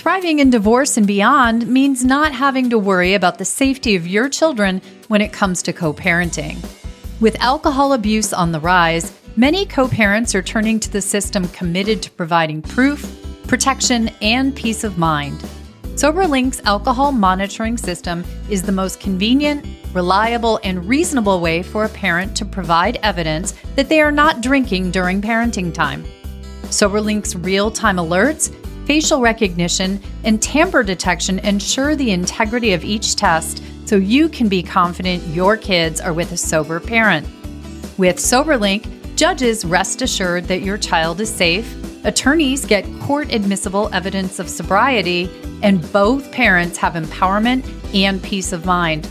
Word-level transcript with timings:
Thriving 0.00 0.38
in 0.38 0.48
divorce 0.48 0.96
and 0.96 1.06
beyond 1.06 1.66
means 1.66 2.06
not 2.06 2.32
having 2.32 2.70
to 2.70 2.78
worry 2.78 3.12
about 3.12 3.36
the 3.36 3.44
safety 3.44 3.96
of 3.96 4.06
your 4.06 4.30
children 4.30 4.80
when 5.08 5.20
it 5.20 5.30
comes 5.30 5.62
to 5.64 5.74
co 5.74 5.92
parenting. 5.92 6.56
With 7.20 7.38
alcohol 7.38 7.92
abuse 7.92 8.32
on 8.32 8.50
the 8.50 8.60
rise, 8.60 9.12
many 9.36 9.66
co 9.66 9.88
parents 9.88 10.34
are 10.34 10.40
turning 10.40 10.80
to 10.80 10.90
the 10.90 11.02
system 11.02 11.46
committed 11.48 12.00
to 12.02 12.10
providing 12.12 12.62
proof, 12.62 13.14
protection, 13.46 14.08
and 14.22 14.56
peace 14.56 14.84
of 14.84 14.96
mind. 14.96 15.38
SoberLink's 15.96 16.62
alcohol 16.64 17.12
monitoring 17.12 17.76
system 17.76 18.24
is 18.48 18.62
the 18.62 18.72
most 18.72 19.00
convenient, 19.00 19.66
reliable, 19.92 20.60
and 20.64 20.88
reasonable 20.88 21.40
way 21.40 21.62
for 21.62 21.84
a 21.84 21.90
parent 21.90 22.34
to 22.38 22.46
provide 22.46 22.98
evidence 23.02 23.52
that 23.76 23.90
they 23.90 24.00
are 24.00 24.10
not 24.10 24.40
drinking 24.40 24.92
during 24.92 25.20
parenting 25.20 25.74
time. 25.74 26.02
SoberLink's 26.70 27.36
real 27.36 27.70
time 27.70 27.96
alerts 27.96 28.50
facial 28.90 29.20
recognition, 29.20 30.02
and 30.24 30.42
tamper 30.42 30.82
detection 30.82 31.38
ensure 31.44 31.94
the 31.94 32.10
integrity 32.10 32.72
of 32.72 32.84
each 32.84 33.14
test 33.14 33.62
so 33.86 33.94
you 33.94 34.28
can 34.28 34.48
be 34.48 34.64
confident 34.64 35.24
your 35.28 35.56
kids 35.56 36.00
are 36.00 36.12
with 36.12 36.32
a 36.32 36.36
sober 36.36 36.80
parent. 36.80 37.24
With 37.98 38.16
SoberLink, 38.16 39.14
judges 39.14 39.64
rest 39.64 40.02
assured 40.02 40.46
that 40.46 40.62
your 40.62 40.76
child 40.76 41.20
is 41.20 41.32
safe, 41.32 41.72
attorneys 42.04 42.64
get 42.64 42.84
court 42.98 43.32
admissible 43.32 43.88
evidence 43.92 44.40
of 44.40 44.48
sobriety, 44.50 45.30
and 45.62 45.80
both 45.92 46.32
parents 46.32 46.76
have 46.78 46.94
empowerment 46.94 47.64
and 47.94 48.20
peace 48.20 48.50
of 48.50 48.66
mind. 48.66 49.08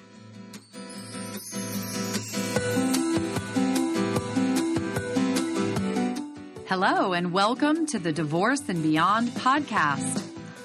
Hello, 6.70 7.11
and 7.11 7.34
welcome 7.34 7.86
to 7.88 8.00
the 8.00 8.14
Divorce 8.14 8.70
and 8.70 8.82
Beyond 8.82 9.28
podcast. 9.30 10.27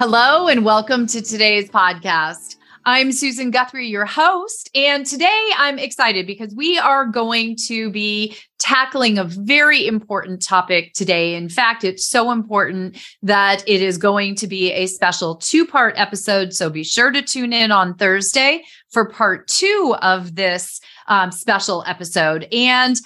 Hello, 0.00 0.48
and 0.48 0.64
welcome 0.64 1.06
to 1.08 1.20
today's 1.20 1.68
podcast. 1.68 2.56
I'm 2.86 3.12
Susan 3.12 3.50
Guthrie, 3.50 3.86
your 3.86 4.06
host, 4.06 4.70
and 4.74 5.04
today 5.04 5.50
I'm 5.58 5.78
excited 5.78 6.26
because 6.26 6.54
we 6.54 6.78
are 6.78 7.04
going 7.04 7.54
to 7.66 7.90
be 7.90 8.34
tackling 8.58 9.18
a 9.18 9.24
very 9.24 9.86
important 9.86 10.42
topic 10.42 10.94
today. 10.94 11.34
In 11.34 11.50
fact, 11.50 11.84
it's 11.84 12.06
so 12.06 12.30
important 12.30 12.96
that 13.22 13.62
it 13.68 13.82
is 13.82 13.98
going 13.98 14.36
to 14.36 14.46
be 14.46 14.72
a 14.72 14.86
special 14.86 15.36
two 15.36 15.66
part 15.66 15.92
episode. 15.98 16.54
So 16.54 16.70
be 16.70 16.82
sure 16.82 17.10
to 17.10 17.20
tune 17.20 17.52
in 17.52 17.70
on 17.70 17.92
Thursday 17.92 18.64
for 18.88 19.10
part 19.10 19.48
two 19.48 19.94
of 20.00 20.34
this 20.34 20.80
um, 21.08 21.30
special 21.30 21.84
episode. 21.86 22.48
And 22.52 22.96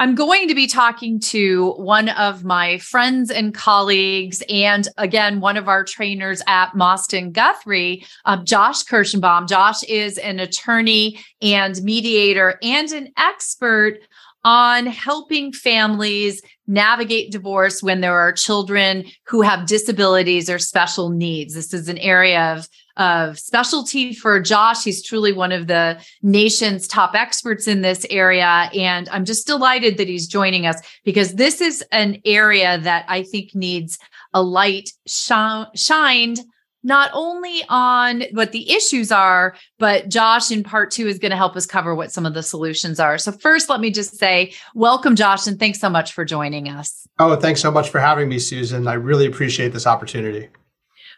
I'm 0.00 0.14
going 0.14 0.48
to 0.48 0.54
be 0.54 0.66
talking 0.66 1.20
to 1.20 1.72
one 1.72 2.08
of 2.08 2.42
my 2.42 2.78
friends 2.78 3.30
and 3.30 3.52
colleagues, 3.52 4.42
and 4.48 4.88
again, 4.96 5.40
one 5.40 5.58
of 5.58 5.68
our 5.68 5.84
trainers 5.84 6.40
at 6.46 6.74
Mosten 6.74 7.32
Guthrie, 7.32 8.06
uh, 8.24 8.42
Josh 8.42 8.82
Kershenbaum. 8.84 9.46
Josh 9.46 9.82
is 9.82 10.16
an 10.16 10.40
attorney 10.40 11.20
and 11.42 11.82
mediator 11.82 12.58
and 12.62 12.90
an 12.92 13.12
expert 13.18 13.98
on 14.42 14.86
helping 14.86 15.52
families 15.52 16.40
navigate 16.66 17.30
divorce 17.30 17.82
when 17.82 18.00
there 18.00 18.18
are 18.18 18.32
children 18.32 19.04
who 19.26 19.42
have 19.42 19.66
disabilities 19.66 20.48
or 20.48 20.58
special 20.58 21.10
needs. 21.10 21.52
This 21.52 21.74
is 21.74 21.90
an 21.90 21.98
area 21.98 22.54
of 22.54 22.66
of 23.00 23.38
specialty 23.38 24.12
for 24.12 24.38
Josh. 24.38 24.84
He's 24.84 25.02
truly 25.02 25.32
one 25.32 25.52
of 25.52 25.66
the 25.66 25.98
nation's 26.22 26.86
top 26.86 27.14
experts 27.14 27.66
in 27.66 27.80
this 27.80 28.06
area. 28.10 28.70
And 28.74 29.08
I'm 29.08 29.24
just 29.24 29.46
delighted 29.46 29.96
that 29.96 30.06
he's 30.06 30.28
joining 30.28 30.66
us 30.66 30.80
because 31.02 31.34
this 31.34 31.62
is 31.62 31.82
an 31.90 32.20
area 32.26 32.78
that 32.78 33.06
I 33.08 33.22
think 33.22 33.54
needs 33.54 33.98
a 34.34 34.42
light 34.42 34.90
sh- 35.06 35.32
shined 35.74 36.40
not 36.82 37.10
only 37.12 37.62
on 37.68 38.24
what 38.32 38.52
the 38.52 38.70
issues 38.70 39.12
are, 39.12 39.54
but 39.78 40.08
Josh 40.08 40.50
in 40.50 40.62
part 40.62 40.90
two 40.90 41.06
is 41.06 41.18
going 41.18 41.30
to 41.30 41.36
help 41.36 41.56
us 41.56 41.66
cover 41.66 41.94
what 41.94 42.12
some 42.12 42.24
of 42.24 42.34
the 42.34 42.42
solutions 42.42 42.98
are. 42.98 43.18
So, 43.18 43.32
first, 43.32 43.68
let 43.68 43.80
me 43.80 43.90
just 43.90 44.16
say, 44.16 44.54
welcome, 44.74 45.14
Josh, 45.14 45.46
and 45.46 45.58
thanks 45.58 45.78
so 45.78 45.90
much 45.90 46.14
for 46.14 46.24
joining 46.24 46.68
us. 46.68 47.06
Oh, 47.18 47.36
thanks 47.36 47.60
so 47.60 47.70
much 47.70 47.90
for 47.90 48.00
having 48.00 48.30
me, 48.30 48.38
Susan. 48.38 48.88
I 48.88 48.94
really 48.94 49.26
appreciate 49.26 49.74
this 49.74 49.86
opportunity. 49.86 50.48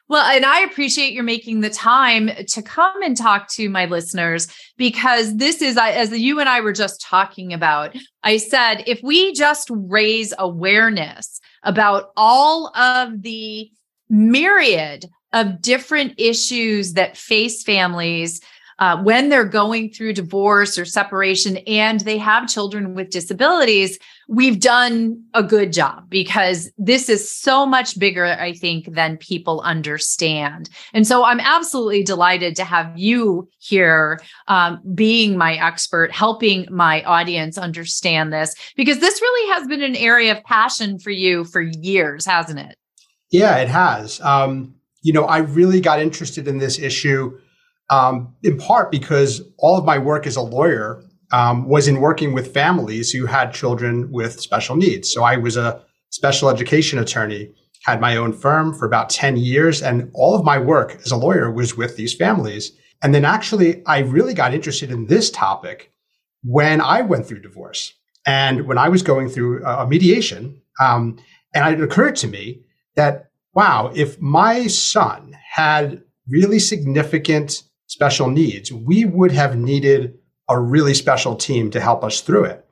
Well, 0.09 0.25
and 0.27 0.45
I 0.45 0.61
appreciate 0.61 1.15
your 1.15 1.25
making 1.25 1.61
the 1.61 1.71
time 1.71 2.31
to 2.49 2.63
come 2.63 3.03
and 3.03 3.17
talk 3.17 3.49
to 3.53 3.71
my 3.71 3.87
listeners 3.87 4.49
because 4.77 5.37
this 5.37 5.63
is, 5.63 5.79
as 5.79 6.17
you 6.19 6.39
and 6.39 6.49
I 6.49 6.61
were 6.61 6.73
just 6.73 7.01
talking 7.01 7.53
about, 7.53 7.97
I 8.23 8.37
said, 8.37 8.85
if 8.87 9.01
we 9.03 9.33
just 9.33 9.71
raise 9.71 10.35
awareness 10.39 11.41
about 11.63 12.11
all 12.17 12.77
of 12.77 13.23
the 13.23 13.71
myriad 14.11 15.07
of 15.33 15.63
different 15.63 16.15
issues 16.19 16.93
that 16.93 17.17
face 17.17 17.63
families 17.63 18.41
uh, 18.83 19.01
when 19.01 19.29
they're 19.29 19.45
going 19.45 19.89
through 19.89 20.13
divorce 20.13 20.77
or 20.77 20.85
separation 20.85 21.59
and 21.69 22.01
they 22.01 22.19
have 22.19 22.49
children 22.49 22.95
with 22.97 23.11
disabilities, 23.11 23.97
we've 24.27 24.59
done 24.59 25.23
a 25.35 25.43
good 25.45 25.73
job 25.73 26.03
because 26.11 26.69
this 26.77 27.09
is 27.09 27.31
so 27.31 27.65
much 27.65 27.97
bigger, 27.97 28.27
I 28.27 28.55
think, 28.55 28.93
than 28.93 29.19
people 29.19 29.61
understand. 29.61 30.69
And 30.93 31.07
so 31.07 31.23
I'm 31.23 31.39
absolutely 31.39 32.03
delighted 32.03 32.57
to 32.57 32.65
have 32.65 32.93
you 32.99 33.49
here 33.61 34.19
um, 34.49 34.81
being 34.97 35.39
my 35.39 35.55
expert, 35.65 36.11
helping 36.11 36.67
my 36.69 37.05
audience 37.05 37.57
understand 37.57 38.33
this, 38.33 38.53
because 38.75 38.99
this 38.99 39.23
really 39.23 39.53
has 39.55 39.69
been 39.69 39.85
an 39.85 39.95
area 39.95 40.37
of 40.37 40.43
passion 40.43 40.99
for 40.99 41.11
you 41.11 41.45
for 41.45 41.61
years, 41.61 42.27
hasn't 42.27 42.59
it? 42.59 42.77
Yeah, 43.31 43.59
it 43.59 43.69
has. 43.69 44.21
Um, 44.23 44.75
you 45.03 45.13
know, 45.13 45.27
I 45.27 45.39
really 45.39 45.81
got 45.81 46.01
interested 46.01 46.49
in 46.49 46.59
this 46.59 46.81
issue 46.81 47.39
um, 47.93 48.35
in 48.43 48.57
part 48.57 48.91
because 48.91 49.43
all 49.59 49.77
of 49.77 49.85
my 49.85 49.99
work 49.99 50.27
as 50.27 50.37
a 50.37 50.41
lawyer 50.41 51.03
um, 51.31 51.69
was 51.69 51.87
in 51.87 52.01
working 52.01 52.33
with 52.33 52.55
families 52.55 53.11
who 53.11 53.27
had 53.27 53.53
children 53.53 54.11
with 54.11 54.41
special 54.41 54.77
needs. 54.77 55.13
So 55.13 55.23
I 55.23 55.37
was 55.37 55.59
a 55.59 55.85
special 56.09 56.49
education 56.49 56.99
attorney, 56.99 57.53
had 57.85 58.01
my 58.01 58.17
own 58.17 58.33
firm 58.33 58.73
for 58.73 58.87
about 58.87 59.11
10 59.11 59.37
years, 59.37 59.83
and 59.83 60.11
all 60.15 60.35
of 60.35 60.43
my 60.43 60.59
work 60.59 60.99
as 61.05 61.11
a 61.11 61.17
lawyer 61.17 61.51
was 61.51 61.77
with 61.77 61.97
these 61.97 62.15
families. 62.15 62.73
And 63.03 63.15
then 63.15 63.27
actually, 63.27 63.85
I 63.85 63.99
really 63.99 64.33
got 64.33 64.55
interested 64.55 64.91
in 64.91 65.07
this 65.07 65.31
topic 65.31 65.93
when 66.43 66.81
I 66.81 67.03
went 67.03 67.27
through 67.27 67.41
divorce 67.43 67.93
and 68.25 68.67
when 68.67 68.79
I 68.79 68.89
was 68.89 69.03
going 69.03 69.29
through 69.29 69.65
a 69.67 69.87
mediation. 69.87 70.63
Um, 70.81 71.19
and 71.55 71.75
it 71.75 71.85
occurred 71.85 72.17
to 72.17 72.29
me 72.29 72.63
that, 72.97 73.31
wow, 73.53 73.93
if 73.95 74.19
my 74.19 74.67
son 74.67 75.37
had 75.51 76.03
really 76.27 76.59
significant 76.59 77.65
special 78.03 78.29
needs, 78.29 78.73
we 78.73 79.05
would 79.05 79.31
have 79.31 79.57
needed 79.57 80.19
a 80.49 80.59
really 80.59 80.93
special 80.93 81.37
team 81.37 81.71
to 81.71 81.81
help 81.81 82.03
us 82.03 82.21
through 82.21 82.43
it. 82.43 82.67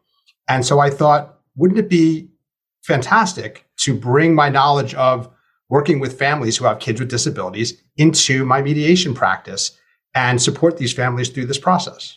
And 0.48 0.66
so 0.66 0.80
I 0.80 0.90
thought, 0.90 1.38
wouldn't 1.54 1.78
it 1.78 1.88
be 1.88 2.28
fantastic 2.82 3.64
to 3.82 3.94
bring 3.94 4.34
my 4.34 4.48
knowledge 4.48 4.92
of 4.94 5.32
working 5.68 6.00
with 6.00 6.18
families 6.18 6.56
who 6.56 6.64
have 6.64 6.80
kids 6.80 6.98
with 6.98 7.10
disabilities 7.10 7.80
into 7.96 8.44
my 8.44 8.60
mediation 8.60 9.14
practice 9.14 9.78
and 10.16 10.42
support 10.42 10.78
these 10.78 10.92
families 10.92 11.28
through 11.28 11.46
this 11.46 11.58
process? 11.58 12.16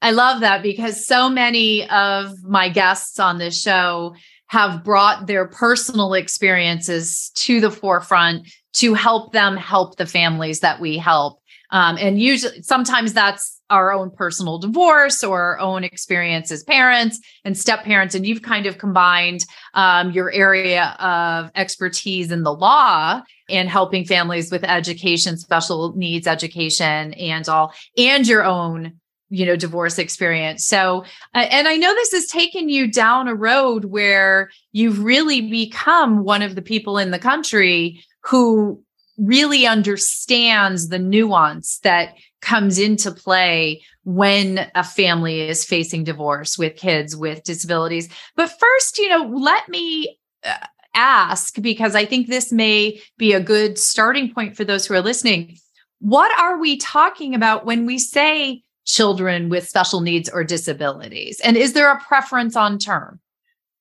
I 0.00 0.12
love 0.12 0.40
that 0.42 0.62
because 0.62 1.04
so 1.04 1.28
many 1.28 1.90
of 1.90 2.44
my 2.44 2.68
guests 2.68 3.18
on 3.18 3.38
this 3.38 3.60
show 3.60 4.14
have 4.46 4.84
brought 4.84 5.26
their 5.26 5.48
personal 5.48 6.14
experiences 6.14 7.32
to 7.34 7.60
the 7.60 7.72
forefront 7.72 8.46
to 8.74 8.94
help 8.94 9.32
them 9.32 9.56
help 9.56 9.96
the 9.96 10.06
families 10.06 10.60
that 10.60 10.80
we 10.80 10.96
help. 10.96 11.40
Um, 11.70 11.98
and 11.98 12.20
usually, 12.20 12.62
sometimes 12.62 13.12
that's 13.12 13.60
our 13.70 13.92
own 13.92 14.10
personal 14.10 14.58
divorce 14.58 15.22
or 15.22 15.42
our 15.42 15.58
own 15.58 15.84
experience 15.84 16.50
as 16.50 16.64
parents 16.64 17.20
and 17.44 17.56
step 17.56 17.84
parents. 17.84 18.14
And 18.14 18.26
you've 18.26 18.42
kind 18.42 18.66
of 18.66 18.78
combined 18.78 19.44
um, 19.74 20.10
your 20.12 20.32
area 20.32 20.96
of 20.98 21.50
expertise 21.54 22.32
in 22.32 22.42
the 22.42 22.54
law 22.54 23.20
and 23.50 23.68
helping 23.68 24.04
families 24.04 24.50
with 24.50 24.64
education, 24.64 25.36
special 25.36 25.94
needs 25.96 26.26
education, 26.26 27.12
and 27.14 27.48
all, 27.48 27.72
and 27.96 28.26
your 28.26 28.44
own 28.44 28.94
you 29.30 29.44
know 29.44 29.56
divorce 29.56 29.98
experience 29.98 30.66
so 30.66 31.04
uh, 31.34 31.46
and 31.50 31.68
i 31.68 31.76
know 31.76 31.92
this 31.94 32.12
has 32.12 32.26
taken 32.28 32.70
you 32.70 32.90
down 32.90 33.28
a 33.28 33.34
road 33.34 33.84
where 33.84 34.48
you've 34.72 35.04
really 35.04 35.42
become 35.42 36.24
one 36.24 36.40
of 36.40 36.54
the 36.54 36.62
people 36.62 36.96
in 36.96 37.10
the 37.10 37.18
country 37.18 38.02
who 38.22 38.82
really 39.18 39.66
understands 39.66 40.88
the 40.88 40.98
nuance 40.98 41.78
that 41.80 42.14
comes 42.40 42.78
into 42.78 43.10
play 43.10 43.82
when 44.04 44.70
a 44.74 44.84
family 44.84 45.40
is 45.40 45.64
facing 45.64 46.04
divorce 46.04 46.56
with 46.56 46.76
kids 46.76 47.16
with 47.16 47.42
disabilities 47.42 48.08
but 48.36 48.50
first 48.58 48.98
you 48.98 49.08
know 49.08 49.24
let 49.36 49.68
me 49.68 50.18
uh, 50.44 50.54
ask 50.94 51.60
because 51.60 51.94
i 51.96 52.04
think 52.04 52.28
this 52.28 52.52
may 52.52 53.00
be 53.18 53.32
a 53.32 53.40
good 53.40 53.76
starting 53.76 54.32
point 54.32 54.56
for 54.56 54.64
those 54.64 54.86
who 54.86 54.94
are 54.94 55.00
listening 55.00 55.58
what 56.00 56.36
are 56.38 56.58
we 56.58 56.76
talking 56.76 57.34
about 57.34 57.66
when 57.66 57.86
we 57.86 57.98
say 57.98 58.62
children 58.88 59.48
with 59.48 59.68
special 59.68 60.00
needs 60.00 60.28
or 60.28 60.42
disabilities? 60.42 61.40
And 61.44 61.56
is 61.56 61.74
there 61.74 61.92
a 61.92 62.00
preference 62.00 62.56
on 62.56 62.78
term? 62.78 63.20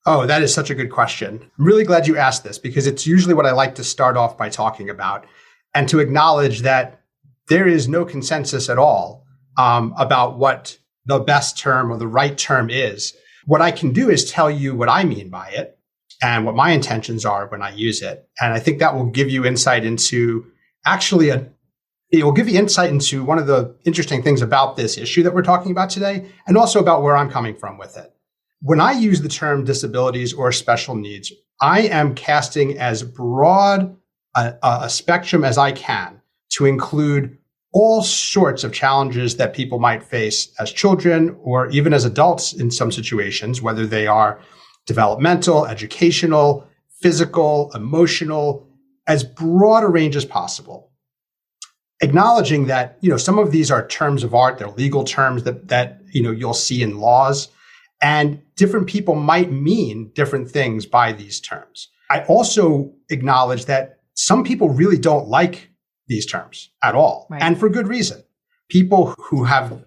Oh, 0.10 0.26
that 0.26 0.42
is 0.42 0.54
such 0.54 0.70
a 0.70 0.76
good 0.76 0.90
question. 0.90 1.52
I'm 1.60 1.66
really 1.66 1.84
glad 1.84 2.08
you 2.08 2.16
asked 2.16 2.46
this 2.46 2.58
because 2.58 2.88
it's 2.88 3.06
usually 3.06 3.34
what 3.34 3.46
I 3.46 3.52
like 3.52 3.76
to 3.76 3.84
start 3.84 4.16
off 4.16 4.38
by 4.38 4.48
talking 4.48 4.90
about 4.90 5.26
and 5.76 5.90
to 5.90 6.00
acknowledge 6.00 6.62
that 6.62 7.02
there 7.50 7.68
is 7.68 7.90
no 7.90 8.06
consensus 8.06 8.70
at 8.70 8.78
all 8.78 9.26
um, 9.58 9.94
about 9.98 10.38
what 10.38 10.78
the 11.06 11.20
best 11.20 11.58
term 11.58 11.92
or 11.92 11.98
the 11.98 12.08
right 12.08 12.38
term 12.38 12.70
is. 12.70 13.18
What 13.48 13.62
I 13.62 13.72
can 13.72 13.92
do 13.92 14.10
is 14.10 14.32
tell 14.32 14.50
you 14.50 14.76
what 14.76 14.88
I 14.88 15.04
mean 15.04 15.30
by 15.30 15.50
it 15.50 15.78
and 16.24 16.46
what 16.46 16.56
my 16.56 16.72
intentions 16.72 17.26
are 17.26 17.48
when 17.48 17.62
I 17.62 17.72
use 17.72 18.02
it. 18.02 18.30
And 18.40 18.54
I 18.54 18.60
think 18.60 18.80
that 18.80 18.96
will 18.96 19.08
give 19.08 19.30
you 19.30 19.46
insight 19.46 19.84
into 19.84 20.46
actually 20.86 21.30
a, 21.32 21.50
it 22.12 22.24
will 22.24 22.32
give 22.32 22.48
you 22.48 22.58
insight 22.58 22.92
into 22.92 23.26
one 23.26 23.40
of 23.40 23.48
the 23.48 23.76
interesting 23.84 24.24
things 24.24 24.42
about 24.42 24.78
this 24.78 24.98
issue 24.98 25.24
that 25.24 25.34
we're 25.34 25.42
talking 25.42 25.74
about 25.74 25.90
today, 25.90 26.32
and 26.48 26.58
also 26.58 26.80
about 26.80 27.04
where 27.04 27.18
I'm 27.18 27.30
coming 27.30 27.58
from 27.58 27.78
with 27.78 27.98
it. 27.98 28.14
When 28.62 28.80
I 28.82 28.94
use 28.94 29.22
the 29.22 29.30
term 29.30 29.64
disabilities 29.64 30.34
or 30.34 30.52
special 30.52 30.96
needs, 30.96 31.32
I 31.62 31.82
am 31.82 32.16
casting 32.16 32.78
as 32.78 33.04
broad 33.04 33.96
a, 34.36 34.56
a 34.64 34.90
spectrum 34.90 35.44
as 35.44 35.58
I 35.58 35.72
can 35.72 36.22
to 36.50 36.66
include 36.66 37.38
all 37.74 38.02
sorts 38.02 38.64
of 38.64 38.74
challenges 38.74 39.38
that 39.38 39.54
people 39.54 39.78
might 39.78 40.02
face 40.02 40.52
as 40.60 40.72
children 40.72 41.36
or 41.42 41.68
even 41.70 41.94
as 41.94 42.06
adults 42.06 42.54
in 42.54 42.72
some 42.72 42.92
situations, 42.92 43.62
whether 43.62 43.86
they 43.86 44.08
are 44.08 44.40
developmental, 44.86 45.66
educational, 45.66 46.68
physical, 47.02 47.72
emotional, 47.76 48.68
as 49.06 49.24
broad 49.24 49.84
a 49.84 49.88
range 49.88 50.16
as 50.16 50.26
possible. 50.26 50.92
Acknowledging 52.02 52.68
that 52.68 52.98
you 53.02 53.10
know 53.10 53.18
some 53.18 53.38
of 53.38 53.52
these 53.52 53.70
are 53.70 53.88
terms 53.88 54.24
of 54.24 54.34
art 54.36 54.60
they're 54.60 54.70
legal 54.70 55.04
terms 55.04 55.44
that 55.44 55.68
that 55.68 56.00
you 56.12 56.22
know 56.22 56.32
you'll 56.32 56.54
see 56.54 56.84
in 56.84 57.00
laws 57.00 57.50
and 58.02 58.42
different 58.56 58.88
people 58.88 59.16
might 59.16 59.52
mean 59.52 60.12
different 60.14 60.50
things 60.50 60.86
by 60.86 61.12
these 61.12 61.40
terms 61.40 61.90
i 62.10 62.22
also 62.24 62.92
acknowledge 63.10 63.66
that 63.66 64.00
some 64.14 64.44
people 64.44 64.70
really 64.70 64.98
don't 64.98 65.28
like 65.28 65.70
these 66.08 66.26
terms 66.26 66.72
at 66.84 66.96
all 66.96 67.28
right. 67.30 67.42
and 67.42 67.60
for 67.60 67.70
good 67.70 67.88
reason 67.88 68.24
people 68.70 69.14
who 69.18 69.44
have 69.44 69.84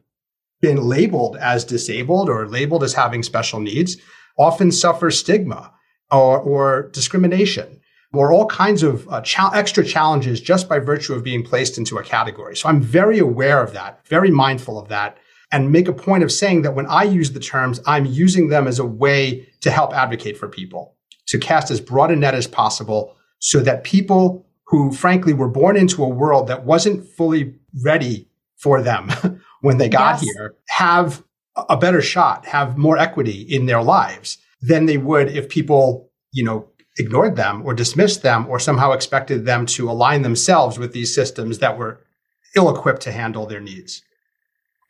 been 0.61 0.83
labeled 0.83 1.37
as 1.39 1.65
disabled 1.65 2.29
or 2.29 2.47
labeled 2.47 2.85
as 2.85 2.95
having 2.95 3.23
special 3.23 3.61
needs 3.61 3.97
often 4.39 4.71
suffer 4.71 5.11
stigma 5.11 5.73
or, 6.11 6.39
or 6.39 6.89
discrimination 6.91 7.81
or 8.12 8.33
all 8.33 8.47
kinds 8.47 8.83
of 8.83 9.09
uh, 9.09 9.21
cha- 9.21 9.51
extra 9.51 9.85
challenges 9.85 10.41
just 10.41 10.69
by 10.69 10.79
virtue 10.79 11.15
of 11.15 11.23
being 11.23 11.45
placed 11.45 11.79
into 11.79 11.99
a 11.99 12.03
category. 12.03 12.57
So 12.57 12.69
I'm 12.69 12.81
very 12.81 13.19
aware 13.19 13.62
of 13.62 13.73
that, 13.75 14.05
very 14.07 14.31
mindful 14.31 14.79
of 14.79 14.89
that, 14.89 15.19
and 15.52 15.73
make 15.73 15.88
a 15.88 15.93
point 15.93 16.23
of 16.23 16.31
saying 16.31 16.62
that 16.62 16.75
when 16.75 16.87
I 16.87 17.05
use 17.05 17.32
the 17.32 17.41
terms, 17.41 17.81
I'm 17.87 18.06
using 18.06 18.49
them 18.49 18.67
as 18.67 18.79
a 18.79 18.85
way 18.85 19.49
to 19.61 19.70
help 19.70 19.93
advocate 19.93 20.38
for 20.38 20.49
people, 20.49 20.97
to 21.26 21.38
cast 21.38 21.70
as 21.70 21.81
broad 21.81 22.11
a 22.11 22.17
net 22.17 22.35
as 22.35 22.47
possible 22.47 23.17
so 23.41 23.61
that 23.61 23.85
people 23.85 24.47
who 24.67 24.93
frankly 24.93 25.32
were 25.32 25.49
born 25.49 25.76
into 25.76 26.05
a 26.05 26.08
world 26.08 26.47
that 26.47 26.64
wasn't 26.64 27.05
fully 27.05 27.55
ready 27.85 28.29
for 28.56 28.81
them 28.82 29.11
when 29.61 29.79
they 29.79 29.88
got 29.88 30.23
yes. 30.23 30.32
here 30.32 30.55
have 30.69 31.25
a 31.69 31.76
better 31.76 32.00
shot, 32.00 32.47
have 32.47 32.79
more 32.79 32.97
equity 32.97 33.43
in 33.43 33.67
their 33.67 33.82
lives 33.82 34.38
than 34.62 34.87
they 34.87 34.99
would 34.99 35.29
if 35.29 35.49
people, 35.49 36.11
you 36.32 36.44
know, 36.44 36.69
ignored 36.99 37.37
them 37.37 37.62
or 37.64 37.75
dismissed 37.75 38.23
them 38.23 38.47
or 38.47 38.58
somehow 38.58 38.93
expected 38.93 39.44
them 39.44 39.67
to 39.67 39.91
align 39.91 40.23
themselves 40.23 40.79
with 40.79 40.93
these 40.93 41.14
systems 41.14 41.58
that 41.58 41.79
were 41.79 42.00
ill 42.56 42.75
equipped 42.75 43.02
to 43.02 43.12
handle 43.12 43.47
their 43.47 43.61
needs. 43.61 44.02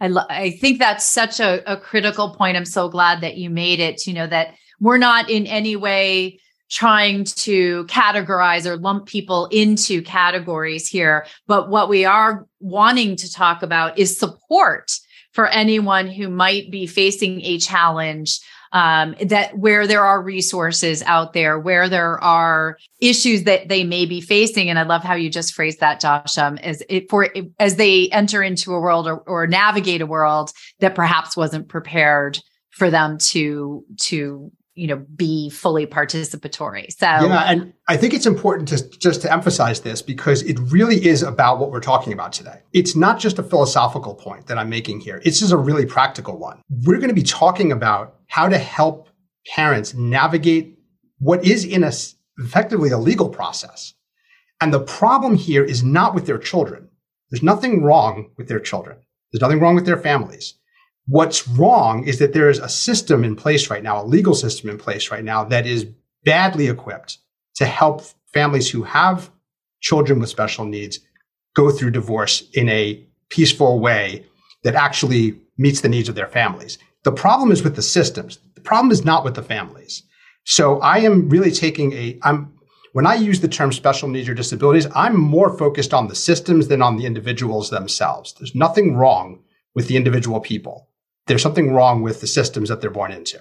I, 0.00 0.08
lo- 0.08 0.26
I 0.28 0.50
think 0.50 0.78
that's 0.78 1.04
such 1.04 1.40
a, 1.40 1.62
a 1.70 1.76
critical 1.76 2.34
point. 2.34 2.56
I'm 2.56 2.64
so 2.64 2.88
glad 2.88 3.20
that 3.20 3.36
you 3.36 3.50
made 3.50 3.80
it, 3.80 4.06
you 4.06 4.14
know, 4.14 4.26
that 4.26 4.54
we're 4.80 4.98
not 4.98 5.28
in 5.28 5.46
any 5.46 5.76
way 5.76 6.40
trying 6.70 7.24
to 7.24 7.84
categorize 7.86 8.64
or 8.64 8.76
lump 8.76 9.06
people 9.06 9.46
into 9.46 10.00
categories 10.02 10.88
here. 10.88 11.26
But 11.46 11.68
what 11.68 11.88
we 11.88 12.04
are 12.04 12.46
wanting 12.60 13.16
to 13.16 13.32
talk 13.32 13.62
about 13.62 13.98
is 13.98 14.16
support 14.16 14.92
for 15.32 15.48
anyone 15.48 16.08
who 16.08 16.28
might 16.28 16.70
be 16.70 16.86
facing 16.86 17.42
a 17.42 17.58
challenge 17.58 18.40
um, 18.72 19.14
that 19.24 19.58
where 19.58 19.86
there 19.86 20.04
are 20.04 20.22
resources 20.22 21.02
out 21.02 21.32
there, 21.32 21.58
where 21.58 21.88
there 21.88 22.22
are 22.22 22.78
issues 23.00 23.44
that 23.44 23.68
they 23.68 23.84
may 23.84 24.06
be 24.06 24.20
facing. 24.20 24.70
And 24.70 24.78
I 24.78 24.82
love 24.82 25.02
how 25.02 25.14
you 25.14 25.30
just 25.30 25.54
phrased 25.54 25.80
that, 25.80 26.00
Josh, 26.00 26.38
um, 26.38 26.58
as 26.58 26.82
it, 26.88 27.10
for 27.10 27.28
as 27.58 27.76
they 27.76 28.08
enter 28.10 28.42
into 28.42 28.72
a 28.74 28.80
world 28.80 29.06
or, 29.06 29.18
or 29.18 29.46
navigate 29.46 30.02
a 30.02 30.06
world 30.06 30.52
that 30.80 30.94
perhaps 30.94 31.36
wasn't 31.36 31.68
prepared 31.68 32.38
for 32.70 32.90
them 32.90 33.18
to 33.18 33.84
to 33.98 34.52
you 34.74 34.86
know 34.86 35.04
be 35.16 35.50
fully 35.50 35.86
participatory. 35.86 36.90
So 36.92 37.06
yeah 37.06 37.50
and 37.50 37.72
i 37.88 37.96
think 37.96 38.14
it's 38.14 38.24
important 38.24 38.68
to 38.68 38.88
just 38.98 39.20
to 39.22 39.32
emphasize 39.32 39.80
this 39.80 40.00
because 40.00 40.42
it 40.42 40.58
really 40.70 41.04
is 41.04 41.22
about 41.22 41.58
what 41.58 41.70
we're 41.70 41.80
talking 41.80 42.12
about 42.12 42.32
today. 42.32 42.60
It's 42.72 42.94
not 42.94 43.18
just 43.18 43.38
a 43.38 43.42
philosophical 43.42 44.14
point 44.14 44.46
that 44.46 44.56
i'm 44.58 44.70
making 44.70 45.00
here. 45.00 45.20
It's 45.24 45.40
just 45.40 45.52
a 45.52 45.56
really 45.56 45.86
practical 45.86 46.38
one. 46.38 46.62
We're 46.84 46.98
going 46.98 47.08
to 47.08 47.14
be 47.14 47.22
talking 47.22 47.72
about 47.72 48.19
how 48.30 48.48
to 48.48 48.56
help 48.58 49.08
parents 49.46 49.92
navigate 49.92 50.78
what 51.18 51.44
is 51.44 51.64
in 51.64 51.84
a 51.84 51.92
effectively 52.38 52.90
a 52.90 52.96
legal 52.96 53.28
process. 53.28 53.92
And 54.60 54.72
the 54.72 54.80
problem 54.80 55.34
here 55.34 55.64
is 55.64 55.82
not 55.82 56.14
with 56.14 56.26
their 56.26 56.38
children. 56.38 56.88
There's 57.30 57.42
nothing 57.42 57.82
wrong 57.82 58.30
with 58.38 58.48
their 58.48 58.60
children. 58.60 58.98
There's 59.30 59.42
nothing 59.42 59.60
wrong 59.60 59.74
with 59.74 59.84
their 59.84 59.98
families. 59.98 60.54
What's 61.06 61.46
wrong 61.48 62.06
is 62.06 62.18
that 62.20 62.32
there 62.32 62.48
is 62.48 62.60
a 62.60 62.68
system 62.68 63.24
in 63.24 63.34
place 63.34 63.68
right 63.68 63.82
now, 63.82 64.00
a 64.00 64.04
legal 64.04 64.34
system 64.34 64.70
in 64.70 64.78
place 64.78 65.10
right 65.10 65.24
now 65.24 65.44
that 65.44 65.66
is 65.66 65.86
badly 66.24 66.68
equipped 66.68 67.18
to 67.56 67.66
help 67.66 68.02
families 68.32 68.70
who 68.70 68.84
have 68.84 69.30
children 69.80 70.20
with 70.20 70.28
special 70.28 70.64
needs 70.64 71.00
go 71.54 71.70
through 71.70 71.90
divorce 71.90 72.48
in 72.54 72.68
a 72.68 73.04
peaceful 73.28 73.80
way 73.80 74.24
that 74.62 74.76
actually 74.76 75.40
meets 75.58 75.80
the 75.80 75.88
needs 75.88 76.08
of 76.08 76.14
their 76.14 76.28
families. 76.28 76.78
The 77.04 77.12
problem 77.12 77.50
is 77.50 77.62
with 77.62 77.76
the 77.76 77.82
systems. 77.82 78.38
The 78.54 78.60
problem 78.60 78.90
is 78.90 79.04
not 79.04 79.24
with 79.24 79.34
the 79.34 79.42
families. 79.42 80.02
So 80.44 80.80
I 80.80 80.98
am 80.98 81.28
really 81.28 81.50
taking 81.50 81.92
a, 81.92 82.18
I'm, 82.22 82.54
when 82.92 83.06
I 83.06 83.14
use 83.14 83.40
the 83.40 83.48
term 83.48 83.72
special 83.72 84.08
needs 84.08 84.28
or 84.28 84.34
disabilities, 84.34 84.86
I'm 84.94 85.18
more 85.18 85.56
focused 85.56 85.94
on 85.94 86.08
the 86.08 86.14
systems 86.14 86.68
than 86.68 86.82
on 86.82 86.96
the 86.96 87.06
individuals 87.06 87.70
themselves. 87.70 88.34
There's 88.34 88.54
nothing 88.54 88.96
wrong 88.96 89.42
with 89.74 89.88
the 89.88 89.96
individual 89.96 90.40
people 90.40 90.90
there's 91.30 91.42
something 91.42 91.72
wrong 91.72 92.02
with 92.02 92.20
the 92.20 92.26
systems 92.26 92.68
that 92.68 92.80
they're 92.80 92.90
born 92.90 93.12
into. 93.12 93.38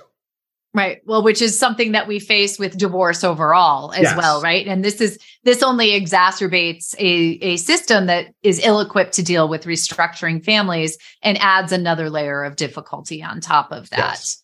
Right. 0.74 1.00
Well, 1.06 1.24
which 1.24 1.42
is 1.42 1.58
something 1.58 1.94
that 1.94 2.08
we 2.08 2.20
face 2.20 2.60
with 2.60 2.78
divorce 2.78 3.24
overall 3.24 3.92
as 3.92 4.04
Yes. 4.04 4.18
well, 4.18 4.40
right? 4.42 4.68
And 4.68 4.86
this 4.86 5.02
is 5.02 5.18
this 5.44 5.64
only 5.64 6.00
exacerbates 6.00 6.94
a, 7.00 7.44
a 7.44 7.58
system 7.58 8.06
that 8.06 8.28
is 8.44 8.64
ill-equipped 8.64 9.14
to 9.14 9.24
deal 9.24 9.50
with 9.50 9.64
restructuring 9.64 10.44
families 10.46 10.96
and 11.24 11.40
adds 11.40 11.72
another 11.72 12.12
layer 12.12 12.44
of 12.44 12.56
difficulty 12.56 13.24
on 13.24 13.42
top 13.42 13.72
of 13.72 13.90
that. 13.90 13.98
Yes. 13.98 14.44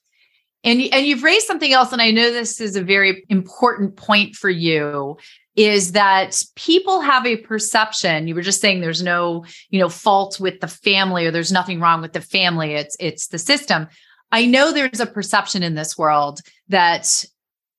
And 0.64 0.82
and 0.92 1.06
you've 1.06 1.22
raised 1.22 1.46
something 1.46 1.72
else 1.72 1.94
and 1.94 2.02
I 2.02 2.10
know 2.10 2.32
this 2.32 2.60
is 2.60 2.76
a 2.76 2.82
very 2.82 3.24
important 3.30 3.96
point 3.96 4.36
for 4.36 4.50
you 4.50 5.18
is 5.56 5.92
that 5.92 6.42
people 6.56 7.02
have 7.02 7.26
a 7.28 7.38
perception 7.38 8.28
you 8.28 8.34
were 8.34 8.42
just 8.42 8.62
saying 8.62 8.82
there's 8.82 9.04
no 9.04 9.46
you 9.70 9.80
know 9.80 9.90
fault 9.90 10.40
with 10.40 10.60
the 10.60 10.68
family 10.68 11.28
or 11.28 11.32
there's 11.32 11.52
nothing 11.52 11.80
wrong 11.80 12.02
with 12.02 12.14
the 12.14 12.20
family 12.20 12.74
it's 12.74 12.98
it's 13.00 13.28
the 13.28 13.38
system 13.38 13.88
I 14.32 14.46
know 14.46 14.72
there's 14.72 15.00
a 15.00 15.06
perception 15.06 15.64
in 15.64 15.76
this 15.76 15.98
world 15.98 16.42
that 16.70 17.24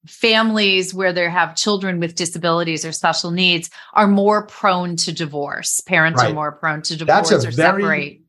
families 0.06 0.94
where 0.94 1.12
they 1.12 1.28
have 1.28 1.56
children 1.56 1.98
with 1.98 2.14
disabilities 2.14 2.84
or 2.84 2.92
special 2.92 3.30
needs 3.32 3.70
are 3.94 4.06
more 4.06 4.46
prone 4.46 4.96
to 4.96 5.12
divorce. 5.12 5.80
Parents 5.80 6.22
are 6.22 6.32
more 6.32 6.52
prone 6.52 6.80
to 6.82 6.96
That's 7.04 7.28
divorce 7.28 7.44
a 7.44 7.48
or 7.48 7.50
very- 7.50 7.82
separate. 7.82 8.20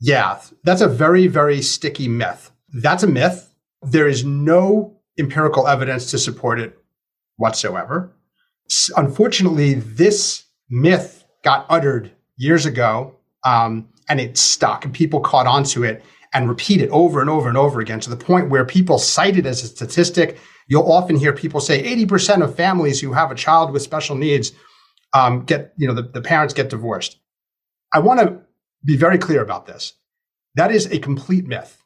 Yeah, 0.00 0.40
that's 0.64 0.80
a 0.80 0.88
very, 0.88 1.26
very 1.26 1.60
sticky 1.60 2.08
myth. 2.08 2.50
That's 2.72 3.02
a 3.02 3.06
myth. 3.06 3.52
There 3.82 4.08
is 4.08 4.24
no 4.24 4.96
empirical 5.18 5.68
evidence 5.68 6.10
to 6.12 6.18
support 6.18 6.58
it 6.58 6.78
whatsoever. 7.36 8.10
Unfortunately, 8.96 9.74
this 9.74 10.44
myth 10.70 11.24
got 11.44 11.66
uttered 11.68 12.10
years 12.36 12.64
ago 12.64 13.14
um, 13.44 13.88
and 14.08 14.20
it 14.20 14.38
stuck, 14.38 14.84
and 14.86 14.94
people 14.94 15.20
caught 15.20 15.46
onto 15.46 15.84
it 15.84 16.02
and 16.32 16.48
repeat 16.48 16.80
it 16.80 16.90
over 16.90 17.20
and 17.20 17.28
over 17.28 17.48
and 17.48 17.58
over 17.58 17.80
again 17.80 18.00
to 18.00 18.10
the 18.10 18.16
point 18.16 18.50
where 18.50 18.64
people 18.64 18.98
cite 18.98 19.36
it 19.36 19.46
as 19.46 19.62
a 19.62 19.66
statistic. 19.66 20.38
You'll 20.68 20.90
often 20.90 21.16
hear 21.16 21.32
people 21.32 21.60
say 21.60 21.82
80% 21.82 22.42
of 22.44 22.54
families 22.54 23.00
who 23.00 23.12
have 23.12 23.30
a 23.30 23.34
child 23.34 23.72
with 23.72 23.82
special 23.82 24.16
needs 24.16 24.52
um, 25.12 25.44
get, 25.44 25.72
you 25.76 25.88
know, 25.88 25.94
the, 25.94 26.02
the 26.02 26.20
parents 26.20 26.54
get 26.54 26.70
divorced. 26.70 27.18
I 27.92 27.98
want 27.98 28.20
to 28.20 28.40
be 28.84 28.96
very 28.96 29.18
clear 29.18 29.42
about 29.42 29.66
this. 29.66 29.94
That 30.54 30.70
is 30.70 30.86
a 30.86 30.98
complete 30.98 31.46
myth. 31.46 31.82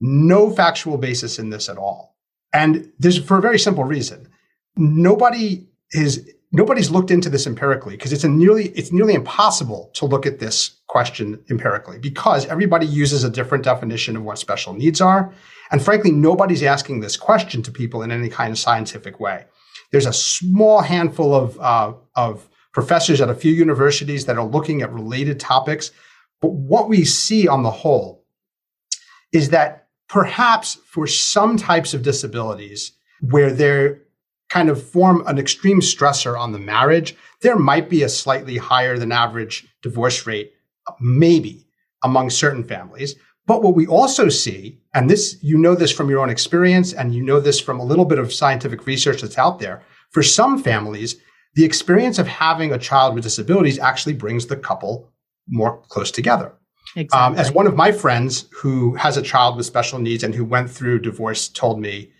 No 0.00 0.50
factual 0.50 0.98
basis 0.98 1.38
in 1.38 1.50
this 1.50 1.68
at 1.68 1.78
all. 1.78 2.16
And 2.52 2.92
this 2.98 3.18
for 3.18 3.38
a 3.38 3.42
very 3.42 3.58
simple 3.58 3.84
reason. 3.84 4.28
Nobody 4.76 5.68
is 5.92 6.28
nobody's 6.52 6.90
looked 6.90 7.10
into 7.10 7.30
this 7.30 7.46
empirically 7.46 7.96
because 7.96 8.12
it's 8.12 8.24
a 8.24 8.28
nearly 8.28 8.68
it's 8.68 8.92
nearly 8.92 9.14
impossible 9.14 9.90
to 9.94 10.04
look 10.04 10.26
at 10.26 10.38
this 10.38 10.80
question 10.86 11.42
empirically 11.50 11.98
because 11.98 12.46
everybody 12.46 12.86
uses 12.86 13.24
a 13.24 13.30
different 13.30 13.64
definition 13.64 14.16
of 14.16 14.22
what 14.22 14.38
special 14.38 14.74
needs 14.74 15.00
are. 15.00 15.32
And 15.70 15.82
frankly, 15.82 16.12
nobody's 16.12 16.62
asking 16.62 17.00
this 17.00 17.16
question 17.16 17.62
to 17.62 17.72
people 17.72 18.02
in 18.02 18.12
any 18.12 18.28
kind 18.28 18.52
of 18.52 18.58
scientific 18.58 19.18
way. 19.18 19.46
There's 19.90 20.06
a 20.06 20.12
small 20.12 20.82
handful 20.82 21.34
of 21.34 21.58
uh, 21.58 21.94
of 22.14 22.48
professors 22.72 23.20
at 23.20 23.30
a 23.30 23.34
few 23.34 23.52
universities 23.52 24.26
that 24.26 24.38
are 24.38 24.46
looking 24.46 24.82
at 24.82 24.92
related 24.92 25.40
topics. 25.40 25.90
But 26.40 26.52
what 26.52 26.88
we 26.88 27.04
see 27.04 27.48
on 27.48 27.62
the 27.62 27.70
whole 27.70 28.24
is 29.32 29.50
that 29.50 29.88
perhaps 30.08 30.74
for 30.86 31.06
some 31.06 31.56
types 31.56 31.94
of 31.94 32.02
disabilities 32.02 32.92
where 33.20 33.50
they're 33.50 34.01
kind 34.52 34.68
of 34.68 34.82
form 34.82 35.26
an 35.26 35.38
extreme 35.38 35.80
stressor 35.80 36.38
on 36.38 36.52
the 36.52 36.58
marriage, 36.58 37.16
there 37.40 37.56
might 37.56 37.88
be 37.88 38.02
a 38.02 38.08
slightly 38.08 38.58
higher 38.58 38.98
than 38.98 39.10
average 39.10 39.66
divorce 39.82 40.26
rate, 40.26 40.52
maybe 41.00 41.66
among 42.04 42.28
certain 42.28 42.62
families. 42.62 43.14
But 43.46 43.62
what 43.62 43.74
we 43.74 43.86
also 43.86 44.28
see, 44.28 44.78
and 44.92 45.08
this, 45.08 45.42
you 45.42 45.56
know 45.56 45.74
this 45.74 45.90
from 45.90 46.10
your 46.10 46.20
own 46.20 46.28
experience, 46.28 46.92
and 46.92 47.14
you 47.14 47.22
know 47.22 47.40
this 47.40 47.60
from 47.60 47.80
a 47.80 47.84
little 47.84 48.04
bit 48.04 48.18
of 48.18 48.32
scientific 48.32 48.86
research 48.86 49.22
that's 49.22 49.38
out 49.38 49.58
there, 49.58 49.82
for 50.10 50.22
some 50.22 50.62
families, 50.62 51.16
the 51.54 51.64
experience 51.64 52.18
of 52.18 52.28
having 52.28 52.72
a 52.72 52.78
child 52.78 53.14
with 53.14 53.24
disabilities 53.24 53.78
actually 53.78 54.14
brings 54.14 54.46
the 54.46 54.56
couple 54.56 55.10
more 55.48 55.80
close 55.88 56.10
together. 56.10 56.52
Um, 57.14 57.34
as 57.36 57.50
one 57.50 57.66
of 57.66 57.74
my 57.74 57.90
friends 57.90 58.46
who 58.52 58.94
has 58.96 59.16
a 59.16 59.22
child 59.22 59.56
with 59.56 59.64
special 59.64 59.98
needs 59.98 60.22
and 60.22 60.34
who 60.34 60.44
went 60.44 60.70
through 60.70 61.00
divorce 61.00 61.48
told 61.48 61.80
me, 61.80 62.12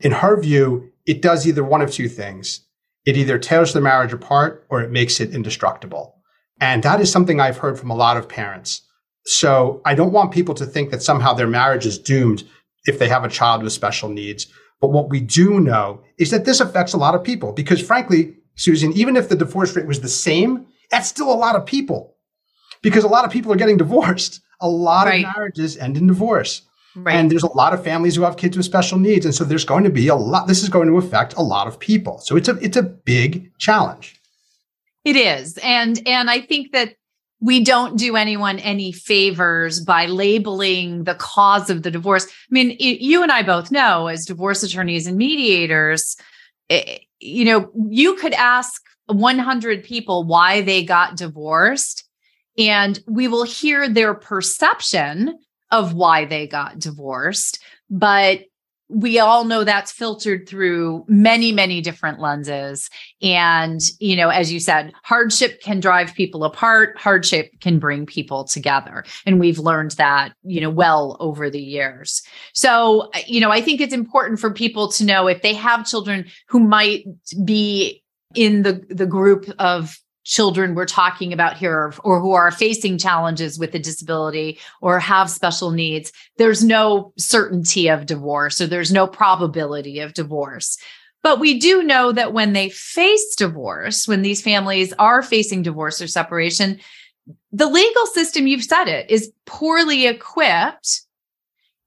in 0.00 0.12
her 0.12 0.40
view, 0.40 0.90
it 1.06 1.22
does 1.22 1.46
either 1.46 1.64
one 1.64 1.82
of 1.82 1.90
two 1.92 2.08
things. 2.08 2.60
It 3.04 3.16
either 3.16 3.38
tears 3.38 3.72
the 3.72 3.80
marriage 3.80 4.12
apart 4.12 4.66
or 4.68 4.80
it 4.82 4.90
makes 4.90 5.20
it 5.20 5.34
indestructible. 5.34 6.14
And 6.60 6.82
that 6.82 7.00
is 7.00 7.10
something 7.12 7.40
I've 7.40 7.58
heard 7.58 7.78
from 7.78 7.90
a 7.90 7.94
lot 7.96 8.16
of 8.16 8.28
parents. 8.28 8.82
So 9.26 9.80
I 9.84 9.94
don't 9.94 10.12
want 10.12 10.32
people 10.32 10.54
to 10.54 10.66
think 10.66 10.90
that 10.90 11.02
somehow 11.02 11.32
their 11.34 11.46
marriage 11.46 11.86
is 11.86 11.98
doomed 11.98 12.44
if 12.84 12.98
they 12.98 13.08
have 13.08 13.24
a 13.24 13.28
child 13.28 13.62
with 13.62 13.72
special 13.72 14.08
needs. 14.08 14.46
But 14.80 14.88
what 14.90 15.08
we 15.10 15.20
do 15.20 15.60
know 15.60 16.02
is 16.18 16.30
that 16.30 16.44
this 16.44 16.60
affects 16.60 16.92
a 16.92 16.96
lot 16.98 17.14
of 17.14 17.22
people 17.24 17.52
because 17.52 17.80
frankly, 17.80 18.34
Susan, 18.56 18.92
even 18.94 19.16
if 19.16 19.28
the 19.28 19.36
divorce 19.36 19.74
rate 19.76 19.86
was 19.86 20.00
the 20.00 20.08
same, 20.08 20.66
that's 20.90 21.08
still 21.08 21.32
a 21.32 21.34
lot 21.34 21.56
of 21.56 21.66
people 21.66 22.16
because 22.82 23.04
a 23.04 23.08
lot 23.08 23.24
of 23.24 23.30
people 23.30 23.52
are 23.52 23.56
getting 23.56 23.76
divorced. 23.76 24.40
A 24.60 24.68
lot 24.68 25.06
Right. 25.06 25.24
of 25.24 25.34
marriages 25.36 25.76
end 25.76 25.96
in 25.96 26.06
divorce. 26.06 26.62
Right. 26.96 27.14
And 27.14 27.30
there's 27.30 27.42
a 27.42 27.52
lot 27.52 27.72
of 27.74 27.84
families 27.84 28.16
who 28.16 28.22
have 28.22 28.36
kids 28.36 28.56
with 28.56 28.66
special 28.66 28.98
needs. 28.98 29.24
And 29.24 29.34
so 29.34 29.44
there's 29.44 29.64
going 29.64 29.84
to 29.84 29.90
be 29.90 30.08
a 30.08 30.14
lot, 30.14 30.46
this 30.48 30.62
is 30.62 30.68
going 30.68 30.88
to 30.88 30.96
affect 30.96 31.34
a 31.34 31.42
lot 31.42 31.66
of 31.66 31.78
people. 31.78 32.18
So 32.18 32.36
it's 32.36 32.48
a, 32.48 32.56
it's 32.58 32.76
a 32.76 32.82
big 32.82 33.56
challenge. 33.58 34.20
It 35.04 35.14
is. 35.14 35.56
And 35.58 36.02
and 36.06 36.28
I 36.28 36.40
think 36.40 36.72
that 36.72 36.96
we 37.40 37.62
don't 37.62 37.96
do 37.96 38.16
anyone 38.16 38.58
any 38.58 38.90
favors 38.90 39.80
by 39.80 40.06
labeling 40.06 41.04
the 41.04 41.14
cause 41.14 41.70
of 41.70 41.82
the 41.82 41.90
divorce. 41.90 42.26
I 42.26 42.30
mean, 42.50 42.70
y- 42.70 42.98
you 43.00 43.22
and 43.22 43.30
I 43.30 43.42
both 43.42 43.70
know 43.70 44.08
as 44.08 44.24
divorce 44.24 44.64
attorneys 44.64 45.06
and 45.06 45.16
mediators, 45.16 46.16
eh, 46.70 46.98
you 47.20 47.44
know, 47.44 47.70
you 47.88 48.16
could 48.16 48.32
ask 48.32 48.82
100 49.06 49.84
people 49.84 50.24
why 50.24 50.62
they 50.62 50.82
got 50.82 51.16
divorced 51.16 52.02
and 52.58 52.98
we 53.06 53.28
will 53.28 53.44
hear 53.44 53.88
their 53.88 54.14
perception 54.14 55.38
of 55.70 55.94
why 55.94 56.24
they 56.24 56.46
got 56.46 56.78
divorced, 56.78 57.62
but 57.90 58.40
we 58.88 59.18
all 59.18 59.44
know 59.44 59.64
that's 59.64 59.90
filtered 59.90 60.48
through 60.48 61.04
many 61.08 61.50
many 61.50 61.80
different 61.80 62.20
lenses. 62.20 62.88
And 63.20 63.80
you 63.98 64.16
know 64.16 64.28
as 64.28 64.52
you 64.52 64.60
said 64.60 64.92
hardship 65.02 65.60
can 65.60 65.80
drive 65.80 66.14
people 66.14 66.44
apart 66.44 66.96
hardship 66.96 67.50
can 67.60 67.78
bring 67.78 68.06
people 68.06 68.44
together. 68.44 69.04
And 69.24 69.40
we've 69.40 69.58
learned 69.58 69.92
that 69.92 70.34
you 70.44 70.60
know 70.60 70.70
well 70.70 71.16
over 71.18 71.50
the 71.50 71.60
years. 71.60 72.22
So 72.52 73.10
you 73.26 73.40
know 73.40 73.50
i 73.50 73.60
think 73.60 73.80
it's 73.80 73.94
important 73.94 74.38
for 74.38 74.52
people 74.52 74.88
to 74.92 75.04
know 75.04 75.26
if 75.26 75.42
they 75.42 75.54
have 75.54 75.86
children 75.86 76.26
who 76.48 76.60
might 76.60 77.04
be 77.44 78.02
in 78.34 78.62
the 78.62 78.84
the 78.88 79.06
group 79.06 79.50
of 79.58 79.98
children 80.26 80.74
we're 80.74 80.84
talking 80.84 81.32
about 81.32 81.56
here 81.56 81.94
or, 82.02 82.20
who 82.20 82.32
are 82.32 82.50
facing 82.50 82.98
challenges 82.98 83.60
with 83.60 83.72
a 83.74 83.78
disability 83.78 84.58
or 84.82 84.98
have 84.98 85.30
special 85.30 85.70
needs 85.70 86.12
there's 86.36 86.64
no 86.64 87.12
certainty 87.16 87.88
of 87.88 88.06
divorce 88.06 88.60
or 88.60 88.66
there's 88.66 88.92
no 88.92 89.06
probability 89.06 90.00
of 90.00 90.12
divorce. 90.14 90.76
But 91.22 91.40
we 91.40 91.58
do 91.58 91.82
know 91.82 92.12
that 92.12 92.32
when 92.32 92.52
they 92.52 92.70
face 92.70 93.36
divorce 93.36 94.08
when 94.08 94.22
these 94.22 94.42
families 94.42 94.92
are 94.98 95.22
facing 95.22 95.62
divorce 95.62 96.02
or 96.02 96.08
separation 96.08 96.80
the 97.52 97.68
legal 97.68 98.06
system 98.06 98.48
you've 98.48 98.64
said 98.64 98.86
it 98.86 99.08
is 99.08 99.32
poorly 99.46 100.06
equipped. 100.06 101.02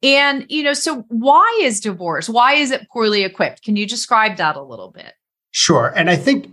And 0.01 0.45
you 0.47 0.63
know 0.63 0.73
so 0.73 1.03
why 1.09 1.59
is 1.61 1.81
divorce 1.81 2.29
why 2.29 2.53
is 2.53 2.71
it 2.71 2.87
poorly 2.89 3.25
equipped? 3.25 3.63
Can 3.63 3.75
you 3.75 3.85
describe 3.85 4.37
that 4.37 4.55
a 4.55 4.63
little 4.63 4.91
bit? 4.91 5.13
Sure. 5.51 5.91
And 5.93 6.09
I 6.09 6.15
think 6.15 6.47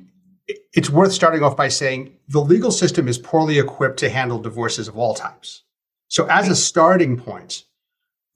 it's 0.49 0.91
worth 0.91 1.13
starting 1.13 1.43
off 1.43 1.57
by 1.57 1.69
saying 1.69 2.17
the 2.29 2.41
legal 2.41 2.71
system 2.71 3.09
is 3.09 3.19
poorly 3.19 3.59
equipped 3.59 3.99
to 3.99 4.11
handle 4.11 4.39
divorces 4.39 4.89
of 4.89 4.97
all 4.97 5.15
types. 5.15 5.63
So 6.09 6.27
as 6.27 6.49
a 6.49 6.57
starting 6.57 7.17
point, 7.17 7.65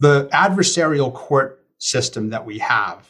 the 0.01 0.29
adversarial 0.33 1.13
court 1.13 1.65
system 1.79 2.31
that 2.31 2.45
we 2.45 2.59
have 2.59 3.09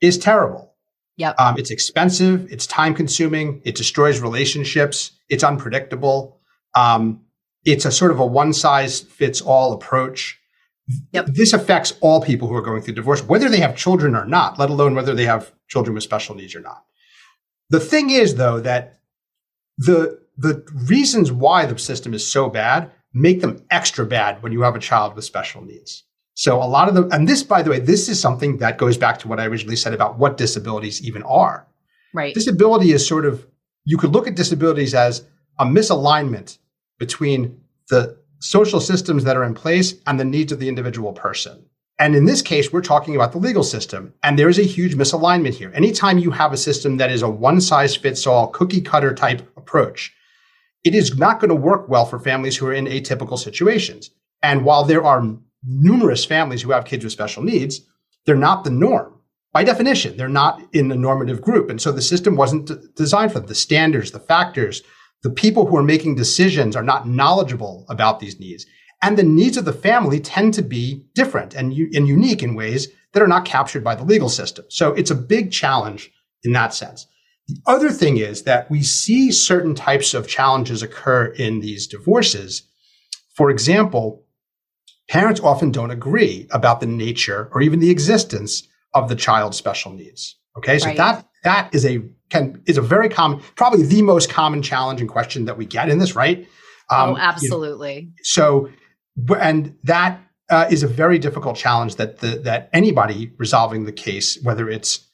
is 0.00 0.16
terrible. 0.16 0.74
Yep. 1.16 1.34
Um, 1.38 1.58
it's 1.58 1.70
expensive. 1.70 2.50
It's 2.50 2.66
time 2.66 2.94
consuming. 2.94 3.60
It 3.64 3.74
destroys 3.74 4.20
relationships. 4.20 5.12
It's 5.28 5.44
unpredictable. 5.44 6.38
Um, 6.74 7.20
it's 7.64 7.84
a 7.84 7.92
sort 7.92 8.10
of 8.10 8.20
a 8.20 8.26
one 8.26 8.54
size 8.54 9.00
fits 9.00 9.42
all 9.42 9.74
approach. 9.74 10.38
Yep. 11.12 11.26
This 11.26 11.52
affects 11.52 11.92
all 12.00 12.22
people 12.22 12.48
who 12.48 12.54
are 12.54 12.62
going 12.62 12.80
through 12.80 12.94
divorce, 12.94 13.22
whether 13.22 13.50
they 13.50 13.60
have 13.60 13.76
children 13.76 14.16
or 14.16 14.24
not, 14.24 14.58
let 14.58 14.70
alone 14.70 14.94
whether 14.94 15.14
they 15.14 15.26
have 15.26 15.52
children 15.68 15.94
with 15.94 16.02
special 16.02 16.34
needs 16.34 16.54
or 16.54 16.60
not. 16.60 16.84
The 17.70 17.80
thing 17.80 18.10
is, 18.10 18.34
though, 18.34 18.60
that 18.60 19.00
the 19.78 20.20
the 20.36 20.64
reasons 20.88 21.30
why 21.30 21.66
the 21.66 21.78
system 21.78 22.14
is 22.14 22.30
so 22.30 22.48
bad 22.48 22.90
make 23.12 23.40
them 23.40 23.62
extra 23.70 24.06
bad 24.06 24.42
when 24.42 24.52
you 24.52 24.62
have 24.62 24.76
a 24.76 24.80
child 24.80 25.14
with 25.14 25.24
special 25.24 25.62
needs. 25.62 26.04
So 26.34 26.62
a 26.62 26.64
lot 26.64 26.88
of 26.88 26.94
the 26.94 27.06
and 27.14 27.28
this, 27.28 27.42
by 27.42 27.62
the 27.62 27.70
way, 27.70 27.80
this 27.80 28.08
is 28.08 28.20
something 28.20 28.58
that 28.58 28.78
goes 28.78 28.96
back 28.96 29.18
to 29.20 29.28
what 29.28 29.40
I 29.40 29.46
originally 29.46 29.76
said 29.76 29.94
about 29.94 30.18
what 30.18 30.36
disabilities 30.36 31.02
even 31.06 31.22
are. 31.24 31.66
right 32.14 32.34
Disability 32.34 32.92
is 32.92 33.06
sort 33.06 33.24
of 33.24 33.46
you 33.84 33.98
could 33.98 34.12
look 34.12 34.26
at 34.26 34.34
disabilities 34.34 34.94
as 34.94 35.26
a 35.58 35.64
misalignment 35.64 36.58
between 36.98 37.60
the 37.88 38.18
social 38.40 38.80
systems 38.80 39.24
that 39.24 39.36
are 39.36 39.44
in 39.44 39.54
place 39.54 39.94
and 40.06 40.18
the 40.18 40.24
needs 40.24 40.52
of 40.52 40.58
the 40.58 40.68
individual 40.68 41.12
person. 41.12 41.64
And 42.00 42.16
in 42.16 42.24
this 42.24 42.40
case, 42.40 42.72
we're 42.72 42.80
talking 42.80 43.14
about 43.14 43.32
the 43.32 43.38
legal 43.38 43.62
system. 43.62 44.14
And 44.22 44.38
there 44.38 44.48
is 44.48 44.58
a 44.58 44.62
huge 44.62 44.94
misalignment 44.94 45.52
here. 45.52 45.70
Anytime 45.74 46.16
you 46.18 46.30
have 46.30 46.50
a 46.50 46.56
system 46.56 46.96
that 46.96 47.12
is 47.12 47.20
a 47.20 47.28
one 47.28 47.60
size 47.60 47.94
fits 47.94 48.26
all 48.26 48.48
cookie 48.48 48.80
cutter 48.80 49.14
type 49.14 49.42
approach, 49.58 50.10
it 50.82 50.94
is 50.94 51.18
not 51.18 51.40
going 51.40 51.50
to 51.50 51.54
work 51.54 51.90
well 51.90 52.06
for 52.06 52.18
families 52.18 52.56
who 52.56 52.66
are 52.66 52.72
in 52.72 52.86
atypical 52.86 53.38
situations. 53.38 54.10
And 54.42 54.64
while 54.64 54.84
there 54.84 55.04
are 55.04 55.22
numerous 55.62 56.24
families 56.24 56.62
who 56.62 56.70
have 56.70 56.86
kids 56.86 57.04
with 57.04 57.12
special 57.12 57.42
needs, 57.42 57.82
they're 58.24 58.34
not 58.34 58.64
the 58.64 58.70
norm. 58.70 59.20
By 59.52 59.64
definition, 59.64 60.16
they're 60.16 60.28
not 60.28 60.62
in 60.72 60.88
the 60.88 60.96
normative 60.96 61.42
group. 61.42 61.68
And 61.68 61.82
so 61.82 61.92
the 61.92 62.00
system 62.00 62.34
wasn't 62.34 62.68
d- 62.68 62.76
designed 62.96 63.32
for 63.32 63.40
them. 63.40 63.48
The 63.48 63.54
standards, 63.54 64.12
the 64.12 64.20
factors, 64.20 64.80
the 65.22 65.28
people 65.28 65.66
who 65.66 65.76
are 65.76 65.82
making 65.82 66.14
decisions 66.14 66.76
are 66.76 66.82
not 66.82 67.06
knowledgeable 67.06 67.84
about 67.90 68.20
these 68.20 68.40
needs. 68.40 68.64
And 69.02 69.16
the 69.16 69.22
needs 69.22 69.56
of 69.56 69.64
the 69.64 69.72
family 69.72 70.20
tend 70.20 70.54
to 70.54 70.62
be 70.62 71.04
different 71.14 71.54
and, 71.54 71.72
u- 71.72 71.90
and 71.94 72.06
unique 72.06 72.42
in 72.42 72.54
ways 72.54 72.88
that 73.12 73.22
are 73.22 73.28
not 73.28 73.44
captured 73.44 73.82
by 73.82 73.94
the 73.94 74.04
legal 74.04 74.28
system. 74.28 74.64
So 74.68 74.92
it's 74.92 75.10
a 75.10 75.14
big 75.14 75.50
challenge 75.50 76.10
in 76.44 76.52
that 76.52 76.74
sense. 76.74 77.06
The 77.48 77.56
other 77.66 77.90
thing 77.90 78.18
is 78.18 78.42
that 78.44 78.70
we 78.70 78.82
see 78.82 79.32
certain 79.32 79.74
types 79.74 80.14
of 80.14 80.28
challenges 80.28 80.82
occur 80.82 81.26
in 81.26 81.60
these 81.60 81.86
divorces. 81.86 82.62
For 83.34 83.50
example, 83.50 84.24
parents 85.08 85.40
often 85.40 85.72
don't 85.72 85.90
agree 85.90 86.46
about 86.52 86.80
the 86.80 86.86
nature 86.86 87.48
or 87.52 87.62
even 87.62 87.80
the 87.80 87.90
existence 87.90 88.68
of 88.94 89.08
the 89.08 89.16
child's 89.16 89.56
special 89.56 89.92
needs. 89.92 90.36
Okay, 90.56 90.78
so 90.78 90.86
Right. 90.86 90.96
that 90.96 91.26
that 91.44 91.74
is 91.74 91.86
a 91.86 92.02
can 92.28 92.62
is 92.66 92.76
a 92.76 92.82
very 92.82 93.08
common, 93.08 93.40
probably 93.56 93.82
the 93.82 94.02
most 94.02 94.30
common 94.30 94.62
challenge 94.62 95.00
and 95.00 95.08
question 95.10 95.46
that 95.46 95.56
we 95.56 95.64
get 95.66 95.88
in 95.88 95.98
this, 95.98 96.14
right? 96.14 96.46
Um, 96.90 97.00
oh, 97.00 97.06
you 97.06 97.12
know, 97.14 97.18
absolutely. 97.20 98.12
so, 98.22 98.68
and 99.38 99.76
that 99.84 100.20
uh, 100.50 100.66
is 100.70 100.82
a 100.82 100.88
very 100.88 101.18
difficult 101.18 101.56
challenge 101.56 101.96
that 101.96 102.18
the, 102.18 102.38
that 102.38 102.68
anybody 102.72 103.32
resolving 103.38 103.84
the 103.84 103.92
case, 103.92 104.40
whether 104.42 104.68
it's 104.68 105.06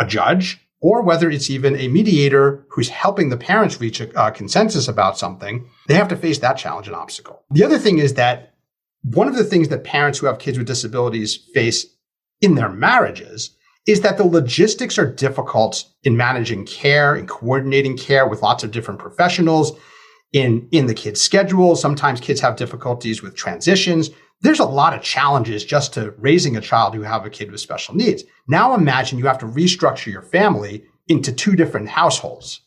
a 0.00 0.06
judge 0.06 0.60
or 0.80 1.02
whether 1.02 1.30
it's 1.30 1.50
even 1.50 1.76
a 1.76 1.88
mediator 1.88 2.64
who's 2.70 2.88
helping 2.88 3.28
the 3.28 3.36
parents 3.36 3.80
reach 3.80 4.00
a, 4.00 4.10
a 4.20 4.30
consensus 4.32 4.88
about 4.88 5.18
something, 5.18 5.68
they 5.88 5.94
have 5.94 6.08
to 6.08 6.16
face 6.16 6.38
that 6.38 6.56
challenge 6.56 6.86
and 6.86 6.96
obstacle. 6.96 7.44
The 7.50 7.64
other 7.64 7.78
thing 7.78 7.98
is 7.98 8.14
that 8.14 8.54
one 9.02 9.28
of 9.28 9.36
the 9.36 9.44
things 9.44 9.68
that 9.68 9.84
parents 9.84 10.18
who 10.18 10.26
have 10.26 10.38
kids 10.38 10.58
with 10.58 10.66
disabilities 10.66 11.36
face 11.54 11.86
in 12.40 12.54
their 12.54 12.68
marriages 12.68 13.56
is 13.86 14.02
that 14.02 14.18
the 14.18 14.26
logistics 14.26 14.98
are 14.98 15.10
difficult 15.10 15.84
in 16.02 16.16
managing 16.16 16.66
care 16.66 17.14
and 17.14 17.28
coordinating 17.28 17.96
care 17.96 18.26
with 18.26 18.42
lots 18.42 18.62
of 18.62 18.70
different 18.70 19.00
professionals 19.00 19.72
in 20.32 20.68
in 20.70 20.86
the 20.86 20.94
kids' 20.94 21.20
schedule. 21.20 21.76
Sometimes 21.76 22.20
kids 22.20 22.40
have 22.40 22.56
difficulties 22.56 23.22
with 23.22 23.34
transitions. 23.34 24.10
There's 24.42 24.60
a 24.60 24.64
lot 24.64 24.94
of 24.94 25.02
challenges 25.02 25.64
just 25.64 25.92
to 25.94 26.12
raising 26.12 26.56
a 26.56 26.60
child 26.60 26.94
who 26.94 27.02
have 27.02 27.26
a 27.26 27.30
kid 27.30 27.50
with 27.50 27.60
special 27.60 27.94
needs. 27.94 28.24
Now 28.48 28.74
imagine 28.74 29.18
you 29.18 29.26
have 29.26 29.38
to 29.38 29.46
restructure 29.46 30.10
your 30.10 30.22
family 30.22 30.84
into 31.08 31.32
two 31.32 31.56
different 31.56 31.88
households. 31.88 32.60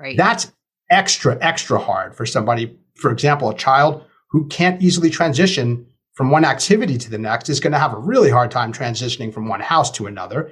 Right. 0.00 0.16
That's 0.16 0.52
extra 0.90 1.38
extra 1.40 1.78
hard 1.78 2.14
for 2.14 2.26
somebody, 2.26 2.78
for 2.94 3.10
example, 3.10 3.50
a 3.50 3.56
child 3.56 4.04
who 4.30 4.46
can't 4.48 4.82
easily 4.82 5.10
transition 5.10 5.86
from 6.14 6.30
one 6.30 6.44
activity 6.44 6.96
to 6.98 7.10
the 7.10 7.18
next 7.18 7.48
is 7.48 7.60
going 7.60 7.72
to 7.72 7.78
have 7.78 7.92
a 7.92 7.98
really 7.98 8.30
hard 8.30 8.50
time 8.50 8.72
transitioning 8.72 9.32
from 9.32 9.48
one 9.48 9.60
house 9.60 9.90
to 9.92 10.06
another. 10.06 10.50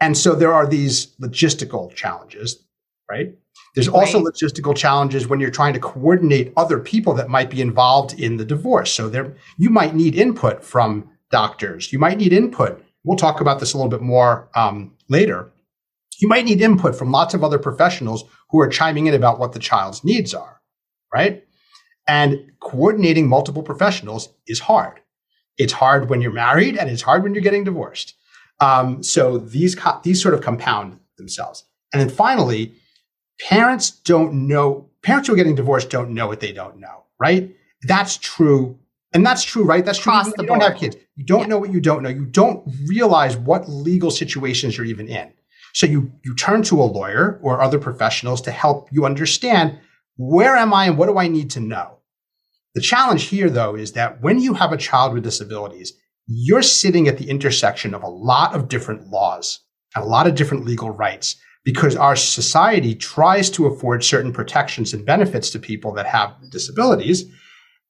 And 0.00 0.16
so 0.16 0.34
there 0.34 0.52
are 0.52 0.66
these 0.66 1.16
logistical 1.16 1.92
challenges, 1.94 2.64
right? 3.10 3.34
There's 3.78 3.88
also 3.88 4.18
Right. 4.24 4.34
logistical 4.34 4.76
challenges 4.76 5.28
when 5.28 5.38
you're 5.38 5.52
trying 5.52 5.72
to 5.74 5.78
coordinate 5.78 6.52
other 6.56 6.80
people 6.80 7.14
that 7.14 7.28
might 7.28 7.48
be 7.48 7.60
involved 7.60 8.18
in 8.18 8.36
the 8.36 8.44
divorce. 8.44 8.90
So 8.92 9.08
there, 9.08 9.36
you 9.56 9.70
might 9.70 9.94
need 9.94 10.16
input 10.16 10.64
from 10.64 11.08
doctors. 11.30 11.92
You 11.92 12.00
might 12.00 12.18
need 12.18 12.32
input. 12.32 12.82
We'll 13.04 13.16
talk 13.16 13.40
about 13.40 13.60
this 13.60 13.74
a 13.74 13.76
little 13.76 13.90
bit 13.90 14.02
more 14.02 14.48
um, 14.56 14.94
later. 15.08 15.52
You 16.20 16.26
might 16.26 16.44
need 16.44 16.60
input 16.60 16.96
from 16.96 17.12
lots 17.12 17.34
of 17.34 17.44
other 17.44 17.58
professionals 17.58 18.24
who 18.50 18.58
are 18.60 18.66
chiming 18.68 19.06
in 19.06 19.14
about 19.14 19.38
what 19.38 19.52
the 19.52 19.60
child's 19.60 20.02
needs 20.02 20.34
are, 20.34 20.60
right? 21.14 21.44
And 22.08 22.50
coordinating 22.60 23.28
multiple 23.28 23.62
professionals 23.62 24.28
is 24.48 24.58
hard. 24.58 24.98
It's 25.56 25.72
hard 25.74 26.10
when 26.10 26.20
you're 26.20 26.32
married, 26.32 26.76
and 26.76 26.90
it's 26.90 27.02
hard 27.02 27.22
when 27.22 27.32
you're 27.34 27.42
getting 27.44 27.62
divorced. 27.62 28.14
Um, 28.58 29.04
so 29.04 29.38
these 29.38 29.76
co- 29.76 30.00
these 30.02 30.20
sort 30.20 30.34
of 30.34 30.40
compound 30.40 30.98
themselves. 31.16 31.64
And 31.92 32.00
then 32.00 32.08
finally, 32.08 32.74
parents 33.40 33.90
don't 33.90 34.48
know. 34.48 34.88
Parents 35.02 35.28
who 35.28 35.34
are 35.34 35.36
getting 35.36 35.54
divorced 35.54 35.90
don't 35.90 36.10
know 36.10 36.26
what 36.26 36.40
they 36.40 36.52
don't 36.52 36.78
know, 36.78 37.04
right? 37.20 37.54
That's 37.82 38.16
true, 38.16 38.78
and 39.12 39.24
that's 39.24 39.44
true, 39.44 39.64
right? 39.64 39.84
That's 39.84 39.98
true. 39.98 40.12
Across 40.12 40.28
even 40.28 40.46
the 40.46 40.52
when 40.52 40.60
you 40.60 40.60
don't 40.60 40.70
have 40.72 40.80
kids. 40.80 40.96
You 41.16 41.24
don't 41.24 41.40
Yeah. 41.42 41.46
know 41.46 41.58
what 41.58 41.72
you 41.72 41.80
don't 41.80 42.02
know. 42.02 42.08
You 42.08 42.24
don't 42.26 42.62
realize 42.86 43.36
what 43.36 43.68
legal 43.68 44.10
situations 44.10 44.76
you're 44.76 44.86
even 44.86 45.08
in. 45.08 45.32
So 45.74 45.86
you 45.86 46.12
you 46.24 46.34
turn 46.34 46.62
to 46.64 46.80
a 46.82 46.84
lawyer 46.84 47.38
or 47.42 47.60
other 47.60 47.78
professionals 47.78 48.40
to 48.42 48.50
help 48.50 48.88
you 48.90 49.04
understand 49.06 49.78
where 50.16 50.56
am 50.56 50.74
I 50.74 50.86
and 50.86 50.98
what 50.98 51.06
do 51.06 51.18
I 51.18 51.28
need 51.28 51.50
to 51.50 51.60
know. 51.60 51.98
The 52.74 52.80
challenge 52.80 53.24
here, 53.24 53.48
though, 53.48 53.76
is 53.76 53.92
that 53.92 54.20
when 54.20 54.40
you 54.40 54.54
have 54.54 54.72
a 54.72 54.76
child 54.76 55.14
with 55.14 55.22
disabilities, 55.24 55.92
you're 56.26 56.62
sitting 56.62 57.08
at 57.08 57.18
the 57.18 57.30
intersection 57.30 57.94
of 57.94 58.02
a 58.02 58.08
lot 58.08 58.54
of 58.54 58.68
different 58.68 59.08
laws 59.08 59.60
and 59.94 60.04
a 60.04 60.08
lot 60.08 60.26
of 60.26 60.34
different 60.34 60.64
legal 60.66 60.90
rights 60.90 61.36
because 61.64 61.96
our 61.96 62.16
society 62.16 62.94
tries 62.94 63.50
to 63.50 63.66
afford 63.66 64.04
certain 64.04 64.32
protections 64.32 64.94
and 64.94 65.04
benefits 65.04 65.50
to 65.50 65.58
people 65.58 65.92
that 65.94 66.06
have 66.06 66.34
disabilities. 66.50 67.24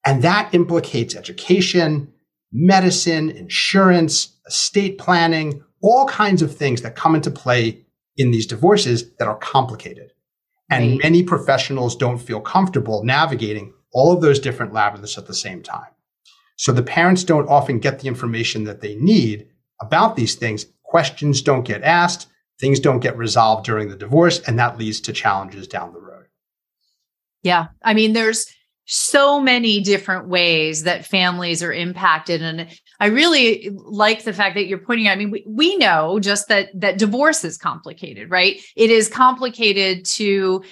And 0.05 0.21
that 0.23 0.53
implicates 0.53 1.15
education, 1.15 2.11
medicine, 2.51 3.29
insurance, 3.29 4.37
estate 4.47 4.97
planning, 4.97 5.63
all 5.81 6.07
kinds 6.07 6.41
of 6.41 6.55
things 6.55 6.81
that 6.81 6.95
come 6.95 7.15
into 7.15 7.31
play 7.31 7.85
in 8.17 8.31
these 8.31 8.47
divorces 8.47 9.11
that 9.17 9.27
are 9.27 9.37
complicated. 9.37 10.11
And 10.69 10.91
Right. 10.91 11.03
many 11.03 11.23
professionals 11.23 11.95
don't 11.95 12.17
feel 12.17 12.41
comfortable 12.41 13.03
navigating 13.03 13.73
all 13.91 14.11
of 14.11 14.21
those 14.21 14.39
different 14.39 14.73
labyrinths 14.73 15.17
at 15.17 15.25
the 15.27 15.33
same 15.33 15.63
time. 15.63 15.87
So 16.57 16.71
the 16.73 16.83
parents 16.83 17.23
don't 17.23 17.47
often 17.47 17.79
get 17.79 17.99
the 17.99 18.07
information 18.07 18.65
that 18.65 18.81
they 18.81 18.95
need 18.95 19.47
about 19.81 20.15
these 20.15 20.35
things. 20.35 20.65
Questions 20.83 21.41
don't 21.41 21.63
get 21.65 21.83
asked, 21.83 22.27
things 22.59 22.79
don't 22.79 22.99
get 22.99 23.17
resolved 23.17 23.65
during 23.65 23.89
the 23.89 23.95
divorce, 23.95 24.39
and 24.39 24.59
that 24.59 24.77
leads 24.77 24.99
to 25.01 25.13
challenges 25.13 25.67
down 25.67 25.93
the 25.93 25.99
road. 25.99 26.25
Yeah. 27.43 27.67
I 27.83 27.93
mean, 27.93 28.13
there's 28.13 28.45
so 28.91 29.39
many 29.39 29.81
different 29.81 30.27
ways 30.27 30.83
that 30.83 31.05
families 31.05 31.61
are 31.61 31.71
impacted. 31.71 32.41
And 32.41 32.67
I 32.99 33.05
really 33.05 33.69
like 33.75 34.23
the 34.23 34.33
fact 34.33 34.55
that 34.55 34.65
you're 34.65 34.79
pointing 34.79 35.07
out. 35.07 35.11
I 35.11 35.15
mean, 35.15 35.29
we, 35.29 35.43
we 35.47 35.77
know 35.77 36.19
just 36.19 36.47
that 36.47 36.69
that 36.73 36.97
divorce 36.97 37.45
is 37.45 37.55
complicated, 37.55 38.31
right? 38.31 38.59
It 38.75 38.89
is 38.89 39.07
complicated 39.07 40.05
to 40.05 40.63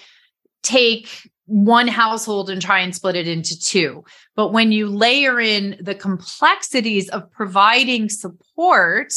take 0.64 1.30
one 1.46 1.88
household 1.88 2.50
and 2.50 2.60
try 2.60 2.80
and 2.80 2.94
split 2.94 3.16
it 3.16 3.28
into 3.28 3.58
two. 3.58 4.04
But 4.36 4.52
when 4.52 4.72
you 4.72 4.90
layer 4.90 5.40
in 5.40 5.78
the 5.80 5.96
complexities 5.96 7.10
of 7.10 7.32
providing 7.32 8.10
support 8.10 9.14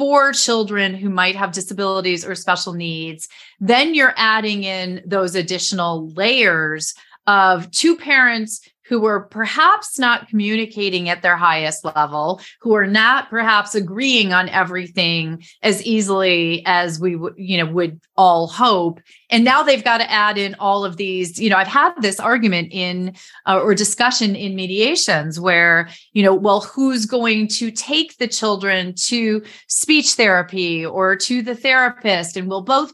for 0.00 0.32
children 0.32 0.94
who 0.94 1.10
might 1.10 1.36
have 1.36 1.52
disabilities 1.52 2.24
or 2.24 2.34
special 2.34 2.72
needs, 2.72 3.28
then 3.60 3.94
you're 3.94 4.14
adding 4.16 4.64
in 4.64 5.02
those 5.04 5.34
additional 5.34 6.08
layers 6.12 6.94
of 7.26 7.70
two 7.70 7.98
parents 7.98 8.66
who 8.90 9.06
are 9.06 9.20
perhaps 9.20 10.00
not 10.00 10.26
communicating 10.26 11.08
at 11.08 11.22
their 11.22 11.36
highest 11.36 11.84
level, 11.84 12.40
who 12.60 12.74
are 12.74 12.88
not 12.88 13.30
perhaps 13.30 13.72
agreeing 13.76 14.32
on 14.32 14.48
everything 14.48 15.40
as 15.62 15.80
easily 15.84 16.64
as 16.66 16.98
we 16.98 17.14
would, 17.14 17.34
you 17.36 17.56
know, 17.56 17.70
would 17.70 18.00
all 18.16 18.48
hope. 18.48 19.00
And 19.30 19.44
now 19.44 19.62
they've 19.62 19.84
got 19.84 19.98
to 19.98 20.10
add 20.10 20.38
in 20.38 20.56
all 20.58 20.84
of 20.84 20.96
these, 20.96 21.38
you 21.38 21.48
know, 21.48 21.56
I've 21.56 21.68
had 21.68 21.92
this 22.00 22.18
argument 22.18 22.72
in 22.72 23.14
uh, 23.46 23.60
or 23.60 23.76
discussion 23.76 24.34
in 24.34 24.56
mediations 24.56 25.38
where, 25.38 25.88
you 26.12 26.24
know, 26.24 26.34
well, 26.34 26.62
who's 26.62 27.06
going 27.06 27.46
to 27.46 27.70
take 27.70 28.18
the 28.18 28.26
children 28.26 28.92
to 29.06 29.44
speech 29.68 30.14
therapy 30.14 30.84
or 30.84 31.14
to 31.14 31.42
the 31.42 31.54
therapist? 31.54 32.36
And 32.36 32.48
will 32.48 32.62
both 32.62 32.92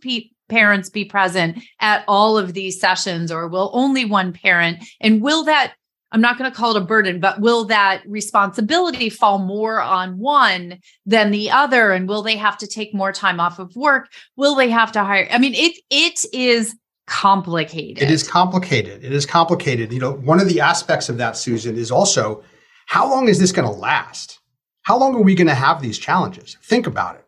parents 0.49 0.91
be 0.91 1.05
present 1.05 1.63
at 1.81 2.05
all 2.07 2.37
of 2.37 2.53
these 2.53 2.79
sessions 2.79 3.33
or 3.33 3.49
will 3.49 3.71
only 3.73 4.05
one 4.05 4.35
parent? 4.35 4.85
And 5.01 5.23
will 5.23 5.45
that 5.45 5.75
I'm 6.12 6.21
not 6.21 6.38
going 6.38 6.51
to 6.51 6.57
call 6.57 6.77
it 6.77 6.83
a 6.83 6.85
burden, 6.85 7.21
but 7.21 7.40
will 7.40 7.64
that 7.64 8.03
responsibility 8.07 9.11
fall 9.11 9.38
more 9.38 9.81
on 9.81 10.19
one 10.19 10.79
than 11.05 11.31
the 11.31 11.51
other? 11.51 11.92
And 11.92 12.09
will 12.09 12.23
they 12.23 12.37
have 12.37 12.57
to 12.59 12.66
take 12.66 12.95
more 12.95 13.12
time 13.12 13.40
off 13.40 13.59
of 13.59 13.75
work? 13.75 14.09
Will 14.37 14.55
they 14.55 14.71
have 14.71 14.92
to 14.92 15.03
hire? 15.03 15.29
I 15.31 15.38
mean, 15.38 15.55
it 15.55 15.77
it 15.90 16.25
is 16.33 16.77
complicated. 17.07 18.03
It 18.03 18.11
is 18.11 18.27
complicated. 18.27 19.05
It 19.05 19.12
is 19.12 19.27
complicated. 19.27 19.92
You 19.92 20.01
know, 20.01 20.12
one 20.12 20.40
of 20.40 20.49
the 20.49 20.61
aspects 20.61 21.09
of 21.09 21.19
that, 21.19 21.37
Susan, 21.37 21.77
is 21.77 21.90
also 21.90 22.42
how 22.87 23.09
long 23.09 23.29
is 23.29 23.38
this 23.38 23.53
going 23.53 23.69
to 23.69 23.75
last? 23.75 24.40
How 24.83 24.97
long 24.97 25.16
are 25.16 25.23
we 25.23 25.35
going 25.35 25.49
to 25.49 25.55
have 25.55 25.83
these 25.83 25.99
challenges? 25.99 26.57
Think 26.62 26.87
about 26.87 27.16
it. 27.16 27.25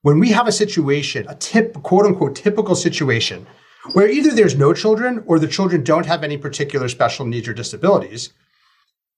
When 0.00 0.18
we 0.18 0.30
have 0.30 0.48
a 0.48 0.52
situation, 0.52 1.26
a 1.28 1.34
tip, 1.36 1.74
quote 1.82 2.06
unquote, 2.06 2.34
typical 2.34 2.74
situation 2.74 3.46
where 3.92 4.08
either 4.08 4.30
there's 4.30 4.56
no 4.56 4.72
children 4.72 5.22
or 5.26 5.38
the 5.38 5.48
children 5.48 5.82
don't 5.82 6.06
have 6.06 6.22
any 6.22 6.36
particular 6.36 6.88
special 6.88 7.26
needs 7.26 7.48
or 7.48 7.54
disabilities, 7.54 8.30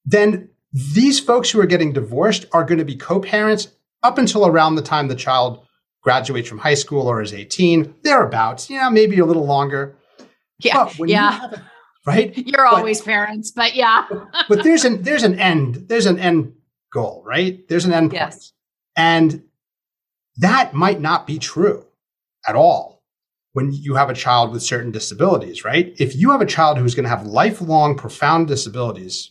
then 0.05 0.48
these 0.72 1.20
folks 1.20 1.50
who 1.50 1.61
are 1.61 1.66
getting 1.66 1.92
divorced 1.92 2.46
are 2.53 2.64
going 2.64 2.79
to 2.79 2.85
be 2.85 2.96
co-parents 2.96 3.68
up 4.03 4.18
until 4.18 4.46
around 4.46 4.74
the 4.74 4.83
time 4.83 5.09
the 5.09 5.14
child 5.14 5.64
graduates 6.03 6.48
from 6.48 6.59
high 6.59 6.74
school 6.74 7.07
or 7.07 7.22
is 7.22 7.33
18, 7.33 7.94
thereabouts, 8.03 8.68
yeah, 8.68 8.88
maybe 8.88 9.18
a 9.18 9.24
little 9.24 9.46
longer. 9.46 9.96
Yeah. 10.59 10.88
yeah. 11.00 11.50
You 11.50 11.59
right? 12.07 12.37
You're 12.37 12.64
but, 12.70 12.74
always 12.74 13.00
parents, 13.00 13.50
but 13.50 13.74
yeah. 13.74 14.07
but 14.48 14.62
there's 14.62 14.85
an 14.85 15.03
there's 15.03 15.22
an 15.22 15.38
end, 15.38 15.87
there's 15.88 16.07
an 16.07 16.18
end 16.18 16.55
goal, 16.92 17.22
right? 17.27 17.66
There's 17.68 17.85
an 17.85 17.92
end 17.92 18.11
point. 18.11 18.20
Yes. 18.20 18.53
And 18.96 19.44
that 20.37 20.74
might 20.74 21.00
not 21.00 21.27
be 21.27 21.38
true 21.38 21.87
at 22.46 22.57
all 22.57 22.93
when 23.55 23.73
you 23.73 23.95
have 23.95 24.11
a 24.11 24.14
child 24.14 24.51
with 24.51 24.62
certain 24.62 24.90
disabilities, 24.90 25.64
right? 25.64 25.95
If 25.99 26.14
you 26.17 26.33
have 26.33 26.40
a 26.40 26.47
child 26.47 26.77
who's 26.77 26.95
going 26.95 27.05
to 27.05 27.17
have 27.17 27.25
lifelong 27.25 27.97
profound 27.97 28.49
disabilities, 28.49 29.31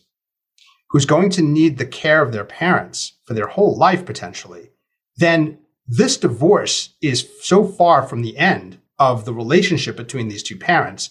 who's 0.90 1.06
going 1.06 1.30
to 1.32 1.42
need 1.42 1.78
the 1.78 1.86
care 1.86 2.22
of 2.22 2.32
their 2.32 2.46
parents 2.46 3.14
for 3.26 3.34
their 3.34 3.48
whole 3.48 3.78
life 3.78 4.06
potentially, 4.06 4.70
then 5.18 5.60
this 5.86 6.16
divorce 6.16 6.96
is 7.02 7.30
so 7.42 7.66
far 7.66 8.02
from 8.02 8.22
the 8.22 8.38
end 8.38 8.80
of 8.98 9.26
the 9.26 9.34
relationship 9.34 9.98
between 9.98 10.30
these 10.30 10.44
two 10.44 10.58
parents. 10.58 11.10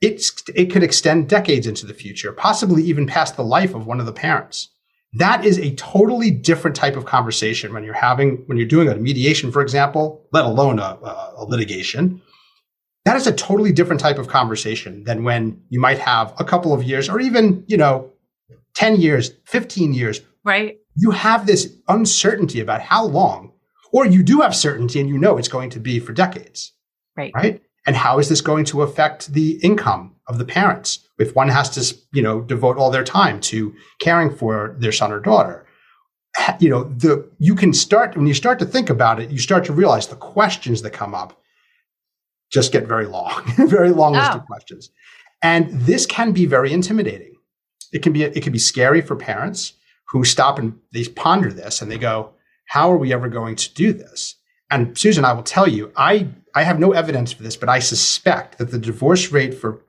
It's, 0.00 0.32
it 0.54 0.66
could 0.66 0.84
extend 0.84 1.28
decades 1.28 1.66
into 1.66 1.86
the 1.86 1.94
future, 1.94 2.30
possibly 2.30 2.84
even 2.84 3.08
past 3.08 3.36
the 3.36 3.42
life 3.42 3.74
of 3.74 3.84
one 3.84 3.98
of 3.98 4.06
the 4.06 4.12
parents. 4.12 4.68
That 5.14 5.44
is 5.44 5.58
a 5.58 5.74
totally 5.74 6.30
different 6.30 6.76
type 6.76 6.94
of 6.94 7.04
conversation 7.04 7.72
when 7.74 7.82
you're 7.82 7.94
having, 7.94 8.44
when 8.46 8.58
you're 8.58 8.68
doing 8.68 8.88
a 8.88 8.94
mediation, 8.94 9.50
for 9.50 9.60
example, 9.60 10.24
let 10.32 10.44
alone 10.44 10.78
a, 10.78 10.98
a 11.36 11.44
litigation. 11.44 12.22
That 13.08 13.16
is 13.16 13.26
a 13.26 13.32
totally 13.32 13.72
different 13.72 14.02
type 14.02 14.18
of 14.18 14.28
conversation 14.28 15.02
than 15.04 15.24
when 15.24 15.62
you 15.70 15.80
might 15.80 15.98
have 15.98 16.34
a 16.38 16.44
couple 16.44 16.74
of 16.74 16.82
years 16.82 17.08
or 17.08 17.18
even, 17.20 17.64
you 17.66 17.78
know, 17.78 18.12
10 18.74 19.00
years, 19.00 19.30
15 19.46 19.94
years. 19.94 20.20
Right. 20.44 20.76
You 20.94 21.12
have 21.12 21.46
this 21.46 21.72
uncertainty 21.88 22.60
about 22.60 22.82
how 22.82 23.06
long, 23.06 23.54
or 23.94 24.04
you 24.04 24.22
do 24.22 24.42
have 24.42 24.54
certainty 24.54 25.00
and 25.00 25.08
you 25.08 25.16
know 25.16 25.38
it's 25.38 25.48
going 25.48 25.70
to 25.70 25.80
be 25.80 26.00
for 26.00 26.12
decades. 26.12 26.74
Right. 27.16 27.32
Right. 27.34 27.62
And 27.86 27.96
how 27.96 28.18
is 28.18 28.28
this 28.28 28.42
going 28.42 28.66
to 28.66 28.82
affect 28.82 29.32
the 29.32 29.52
income 29.62 30.16
of 30.26 30.36
the 30.36 30.44
parents 30.44 31.08
if 31.18 31.34
one 31.34 31.48
has 31.48 31.70
to, 31.70 31.98
you 32.12 32.20
know, 32.20 32.42
devote 32.42 32.76
all 32.76 32.90
their 32.90 33.04
time 33.04 33.40
to 33.40 33.74
caring 34.00 34.36
for 34.36 34.76
their 34.80 34.92
son 34.92 35.12
or 35.12 35.20
daughter? 35.20 35.66
You 36.60 36.68
know, 36.68 36.84
the 36.84 37.26
you 37.38 37.54
can 37.54 37.72
start 37.72 38.18
when 38.18 38.26
you 38.26 38.34
start 38.34 38.58
to 38.58 38.66
think 38.66 38.90
about 38.90 39.18
it, 39.18 39.30
you 39.30 39.38
start 39.38 39.64
to 39.64 39.72
realize 39.72 40.08
the 40.08 40.16
questions 40.16 40.82
that 40.82 40.90
come 40.90 41.14
up 41.14 41.40
just 42.50 42.72
get 42.72 42.86
very 42.86 43.06
long, 43.06 43.42
very 43.68 43.90
long 43.90 44.16
oh. 44.16 44.18
list 44.18 44.32
of 44.32 44.42
oh. 44.42 44.46
questions. 44.46 44.90
And 45.42 45.70
this 45.82 46.06
can 46.06 46.32
be 46.32 46.46
very 46.46 46.72
intimidating. 46.72 47.34
It 47.92 48.02
can 48.02 48.12
be 48.12 48.24
it 48.24 48.42
can 48.42 48.52
be 48.52 48.58
scary 48.58 49.00
for 49.00 49.16
parents 49.16 49.74
who 50.08 50.24
stop 50.24 50.58
and 50.58 50.78
they 50.92 51.04
ponder 51.04 51.52
this 51.52 51.80
and 51.80 51.90
they 51.90 51.98
go, 51.98 52.32
"How 52.66 52.92
are 52.92 52.98
we 52.98 53.12
ever 53.12 53.28
going 53.28 53.56
to 53.56 53.74
do 53.74 53.92
this?" 53.92 54.34
And 54.70 54.98
Susan, 54.98 55.24
I 55.24 55.32
will 55.32 55.42
tell 55.42 55.68
you, 55.68 55.92
I 55.96 56.28
I 56.54 56.64
have 56.64 56.78
no 56.78 56.92
evidence 56.92 57.32
for 57.32 57.42
this, 57.42 57.56
but 57.56 57.68
I 57.68 57.78
suspect 57.78 58.58
that 58.58 58.70
the 58.70 58.78
divorce 58.78 59.30
rate 59.30 59.54
for 59.54 59.80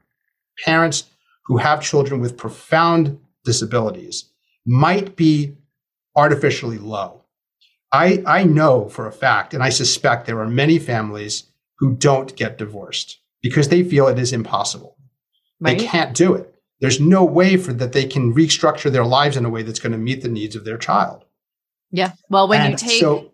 parents 0.63 1.05
who 1.45 1.57
have 1.57 1.81
children 1.81 2.21
with 2.21 2.37
profound 2.37 3.19
disabilities 3.43 4.29
might 4.65 5.15
be 5.15 5.57
artificially 6.15 6.77
low. 6.77 7.23
I, 7.91 8.21
I 8.25 8.43
know 8.43 8.87
for 8.87 9.07
a 9.07 9.11
fact, 9.11 9.53
and 9.53 9.63
I 9.63 9.69
suspect 9.69 10.25
there 10.25 10.39
are 10.41 10.47
many 10.47 10.77
families 10.77 11.48
who 11.79 11.95
don't 11.95 12.35
get 12.35 12.57
divorced 12.57 13.19
because 13.41 13.69
they 13.69 13.83
feel 13.83 14.07
it 14.07 14.19
is 14.19 14.33
impossible. 14.33 14.97
Right. 15.59 15.77
They 15.77 15.85
can't 15.85 16.15
do 16.15 16.33
it. 16.33 16.53
There's 16.81 16.99
no 16.99 17.25
way 17.25 17.57
for 17.57 17.73
that 17.73 17.93
they 17.93 18.05
can 18.05 18.33
restructure 18.33 18.91
their 18.91 19.05
lives 19.05 19.35
in 19.35 19.45
a 19.45 19.49
way 19.49 19.63
that's 19.63 19.79
going 19.79 19.91
to 19.91 19.97
meet 19.97 20.21
the 20.21 20.29
needs 20.29 20.55
of 20.55 20.63
their 20.63 20.77
child. 20.77 21.25
Yeah. 21.91 22.13
Well, 22.29 22.47
when 22.47 22.61
and 22.61 22.71
you 22.71 22.77
take 22.77 22.99
so, 22.99 23.31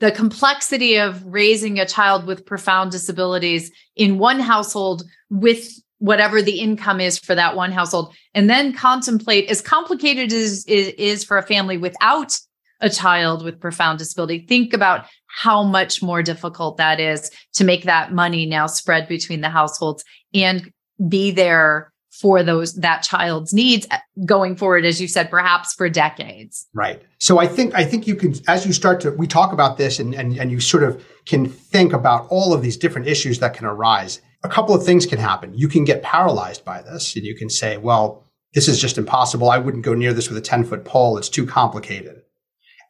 the 0.00 0.12
complexity 0.12 0.96
of 0.96 1.24
raising 1.24 1.78
a 1.78 1.86
child 1.86 2.26
with 2.26 2.46
profound 2.46 2.90
disabilities 2.90 3.70
in 3.96 4.18
one 4.18 4.40
household 4.40 5.02
with 5.30 5.80
whatever 5.98 6.40
the 6.40 6.60
income 6.60 7.00
is 7.00 7.18
for 7.18 7.34
that 7.34 7.56
one 7.56 7.72
household 7.72 8.14
and 8.34 8.48
then 8.48 8.72
contemplate 8.72 9.50
as 9.50 9.60
complicated 9.60 10.32
as 10.32 10.64
it 10.68 10.98
is 10.98 11.24
for 11.24 11.36
a 11.36 11.42
family 11.42 11.76
without 11.76 12.38
a 12.80 12.88
child 12.88 13.44
with 13.44 13.60
profound 13.60 13.98
disability 13.98 14.46
think 14.46 14.72
about 14.72 15.06
how 15.28 15.62
much 15.62 16.02
more 16.02 16.22
difficult 16.22 16.76
that 16.78 16.98
is 17.00 17.30
to 17.54 17.64
make 17.64 17.84
that 17.84 18.12
money 18.12 18.46
now 18.46 18.66
spread 18.66 19.08
between 19.08 19.40
the 19.40 19.48
households 19.48 20.04
and 20.34 20.72
be 21.08 21.30
there 21.30 21.92
for 22.20 22.42
those 22.42 22.74
that 22.74 23.02
child's 23.02 23.52
needs 23.52 23.86
uh, 23.90 23.98
going 24.24 24.56
forward 24.56 24.84
as 24.84 25.00
you 25.00 25.06
said 25.06 25.30
perhaps 25.30 25.74
for 25.74 25.88
decades. 25.88 26.66
Right. 26.74 27.02
So 27.18 27.38
i 27.38 27.46
think 27.46 27.74
i 27.74 27.84
think 27.84 28.06
you 28.06 28.16
can 28.16 28.34
as 28.48 28.66
you 28.66 28.72
start 28.72 29.00
to 29.02 29.12
we 29.12 29.26
talk 29.26 29.52
about 29.52 29.78
this 29.78 29.98
and 29.98 30.14
and, 30.14 30.36
and 30.36 30.50
you 30.50 30.60
sort 30.60 30.82
of 30.82 31.04
can 31.26 31.46
think 31.48 31.92
about 31.92 32.26
all 32.30 32.52
of 32.52 32.62
these 32.62 32.76
different 32.76 33.06
issues 33.06 33.38
that 33.38 33.54
can 33.54 33.66
arise. 33.66 34.20
A 34.44 34.48
couple 34.48 34.74
of 34.74 34.84
things 34.84 35.04
can 35.04 35.18
happen. 35.18 35.52
You 35.54 35.68
can 35.68 35.84
get 35.84 36.02
paralyzed 36.02 36.64
by 36.64 36.82
this 36.82 37.14
and 37.14 37.24
you 37.24 37.36
can 37.36 37.50
say 37.50 37.76
well 37.76 38.24
this 38.54 38.66
is 38.66 38.80
just 38.80 38.98
impossible. 38.98 39.50
I 39.50 39.58
wouldn't 39.58 39.84
go 39.84 39.94
near 39.94 40.14
this 40.14 40.28
with 40.28 40.38
a 40.38 40.40
10 40.40 40.64
foot 40.64 40.84
pole. 40.84 41.18
It's 41.18 41.28
too 41.28 41.46
complicated. 41.46 42.22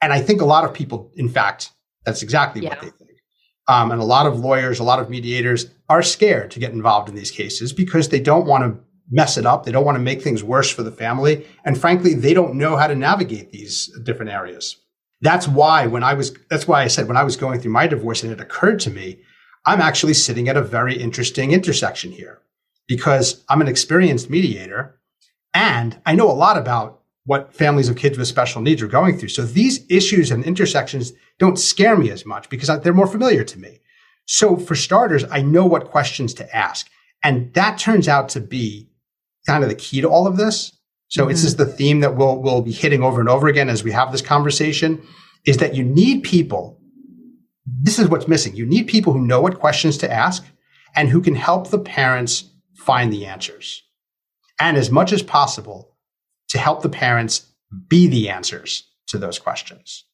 And 0.01 0.13
i 0.13 0.21
think 0.21 0.41
a 0.41 0.47
lot 0.47 0.65
of 0.65 0.73
people 0.73 1.11
in 1.17 1.29
fact 1.29 1.73
that's 2.09 2.23
exactly 2.23 2.63
yeah. 2.63 2.71
what 2.71 2.81
they 2.81 2.91
think 2.91 3.11
um, 3.69 3.91
and 3.91 4.01
a 4.01 4.05
lot 4.05 4.27
of 4.27 4.39
lawyers 4.39 4.81
a 4.81 4.85
lot 4.85 4.99
of 4.99 5.11
mediators 5.11 5.67
are 5.89 6.03
scared 6.03 6.51
to 6.51 6.59
get 6.59 6.73
involved 6.73 7.09
in 7.09 7.15
these 7.15 7.31
cases 7.31 7.73
because 7.73 8.09
they 8.09 8.21
don't 8.21 8.47
want 8.47 8.65
to 8.65 8.81
mess 9.11 9.39
it 9.39 9.47
up. 9.47 9.65
They 9.65 9.73
don't 9.73 9.85
want 9.85 9.97
to 9.97 10.03
make 10.03 10.23
things 10.23 10.45
worse 10.45 10.71
for 10.71 10.83
the 10.83 10.93
family. 10.93 11.47
And 11.65 11.79
frankly, 11.79 12.15
they 12.15 12.35
don't 12.35 12.55
know 12.55 12.77
how 12.77 12.87
to 12.87 12.95
navigate 12.95 13.51
these 13.51 13.91
different 14.03 14.31
areas. 14.31 14.77
That's 15.21 15.49
why 15.49 15.87
when 15.87 16.05
I 16.05 16.15
was, 16.15 16.37
that's 16.51 16.69
why 16.69 16.83
I 16.83 16.89
said 16.89 17.09
when 17.09 17.17
I 17.17 17.25
was 17.25 17.37
going 17.37 17.61
through 17.61 17.73
my 17.73 17.87
divorce 17.87 18.23
and 18.23 18.33
it 18.33 18.41
occurred 18.41 18.81
to 18.81 18.91
me, 18.91 19.21
I'm 19.67 19.81
actually 19.81 20.15
sitting 20.15 20.49
at 20.49 20.57
a 20.57 20.63
very 20.63 20.97
interesting 20.97 21.53
intersection 21.53 22.13
here 22.13 22.41
because 22.87 23.45
I'm 23.49 23.61
an 23.61 23.69
experienced 23.69 24.31
mediator 24.31 25.01
and 25.55 26.01
I 26.07 26.15
know 26.15 26.31
a 26.31 26.33
lot 26.33 26.57
about 26.57 26.98
what 27.29 27.53
families 27.53 27.91
of 27.91 27.97
kids 27.97 28.17
with 28.17 28.27
special 28.27 28.63
needs 28.63 28.81
are 28.81 28.87
going 28.87 29.19
through. 29.19 29.29
So 29.29 29.43
these 29.43 29.85
issues 29.91 30.31
and 30.31 30.43
intersections 30.43 31.13
don't 31.39 31.59
scare 31.59 31.95
me 31.95 32.11
as 32.11 32.25
much 32.25 32.49
because 32.49 32.71
they're 32.81 32.95
more 32.95 33.07
familiar 33.07 33.45
to 33.45 33.59
me. 33.59 33.81
So 34.25 34.57
for 34.57 34.75
starters, 34.75 35.27
I 35.31 35.43
know 35.43 35.67
what 35.67 35.91
questions 35.91 36.33
to 36.35 36.57
ask. 36.57 36.89
And 37.23 37.53
that 37.53 37.79
turns 37.79 38.09
out 38.09 38.31
to 38.31 38.41
be 38.41 38.89
kind 39.47 39.63
of 39.63 39.69
the 39.69 39.75
key 39.75 40.01
to 40.01 40.09
all 40.09 40.27
of 40.27 40.39
this. 40.39 40.75
So 41.09 41.25
mm-hmm. 41.25 41.33
it's 41.33 41.43
just 41.43 41.59
the 41.59 41.67
theme 41.67 42.01
that 42.01 42.17
we'll 42.17 42.41
we'll 42.41 42.63
be 42.63 42.73
hitting 42.73 43.03
over 43.03 43.21
and 43.21 43.29
over 43.29 43.47
again 43.47 43.69
as 43.69 43.85
we 43.85 43.93
have 43.93 44.11
this 44.11 44.23
conversation 44.23 45.07
is 45.45 45.59
that 45.59 45.75
you 45.75 45.85
need 45.85 46.23
people. 46.23 46.81
This 47.67 47.99
is 47.99 48.09
what's 48.09 48.27
missing. 48.27 48.57
You 48.57 48.65
need 48.65 48.87
people 48.87 49.13
who 49.13 49.21
know 49.21 49.43
what 49.43 49.61
questions 49.61 49.99
to 49.99 50.11
ask 50.11 50.47
and 50.97 51.11
who 51.11 51.21
can 51.21 51.35
help 51.35 51.69
the 51.69 51.79
parents 51.79 52.51
find 52.75 53.13
the 53.13 53.27
answers. 53.27 53.83
And 54.59 54.79
as 54.79 54.91
much 54.91 55.13
as 55.13 55.23
possible 55.23 55.98
to 56.49 56.59
help 56.59 56.83
the 56.83 56.89
parents 56.89 57.47
be 57.89 58.07
the 58.07 58.29
answers 58.29 58.85
to 59.09 59.19
those 59.19 59.39
questions. 59.39 60.05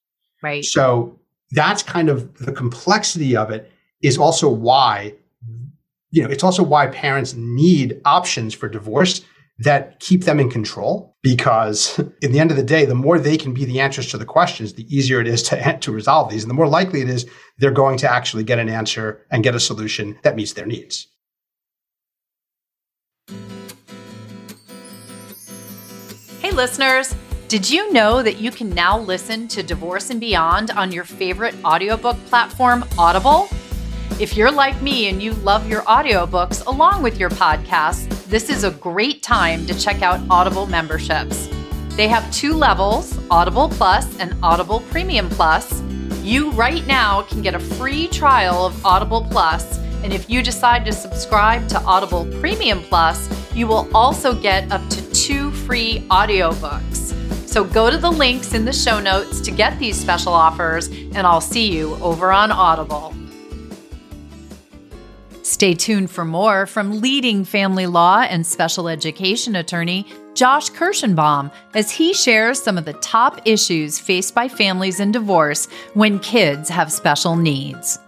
Right. 0.42 0.64
So 0.64 1.18
that's 1.52 1.82
kind 1.82 2.08
of 2.08 2.36
the 2.38 2.52
complexity 2.52 3.36
of 3.36 3.50
it 3.50 3.70
is 4.02 4.18
also 4.18 4.48
why 4.48 5.14
you 6.14 6.22
know, 6.22 6.30
it's 6.30 6.44
also 6.44 6.62
why 6.62 6.86
parents 6.86 7.34
need 7.34 8.00
options 8.04 8.54
for 8.54 8.68
divorce 8.68 9.22
that 9.58 9.98
keep 9.98 10.22
them 10.24 10.38
in 10.38 10.48
control 10.48 11.16
because 11.22 11.98
in 12.22 12.30
the 12.30 12.38
end 12.38 12.52
of 12.52 12.56
the 12.56 12.62
day 12.62 12.84
the 12.84 12.94
more 12.94 13.18
they 13.18 13.36
can 13.36 13.52
be 13.52 13.64
the 13.64 13.80
answers 13.80 14.08
to 14.08 14.18
the 14.18 14.24
questions 14.24 14.74
the 14.74 14.96
easier 14.96 15.20
it 15.20 15.26
is 15.26 15.42
to, 15.42 15.78
to 15.80 15.92
resolve 15.92 16.30
these 16.30 16.42
and 16.42 16.50
the 16.50 16.54
more 16.54 16.68
likely 16.68 17.00
it 17.00 17.08
is 17.08 17.26
they're 17.58 17.72
going 17.72 17.98
to 17.98 18.10
actually 18.10 18.44
get 18.44 18.58
an 18.58 18.68
answer 18.68 19.24
and 19.30 19.42
get 19.42 19.54
a 19.54 19.60
solution 19.60 20.16
that 20.22 20.36
meets 20.36 20.52
their 20.52 20.66
needs 20.66 21.08
listeners 26.54 27.14
did 27.48 27.68
you 27.68 27.92
know 27.92 28.22
that 28.22 28.38
you 28.38 28.50
can 28.50 28.70
now 28.70 28.98
listen 28.98 29.46
to 29.48 29.62
divorce 29.62 30.10
and 30.10 30.20
beyond 30.20 30.70
on 30.70 30.90
your 30.90 31.04
favorite 31.04 31.54
audiobook 31.64 32.16
platform 32.26 32.84
audible 32.96 33.48
if 34.20 34.36
you're 34.36 34.52
like 34.52 34.80
me 34.80 35.08
and 35.08 35.20
you 35.20 35.32
love 35.32 35.68
your 35.68 35.82
audiobooks 35.82 36.64
along 36.66 37.02
with 37.02 37.18
your 37.18 37.30
podcasts, 37.30 38.08
this 38.26 38.48
is 38.48 38.62
a 38.62 38.70
great 38.70 39.24
time 39.24 39.66
to 39.66 39.76
check 39.76 40.02
out 40.02 40.20
Audible 40.30 40.66
memberships. 40.66 41.48
They 41.96 42.06
have 42.06 42.30
two 42.32 42.52
levels 42.52 43.18
Audible 43.28 43.68
Plus 43.70 44.16
and 44.20 44.36
Audible 44.40 44.80
Premium 44.92 45.28
Plus. 45.30 45.82
You 46.22 46.52
right 46.52 46.86
now 46.86 47.22
can 47.22 47.42
get 47.42 47.56
a 47.56 47.58
free 47.58 48.06
trial 48.06 48.66
of 48.66 48.86
Audible 48.86 49.26
Plus, 49.32 49.78
and 50.04 50.12
if 50.12 50.30
you 50.30 50.44
decide 50.44 50.84
to 50.84 50.92
subscribe 50.92 51.66
to 51.70 51.80
Audible 51.80 52.24
Premium 52.38 52.82
Plus, 52.82 53.28
you 53.52 53.66
will 53.66 53.88
also 53.92 54.32
get 54.32 54.70
up 54.70 54.88
to 54.90 55.03
free 55.66 56.00
audiobooks. 56.10 57.12
So 57.48 57.64
go 57.64 57.90
to 57.90 57.96
the 57.96 58.10
links 58.10 58.54
in 58.54 58.64
the 58.64 58.72
show 58.72 59.00
notes 59.00 59.40
to 59.42 59.50
get 59.50 59.78
these 59.78 59.96
special 59.96 60.32
offers, 60.32 60.88
and 60.88 61.18
I'll 61.18 61.40
see 61.40 61.72
you 61.72 61.94
over 61.96 62.32
on 62.32 62.50
Audible. 62.50 63.14
Stay 65.42 65.74
tuned 65.74 66.10
for 66.10 66.24
more 66.24 66.66
from 66.66 67.00
leading 67.00 67.44
family 67.44 67.86
law 67.86 68.22
and 68.22 68.46
special 68.46 68.88
education 68.88 69.54
attorney 69.54 70.06
Josh 70.34 70.68
Kershenbaum 70.70 71.52
as 71.74 71.92
he 71.92 72.12
shares 72.12 72.60
some 72.60 72.76
of 72.76 72.86
the 72.86 72.94
top 72.94 73.40
issues 73.44 74.00
faced 74.00 74.34
by 74.34 74.48
families 74.48 74.98
in 74.98 75.12
divorce 75.12 75.68
when 75.92 76.18
kids 76.18 76.68
have 76.68 76.90
special 76.90 77.36
needs. 77.36 78.00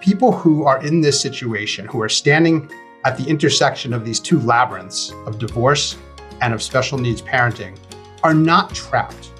People 0.00 0.32
who 0.32 0.64
are 0.64 0.84
in 0.84 1.00
this 1.00 1.18
situation, 1.18 1.86
who 1.86 2.02
are 2.02 2.10
standing 2.10 2.70
at 3.06 3.16
the 3.16 3.24
intersection 3.24 3.94
of 3.94 4.04
these 4.04 4.20
two 4.20 4.38
labyrinths 4.40 5.12
of 5.24 5.38
divorce 5.38 5.96
and 6.42 6.52
of 6.52 6.62
special 6.62 6.98
needs 6.98 7.22
parenting, 7.22 7.78
are 8.22 8.34
not 8.34 8.74
trapped. 8.74 9.32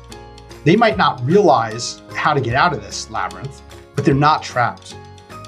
They 0.64 0.76
might 0.76 0.96
not 0.96 1.22
realize 1.24 2.00
how 2.14 2.32
to 2.32 2.40
get 2.40 2.54
out 2.54 2.72
of 2.72 2.82
this 2.82 3.10
labyrinth, 3.10 3.60
but 3.94 4.04
they're 4.04 4.14
not 4.14 4.42
trapped. 4.42 4.96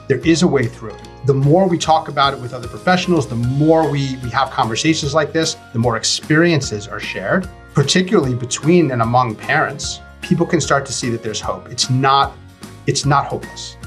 There 0.08 0.18
is 0.18 0.42
a 0.42 0.46
way 0.46 0.66
through 0.66 0.96
the 1.26 1.34
more 1.34 1.66
we 1.66 1.78
talk 1.78 2.08
about 2.08 2.34
it 2.34 2.40
with 2.40 2.52
other 2.52 2.68
professionals, 2.68 3.26
the 3.26 3.34
more 3.34 3.90
we, 3.90 4.16
we 4.22 4.28
have 4.28 4.50
conversations 4.50 5.14
like 5.14 5.32
this, 5.32 5.56
the 5.72 5.78
more 5.78 5.96
experiences 5.96 6.86
are 6.86 7.00
shared, 7.00 7.48
particularly 7.72 8.34
between 8.34 8.90
and 8.90 9.00
among 9.00 9.34
parents, 9.34 10.00
people 10.20 10.44
can 10.44 10.60
start 10.60 10.84
to 10.84 10.92
see 10.92 11.08
that 11.08 11.22
there's 11.22 11.40
hope. 11.40 11.70
It's 11.70 11.88
not, 11.88 12.36
it's 12.86 13.06
not 13.06 13.24
hopeless. 13.24 13.78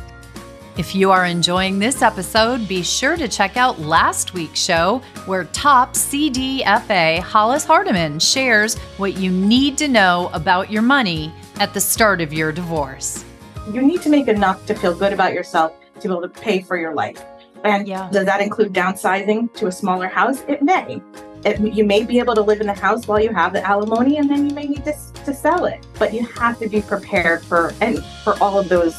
If 0.77 0.93
you 0.93 1.09
are 1.09 1.25
enjoying 1.25 1.79
this 1.79 2.03
episode, 2.03 2.67
be 2.67 2.83
sure 2.83 3.17
to 3.17 3.27
check 3.27 3.57
out 3.57 3.79
last 3.79 4.35
week's 4.35 4.59
show 4.59 5.01
where 5.25 5.45
top 5.45 5.95
CDFA 5.95 7.19
Hollis 7.19 7.65
Hardiman 7.65 8.19
shares 8.19 8.77
what 8.97 9.17
you 9.17 9.31
need 9.31 9.75
to 9.79 9.87
know 9.87 10.29
about 10.33 10.71
your 10.71 10.83
money 10.83 11.33
at 11.59 11.73
the 11.73 11.81
start 11.81 12.21
of 12.21 12.31
your 12.31 12.51
divorce. 12.51 13.25
You 13.73 13.81
need 13.81 14.03
to 14.03 14.09
make 14.09 14.27
enough 14.27 14.67
to 14.67 14.75
feel 14.75 14.93
good 14.93 15.13
about 15.13 15.33
yourself 15.33 15.73
to 15.99 16.07
be 16.07 16.13
able 16.13 16.21
to 16.21 16.29
pay 16.29 16.61
for 16.61 16.77
your 16.77 16.93
life. 16.93 17.23
And 17.63 17.87
yeah. 17.87 18.07
does 18.11 18.25
that 18.25 18.39
include 18.39 18.71
downsizing 18.71 19.51
to 19.55 19.65
a 19.65 19.71
smaller 19.71 20.07
house? 20.07 20.43
It 20.47 20.61
may. 20.61 21.01
It, 21.43 21.59
you 21.59 21.85
may 21.85 22.03
be 22.03 22.19
able 22.19 22.35
to 22.35 22.41
live 22.41 22.61
in 22.61 22.67
the 22.67 22.73
house 22.75 23.07
while 23.07 23.19
you 23.19 23.33
have 23.33 23.51
the 23.51 23.65
alimony, 23.65 24.17
and 24.17 24.29
then 24.29 24.47
you 24.47 24.53
may 24.53 24.67
need 24.67 24.85
to, 24.85 24.93
to 25.25 25.33
sell 25.33 25.65
it. 25.65 25.87
But 25.97 26.13
you 26.13 26.23
have 26.25 26.59
to 26.59 26.69
be 26.69 26.81
prepared 26.81 27.43
for 27.43 27.73
and 27.81 28.03
for 28.23 28.37
all 28.41 28.59
of 28.59 28.69
those, 28.69 28.95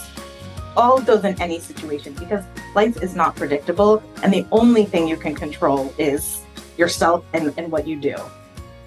all 0.77 0.99
of 0.99 1.07
those 1.07 1.25
in 1.25 1.41
any 1.41 1.59
situation 1.59 2.15
because 2.15 2.45
life 2.75 3.03
is 3.03 3.15
not 3.15 3.37
predictable, 3.37 4.03
and 4.23 4.33
the 4.33 4.47
only 4.53 4.85
thing 4.85 5.09
you 5.09 5.17
can 5.17 5.35
control 5.35 5.93
is 5.99 6.43
yourself 6.77 7.25
and, 7.33 7.53
and 7.57 7.71
what 7.71 7.87
you 7.87 7.97
do. 8.01 8.17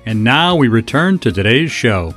And 0.05 0.23
now 0.23 0.55
we 0.55 0.67
return 0.67 1.19
to 1.19 1.31
today's 1.31 1.71
show. 1.71 2.13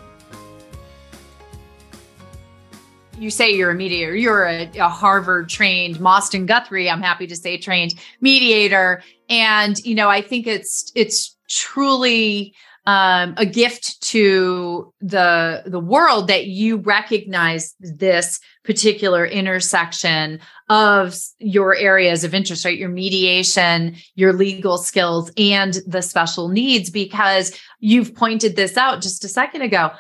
you 3.19 3.31
say 3.31 3.51
you're 3.51 3.71
a 3.71 3.75
mediator, 3.75 4.15
you're 4.15 4.45
a, 4.45 4.71
a 4.79 4.89
Harvard 4.89 5.49
trained, 5.49 6.01
Mosten 6.01 6.47
Guthrie, 6.47 6.91
I'm 6.91 7.01
happy 7.01 7.27
to 7.27 7.37
say 7.37 7.57
trained 7.57 7.95
mediator. 8.21 9.03
And, 9.29 9.79
you 9.85 9.95
know, 9.95 10.09
I 10.09 10.21
think 10.21 10.47
it's, 10.47 10.93
it's 10.95 11.37
truly 11.49 12.55
um, 12.87 13.35
a 13.39 13.47
gift 13.47 14.01
to 14.03 14.93
the 15.01 15.63
the 15.67 15.81
world 15.81 16.29
that 16.29 16.47
you 16.47 16.77
recognize 16.77 17.75
this 17.81 18.41
particular 18.63 19.25
intersection 19.25 20.39
of 20.69 21.17
your 21.39 21.75
areas 21.75 22.25
of 22.25 22.35
interest 22.35 22.65
right? 22.65 22.79
Your 22.79 22.91
mediation 22.91 23.97
your 24.15 24.33
legal 24.33 24.77
skills 24.77 25.31
and 25.39 25.79
the 25.87 26.03
special 26.03 26.49
needs 26.49 26.91
because 26.91 27.59
you've 27.81 28.15
pointed 28.15 28.57
this 28.57 28.77
out 28.77 29.01
just 29.01 29.25
a 29.25 29.29
second 29.29 29.63
ago. 29.63 29.91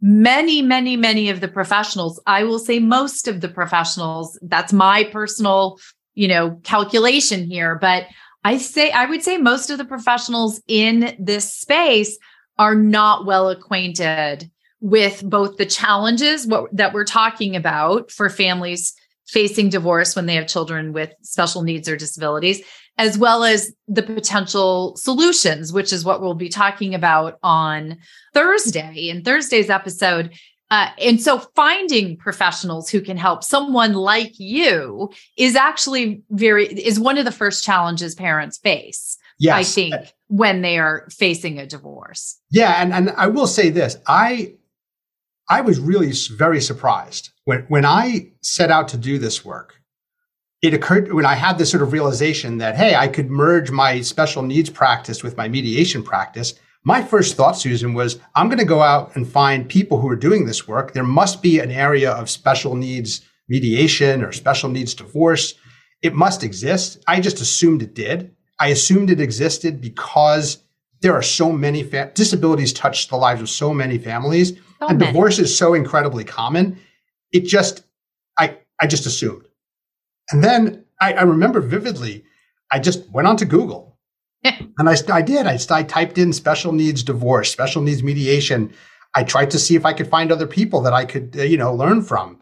Many, 0.00 0.62
many, 0.62 0.96
many 0.96 1.30
of 1.30 1.40
the 1.40 1.46
professionals, 1.46 2.20
I 2.26 2.42
will 2.42 2.58
say 2.58 2.80
most 2.80 3.28
of 3.28 3.40
the 3.40 3.48
professionals, 3.48 4.36
that's 4.42 4.72
my 4.72 5.04
personal, 5.04 5.78
you 6.14 6.26
know, 6.26 6.58
calculation 6.64 7.48
here, 7.48 7.78
but 7.80 8.06
I 8.44 8.58
say, 8.58 8.90
I 8.90 9.06
would 9.06 9.22
say 9.22 9.38
most 9.38 9.70
of 9.70 9.78
the 9.78 9.84
professionals 9.84 10.60
in 10.66 11.16
this 11.20 11.52
space 11.54 12.18
are 12.62 12.76
not 12.76 13.26
well 13.26 13.50
acquainted 13.50 14.48
with 14.80 15.28
both 15.28 15.56
the 15.56 15.66
challenges 15.66 16.46
what, 16.46 16.74
that 16.76 16.92
we're 16.92 17.04
talking 17.04 17.56
about 17.56 18.08
for 18.08 18.30
families 18.30 18.94
facing 19.26 19.68
divorce 19.68 20.14
when 20.14 20.26
they 20.26 20.36
have 20.36 20.46
children 20.46 20.92
with 20.92 21.12
special 21.22 21.62
needs 21.62 21.88
or 21.88 21.96
disabilities 21.96 22.62
as 22.98 23.18
well 23.18 23.42
as 23.42 23.72
the 23.88 24.02
potential 24.02 24.94
solutions, 24.96 25.72
which 25.72 25.92
is 25.92 26.04
what 26.04 26.20
we'll 26.20 26.34
be 26.34 26.48
talking 26.48 26.94
about 26.94 27.36
on 27.42 27.98
Thursday 28.32 29.08
in 29.08 29.24
Thursday's 29.24 29.70
episode. 29.70 30.32
Uh, 30.70 30.90
and 30.98 31.20
so 31.20 31.38
finding 31.56 32.16
professionals 32.16 32.88
who 32.90 33.00
can 33.00 33.16
help 33.16 33.42
someone 33.42 33.94
like 33.94 34.38
you 34.38 35.10
is 35.36 35.56
actually 35.56 36.22
very 36.30 36.66
is 36.66 37.00
one 37.00 37.18
of 37.18 37.24
the 37.24 37.32
first 37.32 37.64
challenges 37.64 38.14
parents 38.14 38.58
face. 38.58 39.18
Yes. 39.42 39.56
I 39.56 39.62
think 39.64 39.94
when 40.32 40.62
they 40.62 40.78
are 40.78 41.06
facing 41.10 41.58
a 41.58 41.66
divorce. 41.66 42.40
Yeah, 42.50 42.82
and 42.82 42.92
and 42.92 43.10
I 43.10 43.26
will 43.26 43.46
say 43.46 43.70
this. 43.70 43.96
I 44.06 44.54
I 45.48 45.60
was 45.60 45.78
really 45.78 46.12
very 46.36 46.60
surprised 46.60 47.30
when 47.44 47.66
when 47.68 47.84
I 47.84 48.32
set 48.42 48.70
out 48.70 48.88
to 48.88 48.96
do 48.96 49.18
this 49.18 49.44
work 49.44 49.82
it 50.62 50.72
occurred 50.72 51.12
when 51.12 51.26
I 51.26 51.34
had 51.34 51.58
this 51.58 51.70
sort 51.70 51.82
of 51.82 51.92
realization 51.92 52.58
that, 52.58 52.76
hey, 52.76 52.94
I 52.94 53.08
could 53.08 53.30
merge 53.30 53.72
my 53.72 54.00
special 54.00 54.42
needs 54.42 54.70
practice 54.70 55.22
with 55.22 55.36
my 55.36 55.48
mediation 55.48 56.04
practice. 56.04 56.54
My 56.84 57.02
first 57.02 57.36
thought, 57.36 57.58
Susan, 57.58 57.94
was 57.94 58.18
I'm 58.36 58.48
going 58.48 58.58
to 58.58 58.64
go 58.64 58.80
out 58.80 59.14
and 59.16 59.28
find 59.28 59.68
people 59.68 60.00
who 60.00 60.08
are 60.08 60.16
doing 60.16 60.46
this 60.46 60.68
work. 60.68 60.92
There 60.92 61.02
must 61.02 61.42
be 61.42 61.58
an 61.58 61.72
area 61.72 62.12
of 62.12 62.30
special 62.30 62.76
needs 62.76 63.22
mediation 63.48 64.22
or 64.22 64.30
special 64.30 64.68
needs 64.70 64.94
divorce. 64.94 65.54
It 66.00 66.14
must 66.14 66.44
exist. 66.44 67.02
I 67.08 67.20
just 67.20 67.40
assumed 67.40 67.82
it 67.82 67.94
did. 67.94 68.34
I 68.62 68.68
assumed 68.68 69.10
it 69.10 69.20
existed 69.20 69.80
because 69.80 70.62
there 71.00 71.14
are 71.14 71.22
so 71.22 71.50
many 71.50 71.82
fa- 71.82 72.12
disabilities 72.14 72.72
touch 72.72 73.08
the 73.08 73.16
lives 73.16 73.40
of 73.40 73.50
so 73.50 73.74
many 73.74 73.98
families 73.98 74.50
so 74.78 74.86
and 74.86 75.00
many. 75.00 75.10
divorce 75.10 75.40
is 75.40 75.58
so 75.58 75.74
incredibly 75.74 76.22
common. 76.22 76.78
It 77.32 77.40
just, 77.40 77.82
I, 78.38 78.58
I 78.80 78.86
just 78.86 79.04
assumed. 79.04 79.46
And 80.30 80.44
then 80.44 80.84
I, 81.00 81.14
I 81.14 81.22
remember 81.22 81.60
vividly, 81.60 82.24
I 82.70 82.78
just 82.78 83.10
went 83.10 83.26
onto 83.26 83.46
Google 83.46 83.98
and 84.44 84.88
I, 84.88 84.94
I 85.12 85.22
did. 85.22 85.48
I, 85.48 85.58
I 85.70 85.82
typed 85.82 86.16
in 86.16 86.32
special 86.32 86.70
needs 86.70 87.02
divorce, 87.02 87.50
special 87.50 87.82
needs 87.82 88.04
mediation. 88.04 88.72
I 89.12 89.24
tried 89.24 89.50
to 89.50 89.58
see 89.58 89.74
if 89.74 89.84
I 89.84 89.92
could 89.92 90.06
find 90.06 90.30
other 90.30 90.46
people 90.46 90.82
that 90.82 90.92
I 90.92 91.04
could, 91.04 91.34
uh, 91.36 91.42
you 91.42 91.56
know, 91.56 91.74
learn 91.74 92.00
from. 92.02 92.38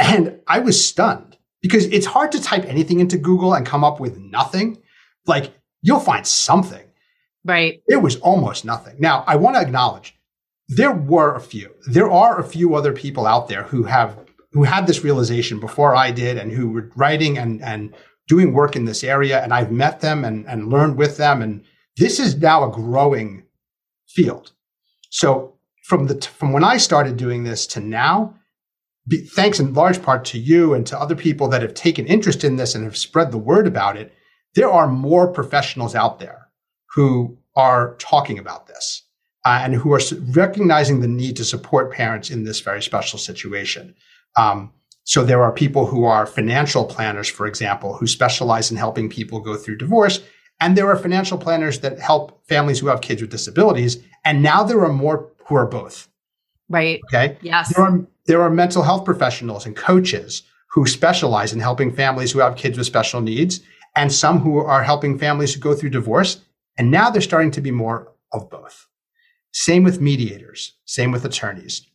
And 0.00 0.40
I 0.48 0.58
was 0.58 0.84
stunned 0.84 1.38
because 1.62 1.84
it's 1.86 2.06
hard 2.06 2.32
to 2.32 2.42
type 2.42 2.64
anything 2.64 2.98
into 2.98 3.18
Google 3.18 3.54
and 3.54 3.64
come 3.64 3.84
up 3.84 4.00
with 4.00 4.18
nothing. 4.18 4.78
Like 5.26 5.54
you'll 5.82 6.00
find 6.00 6.26
something. 6.26 6.84
Right. 7.44 7.82
It 7.86 7.96
was 7.96 8.16
almost 8.20 8.64
nothing. 8.64 8.96
Now, 8.98 9.22
I 9.26 9.36
want 9.36 9.56
to 9.56 9.62
acknowledge 9.62 10.18
there 10.68 10.92
were 10.92 11.34
a 11.34 11.40
few. 11.40 11.70
There 11.86 12.10
are 12.10 12.40
a 12.40 12.44
few 12.44 12.74
other 12.74 12.92
people 12.92 13.26
out 13.26 13.48
there 13.48 13.64
who 13.64 13.84
have 13.84 14.18
who 14.54 14.62
had 14.62 14.86
this 14.86 15.02
realization 15.02 15.58
before 15.58 15.96
I 15.96 16.12
did 16.12 16.38
and 16.38 16.52
who 16.52 16.70
were 16.70 16.90
writing 16.94 17.36
and, 17.38 17.60
and 17.60 17.92
doing 18.28 18.52
work 18.52 18.76
in 18.76 18.84
this 18.84 19.02
area. 19.02 19.42
And 19.42 19.52
I've 19.52 19.72
met 19.72 20.00
them 20.00 20.24
and, 20.24 20.46
and 20.46 20.70
learned 20.70 20.96
with 20.96 21.16
them. 21.16 21.42
And 21.42 21.64
this 21.96 22.20
is 22.20 22.36
now 22.36 22.62
a 22.62 22.72
growing 22.72 23.44
field. 24.06 24.52
So 25.10 25.58
from 25.82 26.06
the, 26.06 26.20
from 26.20 26.52
when 26.52 26.62
I 26.62 26.76
started 26.76 27.16
doing 27.16 27.42
this 27.42 27.66
to 27.68 27.80
now, 27.80 28.36
be, 29.08 29.18
thanks 29.18 29.58
in 29.58 29.74
large 29.74 30.00
part 30.00 30.24
to 30.26 30.38
you 30.38 30.72
and 30.72 30.86
to 30.86 30.98
other 30.98 31.16
people 31.16 31.48
that 31.48 31.62
have 31.62 31.74
taken 31.74 32.06
interest 32.06 32.44
in 32.44 32.54
this 32.54 32.76
and 32.76 32.84
have 32.84 32.96
spread 32.96 33.32
the 33.32 33.38
word 33.38 33.66
about 33.66 33.96
it, 33.96 34.14
there 34.54 34.70
are 34.70 34.88
more 34.88 35.28
professionals 35.28 35.94
out 35.94 36.18
there 36.18 36.48
who 36.94 37.36
are 37.56 37.94
talking 37.98 38.38
about 38.38 38.66
this 38.66 39.02
uh, 39.44 39.60
and 39.62 39.74
who 39.74 39.92
are 39.92 40.00
recognizing 40.30 41.00
the 41.00 41.08
need 41.08 41.36
to 41.36 41.44
support 41.44 41.92
parents 41.92 42.30
in 42.30 42.44
this 42.44 42.60
very 42.60 42.82
special 42.82 43.18
situation. 43.18 43.94
Um, 44.36 44.72
so 45.04 45.24
there 45.24 45.42
are 45.42 45.52
people 45.52 45.86
who 45.86 46.04
are 46.04 46.26
financial 46.26 46.84
planners, 46.84 47.28
for 47.28 47.46
example, 47.46 47.94
who 47.94 48.06
specialize 48.06 48.70
in 48.70 48.76
helping 48.76 49.10
people 49.10 49.40
go 49.40 49.56
through 49.56 49.76
divorce. 49.76 50.20
And 50.60 50.76
there 50.76 50.88
are 50.88 50.96
financial 50.96 51.36
planners 51.36 51.80
that 51.80 51.98
help 51.98 52.46
families 52.48 52.78
who 52.78 52.86
have 52.86 53.02
kids 53.02 53.20
with 53.20 53.30
disabilities. 53.30 53.98
And 54.24 54.42
now 54.42 54.62
there 54.62 54.82
are 54.84 54.92
more 54.92 55.30
who 55.46 55.56
are 55.56 55.66
both. 55.66 56.08
Right. 56.70 57.00
Okay. 57.08 57.36
Yes. 57.42 57.74
There 57.74 57.84
are, 57.84 58.06
there 58.26 58.40
are 58.40 58.50
mental 58.50 58.82
health 58.82 59.04
professionals 59.04 59.66
and 59.66 59.76
coaches 59.76 60.42
who 60.70 60.86
specialize 60.86 61.52
in 61.52 61.60
helping 61.60 61.94
families 61.94 62.32
who 62.32 62.38
have 62.38 62.56
kids 62.56 62.78
with 62.78 62.86
special 62.86 63.20
needs 63.20 63.60
and 63.96 64.12
some 64.12 64.40
who 64.40 64.58
are 64.58 64.82
helping 64.82 65.18
families 65.18 65.54
who 65.54 65.60
go 65.60 65.74
through 65.74 65.90
divorce. 65.90 66.40
And 66.76 66.90
now 66.90 67.10
they're 67.10 67.22
starting 67.22 67.52
to 67.52 67.60
be 67.60 67.70
more 67.70 68.12
of 68.32 68.50
both. 68.50 68.86
Same 69.52 69.84
with 69.84 70.00
mediators, 70.00 70.72
same 70.84 71.12
with 71.12 71.24
attorneys 71.24 71.86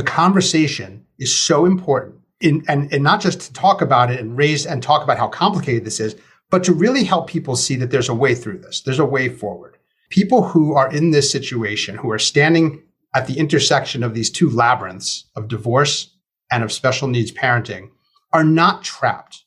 the 0.00 0.02
conversation 0.02 1.04
is 1.18 1.36
so 1.36 1.66
important 1.66 2.16
in, 2.40 2.64
and, 2.68 2.90
and 2.92 3.02
not 3.02 3.20
just 3.20 3.40
to 3.42 3.52
talk 3.52 3.82
about 3.82 4.10
it 4.10 4.18
and 4.18 4.34
raise 4.34 4.64
and 4.64 4.82
talk 4.82 5.02
about 5.02 5.18
how 5.18 5.28
complicated 5.28 5.84
this 5.84 6.00
is, 6.00 6.16
but 6.48 6.64
to 6.64 6.72
really 6.72 7.04
help 7.04 7.28
people 7.28 7.54
see 7.54 7.76
that 7.76 7.90
there's 7.90 8.08
a 8.08 8.14
way 8.14 8.34
through 8.34 8.58
this. 8.58 8.80
There's 8.80 8.98
a 8.98 9.04
way 9.04 9.28
forward. 9.28 9.76
People 10.08 10.42
who 10.42 10.74
are 10.74 10.90
in 10.90 11.10
this 11.10 11.30
situation, 11.30 11.96
who 11.96 12.10
are 12.10 12.18
standing 12.18 12.82
at 13.14 13.26
the 13.26 13.38
intersection 13.38 14.02
of 14.02 14.14
these 14.14 14.30
two 14.30 14.48
labyrinths 14.48 15.26
of 15.36 15.48
divorce 15.48 16.14
and 16.50 16.64
of 16.64 16.72
special 16.72 17.06
needs 17.06 17.30
parenting, 17.30 17.90
are 18.32 18.44
not 18.44 18.82
trapped. 18.82 19.44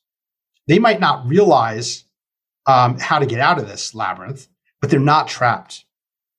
They 0.67 0.79
might 0.79 0.99
not 0.99 1.27
realize 1.27 2.05
um, 2.65 2.97
how 2.99 3.19
to 3.19 3.25
get 3.25 3.39
out 3.39 3.59
of 3.59 3.67
this 3.67 3.93
labyrinth, 3.93 4.47
but 4.81 4.89
they're 4.89 4.99
not 4.99 5.27
trapped. 5.27 5.85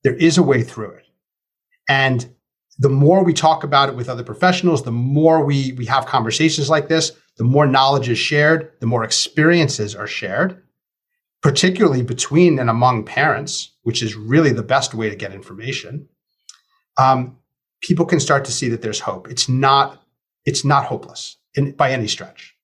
There 0.03 0.15
is 0.15 0.37
a 0.37 0.43
way 0.43 0.63
through 0.63 0.91
it. 0.91 1.05
And 1.87 2.35
the 2.77 2.89
more 2.89 3.23
we 3.23 3.33
talk 3.33 3.63
about 3.63 3.89
it 3.89 3.95
with 3.95 4.09
other 4.09 4.23
professionals, 4.23 4.83
the 4.83 4.91
more 4.91 5.43
we, 5.43 5.73
we 5.73 5.85
have 5.85 6.05
conversations 6.05 6.69
like 6.69 6.87
this, 6.87 7.11
the 7.37 7.43
more 7.43 7.67
knowledge 7.67 8.09
is 8.09 8.17
shared, 8.17 8.71
the 8.79 8.87
more 8.87 9.03
experiences 9.03 9.95
are 9.95 10.07
shared, 10.07 10.61
particularly 11.41 12.01
between 12.01 12.59
and 12.59 12.69
among 12.69 13.05
parents, 13.05 13.75
which 13.83 14.01
is 14.01 14.15
really 14.15 14.51
the 14.51 14.63
best 14.63 14.93
way 14.93 15.09
to 15.09 15.15
get 15.15 15.33
information. 15.33 16.07
Um, 16.97 17.37
people 17.81 18.05
can 18.05 18.19
start 18.19 18.45
to 18.45 18.51
see 18.51 18.69
that 18.69 18.81
there's 18.81 19.01
hope. 19.01 19.29
It's 19.29 19.47
not, 19.47 20.01
it's 20.45 20.65
not 20.65 20.85
hopeless 20.85 21.37
in, 21.53 21.73
by 21.73 21.91
any 21.91 22.07
stretch. 22.07 22.55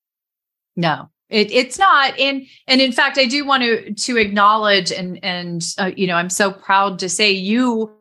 No, 0.76 1.11
it, 1.31 1.49
it's 1.51 1.79
not, 1.79 2.19
and 2.19 2.45
and 2.67 2.81
in 2.81 2.91
fact, 2.91 3.17
I 3.17 3.25
do 3.25 3.45
want 3.45 3.63
to 3.63 3.93
to 3.93 4.17
acknowledge 4.17 4.91
and 4.91 5.17
and 5.23 5.63
uh, 5.77 5.91
you 5.95 6.05
know 6.05 6.15
I'm 6.15 6.29
so 6.29 6.51
proud 6.51 6.99
to 6.99 7.09
say 7.09 7.31
you 7.31 7.91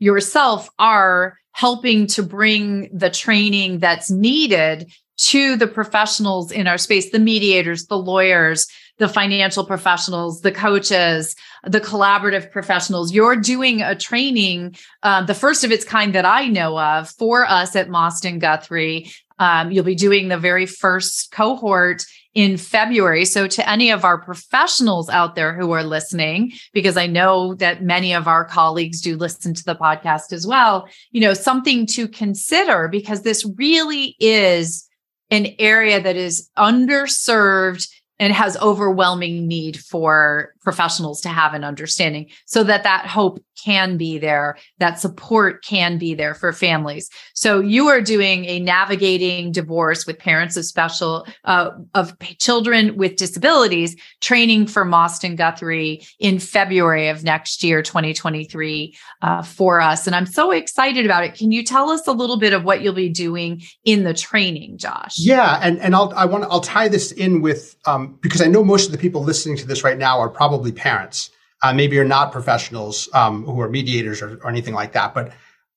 yourself 0.00 0.68
are 0.78 1.38
helping 1.52 2.08
to 2.08 2.22
bring 2.22 2.90
the 2.92 3.10
training 3.10 3.78
that's 3.78 4.10
needed 4.10 4.92
to 5.16 5.56
the 5.56 5.68
professionals 5.68 6.50
in 6.50 6.66
our 6.66 6.76
space, 6.76 7.10
the 7.10 7.20
mediators, 7.20 7.86
the 7.86 7.96
lawyers, 7.96 8.66
the 8.98 9.08
financial 9.08 9.64
professionals, 9.64 10.40
the 10.40 10.50
coaches, 10.50 11.36
the 11.62 11.80
collaborative 11.80 12.50
professionals. 12.50 13.12
You're 13.12 13.36
doing 13.36 13.82
a 13.82 13.94
training, 13.94 14.76
uh, 15.04 15.24
the 15.24 15.34
first 15.34 15.62
of 15.62 15.70
its 15.70 15.84
kind 15.84 16.12
that 16.14 16.24
I 16.24 16.48
know 16.48 16.78
of 16.78 17.08
for 17.10 17.46
us 17.46 17.76
at 17.76 17.88
Mosten 17.88 18.40
Guthrie. 18.40 19.12
Um, 19.38 19.70
you'll 19.70 19.84
be 19.84 19.94
doing 19.94 20.28
the 20.28 20.38
very 20.38 20.66
first 20.66 21.30
cohort 21.30 22.04
in 22.34 22.56
February. 22.56 23.24
So, 23.24 23.46
to 23.46 23.68
any 23.68 23.90
of 23.90 24.04
our 24.04 24.18
professionals 24.18 25.08
out 25.08 25.34
there 25.34 25.54
who 25.54 25.72
are 25.72 25.84
listening, 25.84 26.52
because 26.72 26.96
I 26.96 27.06
know 27.06 27.54
that 27.54 27.82
many 27.82 28.12
of 28.12 28.26
our 28.26 28.44
colleagues 28.44 29.00
do 29.00 29.16
listen 29.16 29.54
to 29.54 29.64
the 29.64 29.76
podcast 29.76 30.32
as 30.32 30.46
well, 30.46 30.88
you 31.10 31.20
know, 31.20 31.34
something 31.34 31.86
to 31.88 32.08
consider 32.08 32.88
because 32.88 33.22
this 33.22 33.44
really 33.56 34.16
is 34.18 34.88
an 35.30 35.48
area 35.58 36.00
that 36.00 36.16
is 36.16 36.50
underserved 36.58 37.88
and 38.18 38.32
has 38.32 38.56
overwhelming 38.58 39.46
need 39.46 39.78
for 39.78 40.53
professionals 40.64 41.20
to 41.20 41.28
have 41.28 41.54
an 41.54 41.62
understanding 41.62 42.28
so 42.46 42.64
that 42.64 42.82
that 42.82 43.06
hope 43.06 43.38
can 43.62 43.96
be 43.96 44.18
there 44.18 44.56
that 44.78 44.98
support 44.98 45.64
can 45.64 45.98
be 45.98 46.14
there 46.14 46.34
for 46.34 46.52
families. 46.52 47.08
So 47.34 47.60
you 47.60 47.88
are 47.88 48.00
doing 48.00 48.44
a 48.46 48.60
navigating 48.60 49.52
divorce 49.52 50.06
with 50.06 50.18
parents 50.18 50.56
of 50.56 50.64
special 50.64 51.26
uh, 51.44 51.70
of 51.94 52.18
children 52.38 52.96
with 52.96 53.16
disabilities 53.16 53.96
training 54.20 54.66
for 54.66 54.84
Mosten 54.84 55.36
Guthrie 55.36 56.04
in 56.18 56.38
February 56.38 57.08
of 57.08 57.24
next 57.24 57.62
year 57.62 57.82
2023 57.82 58.96
uh, 59.22 59.42
for 59.42 59.80
us. 59.80 60.06
And 60.06 60.16
I'm 60.16 60.26
so 60.26 60.50
excited 60.50 61.04
about 61.04 61.24
it. 61.24 61.34
Can 61.34 61.52
you 61.52 61.64
tell 61.64 61.90
us 61.90 62.06
a 62.06 62.12
little 62.12 62.38
bit 62.38 62.52
of 62.52 62.64
what 62.64 62.82
you'll 62.82 62.94
be 62.94 63.08
doing 63.08 63.62
in 63.84 64.04
the 64.04 64.14
training 64.14 64.78
Josh? 64.78 65.14
Yeah 65.16 65.58
and 65.62 65.78
and 65.80 65.94
I'll 65.94 66.12
I 66.16 66.24
want 66.24 66.44
I'll 66.44 66.60
tie 66.60 66.88
this 66.88 67.12
in 67.12 67.42
with 67.42 67.76
um, 67.86 68.18
because 68.20 68.40
I 68.40 68.46
know 68.46 68.64
most 68.64 68.86
of 68.86 68.92
the 68.92 68.98
people 68.98 69.22
listening 69.22 69.56
to 69.58 69.66
this 69.66 69.84
right 69.84 69.98
now 69.98 70.18
are 70.18 70.28
probably 70.28 70.53
parents 70.72 71.30
uh, 71.64 71.72
maybe 71.72 71.96
you're 71.96 72.04
not 72.04 72.30
professionals 72.30 73.08
um, 73.14 73.44
who 73.44 73.58
are 73.58 73.70
mediators 73.70 74.20
or, 74.20 74.38
or, 74.42 74.50
anything 74.50 74.74
like 74.74 74.92
that. 74.92 75.14
But 75.14 75.32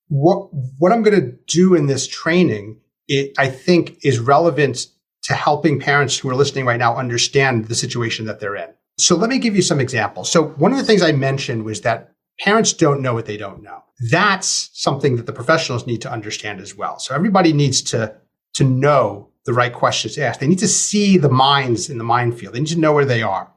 what 0.10 0.50
what 0.78 0.92
I'm 0.92 1.02
going 1.02 1.20
to 1.20 1.32
do 1.48 1.76
in 1.76 1.88
this 1.88 2.08
training, 2.08 2.82
it, 3.08 3.34
I 3.38 3.48
think, 3.48 3.98
is 4.04 4.20
relevant 4.20 4.88
to 5.24 5.34
helping 5.34 5.80
parents 5.80 6.18
who 6.18 6.30
are 6.30 6.36
listening 6.36 6.66
right 6.66 6.78
now 6.78 6.98
understand 6.98 7.66
the 7.66 7.76
situation 7.76 8.26
that 8.26 8.42
they're 8.42 8.56
in. 8.56 8.70
So 8.98 9.16
let 9.16 9.30
me 9.30 9.40
give 9.40 9.56
you 9.56 9.62
some 9.62 9.80
examples. 9.80 10.30
So 10.30 10.50
one 10.50 10.74
of 10.74 10.78
the 10.78 10.84
things 10.84 11.02
I 11.02 11.13
mentioned 11.13 11.63
was 11.63 11.82
that 11.82 12.12
parents 12.40 12.74
don't 12.74 13.02
know 13.02 13.13
what 13.13 13.26
they 13.26 13.38
don't 13.38 13.63
know. 13.63 13.84
That's 14.12 14.70
something 14.74 15.16
that 15.16 15.26
the 15.26 15.34
professionals 15.34 15.88
need 15.88 16.02
to 16.02 16.12
understand 16.12 16.60
as 16.60 16.76
well. 16.76 17.00
So 17.00 17.16
everybody 17.16 17.54
needs 17.54 17.82
to 17.84 18.13
to 18.56 18.63
know 18.66 19.30
the 19.46 19.54
right 19.54 19.72
questions 19.72 20.16
to 20.16 20.26
ask. 20.26 20.42
They 20.42 20.48
need 20.48 20.60
to 20.60 20.68
see 20.68 21.18
the 21.18 21.30
mines 21.30 21.90
in 21.90 21.98
the 21.98 22.04
minefield. 22.04 22.56
They 22.56 22.60
need 22.60 22.70
to 22.70 22.80
know 22.80 22.92
where 22.92 23.06
they 23.06 23.22
are. 23.22 23.50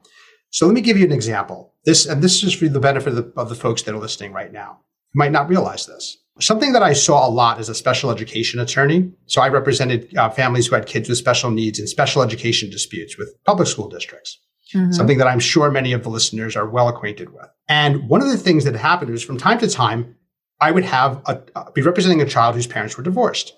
So 0.51 0.65
let 0.65 0.75
me 0.75 0.81
give 0.81 0.97
you 0.97 1.05
an 1.05 1.11
example. 1.11 1.73
This, 1.85 2.05
and 2.05 2.21
this 2.21 2.43
is 2.43 2.53
for 2.53 2.67
the 2.67 2.79
benefit 2.79 3.09
of 3.09 3.15
the, 3.15 3.33
of 3.39 3.49
the 3.49 3.55
folks 3.55 3.81
that 3.83 3.95
are 3.95 3.99
listening 3.99 4.33
right 4.33 4.51
now. 4.51 4.79
You 5.13 5.19
might 5.19 5.31
not 5.31 5.49
realize 5.49 5.85
this. 5.85 6.17
Something 6.39 6.73
that 6.73 6.83
I 6.83 6.93
saw 6.93 7.27
a 7.27 7.29
lot 7.29 7.59
as 7.59 7.69
a 7.69 7.75
special 7.75 8.11
education 8.11 8.59
attorney. 8.59 9.11
So 9.25 9.41
I 9.41 9.49
represented 9.49 10.15
uh, 10.15 10.29
families 10.29 10.67
who 10.67 10.75
had 10.75 10.85
kids 10.85 11.09
with 11.09 11.17
special 11.17 11.51
needs 11.51 11.79
in 11.79 11.87
special 11.87 12.21
education 12.21 12.69
disputes 12.69 13.17
with 13.17 13.33
public 13.45 13.67
school 13.67 13.89
districts. 13.89 14.39
Mm-hmm. 14.73 14.91
Something 14.91 15.17
that 15.17 15.27
I'm 15.27 15.39
sure 15.39 15.69
many 15.69 15.93
of 15.93 16.03
the 16.03 16.09
listeners 16.09 16.55
are 16.55 16.69
well 16.69 16.87
acquainted 16.87 17.33
with. 17.33 17.47
And 17.67 18.07
one 18.07 18.21
of 18.21 18.29
the 18.29 18.37
things 18.37 18.63
that 18.65 18.75
happened 18.75 19.11
was 19.11 19.23
from 19.23 19.37
time 19.37 19.59
to 19.59 19.69
time, 19.69 20.15
I 20.59 20.71
would 20.71 20.85
have 20.85 21.21
a, 21.25 21.41
uh, 21.55 21.71
be 21.71 21.81
representing 21.81 22.21
a 22.21 22.25
child 22.25 22.55
whose 22.55 22.67
parents 22.67 22.95
were 22.97 23.03
divorced. 23.03 23.53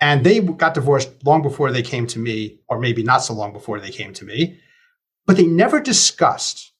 And 0.00 0.24
they 0.24 0.40
got 0.40 0.74
divorced 0.74 1.10
long 1.24 1.42
before 1.42 1.72
they 1.72 1.82
came 1.82 2.06
to 2.08 2.18
me, 2.18 2.60
or 2.68 2.78
maybe 2.78 3.02
not 3.02 3.18
so 3.18 3.34
long 3.34 3.52
before 3.52 3.80
they 3.80 3.90
came 3.90 4.12
to 4.14 4.24
me. 4.24 4.58
But 5.26 5.36
they 5.36 5.46
never 5.46 5.80
discussed 5.80 6.72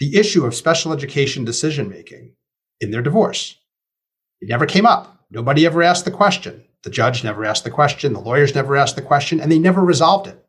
the 0.00 0.16
issue 0.16 0.44
of 0.44 0.54
special 0.54 0.92
education 0.92 1.44
decision 1.44 1.88
making 1.88 2.32
in 2.80 2.90
their 2.90 3.02
divorce. 3.02 3.56
It 4.40 4.48
never 4.48 4.66
came 4.66 4.86
up. 4.86 5.24
Nobody 5.30 5.66
ever 5.66 5.82
asked 5.82 6.04
the 6.04 6.10
question. 6.10 6.64
The 6.82 6.90
judge 6.90 7.24
never 7.24 7.44
asked 7.44 7.64
the 7.64 7.70
question. 7.70 8.12
The 8.12 8.20
lawyers 8.20 8.54
never 8.54 8.76
asked 8.76 8.96
the 8.96 9.02
question, 9.02 9.40
and 9.40 9.50
they 9.50 9.58
never 9.58 9.82
resolved 9.82 10.26
it. 10.26 10.44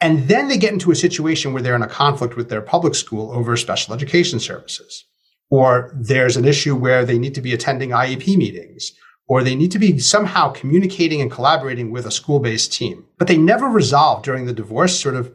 And 0.00 0.28
then 0.28 0.48
they 0.48 0.58
get 0.58 0.72
into 0.72 0.90
a 0.90 0.96
situation 0.96 1.52
where 1.52 1.62
they're 1.62 1.76
in 1.76 1.82
a 1.82 1.88
conflict 1.88 2.36
with 2.36 2.48
their 2.48 2.60
public 2.60 2.94
school 2.94 3.30
over 3.30 3.56
special 3.56 3.94
education 3.94 4.40
services. 4.40 5.04
Or 5.50 5.92
there's 5.94 6.36
an 6.36 6.44
issue 6.44 6.74
where 6.74 7.04
they 7.04 7.18
need 7.18 7.34
to 7.36 7.40
be 7.40 7.54
attending 7.54 7.90
IEP 7.90 8.36
meetings, 8.36 8.92
or 9.28 9.42
they 9.42 9.54
need 9.54 9.70
to 9.72 9.78
be 9.78 9.98
somehow 9.98 10.50
communicating 10.50 11.20
and 11.20 11.30
collaborating 11.30 11.90
with 11.90 12.06
a 12.06 12.10
school 12.10 12.40
based 12.40 12.72
team. 12.72 13.06
But 13.18 13.28
they 13.28 13.38
never 13.38 13.68
resolved 13.68 14.24
during 14.24 14.46
the 14.46 14.52
divorce 14.52 14.98
sort 14.98 15.14
of 15.14 15.32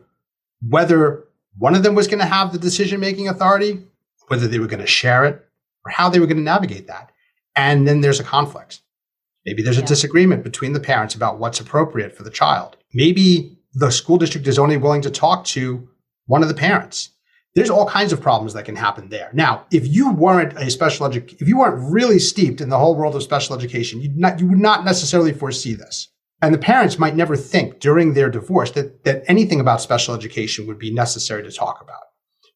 whether 0.61 1.25
one 1.57 1.75
of 1.75 1.83
them 1.83 1.95
was 1.95 2.07
going 2.07 2.19
to 2.19 2.25
have 2.25 2.51
the 2.51 2.59
decision 2.59 2.99
making 2.99 3.27
authority, 3.27 3.83
whether 4.27 4.47
they 4.47 4.59
were 4.59 4.67
going 4.67 4.81
to 4.81 4.87
share 4.87 5.25
it, 5.25 5.45
or 5.85 5.91
how 5.91 6.09
they 6.09 6.19
were 6.19 6.27
going 6.27 6.37
to 6.37 6.43
navigate 6.43 6.87
that. 6.87 7.11
And 7.55 7.87
then 7.87 8.01
there's 8.01 8.19
a 8.19 8.23
conflict. 8.23 8.81
Maybe 9.45 9.63
there's 9.63 9.77
yeah. 9.77 9.83
a 9.83 9.87
disagreement 9.87 10.43
between 10.43 10.73
the 10.73 10.79
parents 10.79 11.15
about 11.15 11.39
what's 11.39 11.59
appropriate 11.59 12.15
for 12.15 12.23
the 12.23 12.29
child. 12.29 12.77
Maybe 12.93 13.57
the 13.73 13.91
school 13.91 14.17
district 14.17 14.47
is 14.47 14.59
only 14.59 14.77
willing 14.77 15.01
to 15.01 15.09
talk 15.09 15.45
to 15.45 15.87
one 16.25 16.41
of 16.41 16.49
the 16.49 16.55
parents. 16.55 17.09
There's 17.55 17.69
all 17.69 17.87
kinds 17.87 18.13
of 18.13 18.21
problems 18.21 18.53
that 18.53 18.65
can 18.65 18.75
happen 18.75 19.09
there. 19.09 19.31
Now, 19.33 19.65
if 19.71 19.87
you 19.87 20.11
weren't 20.11 20.53
a 20.53 20.69
special 20.69 21.07
education, 21.07 21.37
if 21.41 21.47
you 21.47 21.57
weren't 21.57 21.91
really 21.91 22.19
steeped 22.19 22.61
in 22.61 22.69
the 22.69 22.77
whole 22.77 22.95
world 22.95 23.15
of 23.15 23.23
special 23.23 23.55
education, 23.55 24.01
you'd 24.01 24.17
not, 24.17 24.39
you 24.39 24.47
would 24.47 24.59
not 24.59 24.85
necessarily 24.85 25.33
foresee 25.33 25.73
this. 25.73 26.09
And 26.41 26.53
the 26.53 26.59
parents 26.59 26.97
might 26.97 27.15
never 27.15 27.35
think 27.35 27.79
during 27.79 28.13
their 28.13 28.29
divorce 28.29 28.71
that, 28.71 29.03
that 29.03 29.23
anything 29.27 29.59
about 29.59 29.81
special 29.81 30.15
education 30.15 30.67
would 30.67 30.79
be 30.79 30.91
necessary 30.91 31.43
to 31.43 31.51
talk 31.51 31.81
about. 31.81 32.01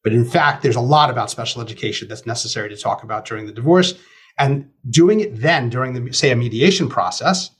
But 0.02 0.12
in 0.12 0.24
fact, 0.24 0.62
there's 0.62 0.76
a 0.76 0.80
lot 0.80 1.10
about 1.10 1.30
special 1.30 1.60
education 1.60 2.08
that's 2.08 2.26
necessary 2.26 2.68
to 2.68 2.76
talk 2.76 3.02
about 3.02 3.26
during 3.26 3.46
the 3.46 3.52
divorce. 3.52 3.94
And 4.38 4.70
doing 4.88 5.20
it 5.20 5.40
then 5.40 5.70
during 5.70 5.92
the, 5.92 6.12
say, 6.12 6.30
a 6.30 6.36
mediation 6.36 6.88
process 6.88 7.50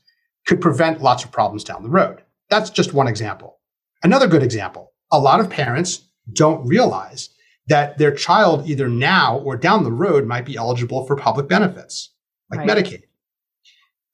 could 0.47 0.61
prevent 0.61 1.03
lots 1.03 1.25
of 1.25 1.33
problems 1.33 1.65
down 1.65 1.83
the 1.83 1.89
road. 1.91 2.23
That's 2.51 2.71
just 2.71 2.93
one 2.93 3.09
example. 3.09 3.59
Another 4.03 4.27
good 4.27 4.43
example 4.43 4.93
a 5.13 5.19
lot 5.19 5.39
of 5.39 5.49
parents 5.49 6.09
don't 6.33 6.67
realize 6.67 7.31
that 7.69 7.99
their 7.99 8.13
child, 8.13 8.69
either 8.69 8.89
now 8.89 9.39
or 9.39 9.57
down 9.57 9.85
the 9.85 9.93
road, 9.93 10.27
might 10.27 10.45
be 10.45 10.57
eligible 10.57 11.07
for 11.07 11.17
public 11.17 11.49
benefits 11.49 12.11
like 12.51 12.61
right. 12.61 12.69
Medicaid. 12.69 13.03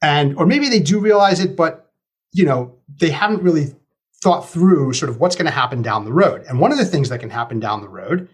And, 0.03 0.37
or 0.37 0.47
maybe 0.47 0.69
they 0.69 0.81
do 0.81 1.01
realize 1.01 1.41
it, 1.41 1.57
but 1.57 1.90
you 2.33 2.45
know, 2.45 2.75
they 3.01 3.11
haven't 3.11 3.43
really 3.43 3.75
thought 4.23 4.49
through 4.49 4.93
sort 4.93 5.11
of 5.11 5.19
what's 5.19 5.37
going 5.37 5.47
to 5.47 5.53
happen 5.53 5.83
down 5.83 6.05
the 6.05 6.13
road. 6.13 6.45
And 6.49 6.61
one 6.61 6.73
of 6.73 6.79
the 6.79 6.85
things 6.85 7.09
that 7.09 7.21
can 7.21 7.31
happen 7.31 7.59
down 7.59 7.81
the 7.81 7.89
road 7.89 8.29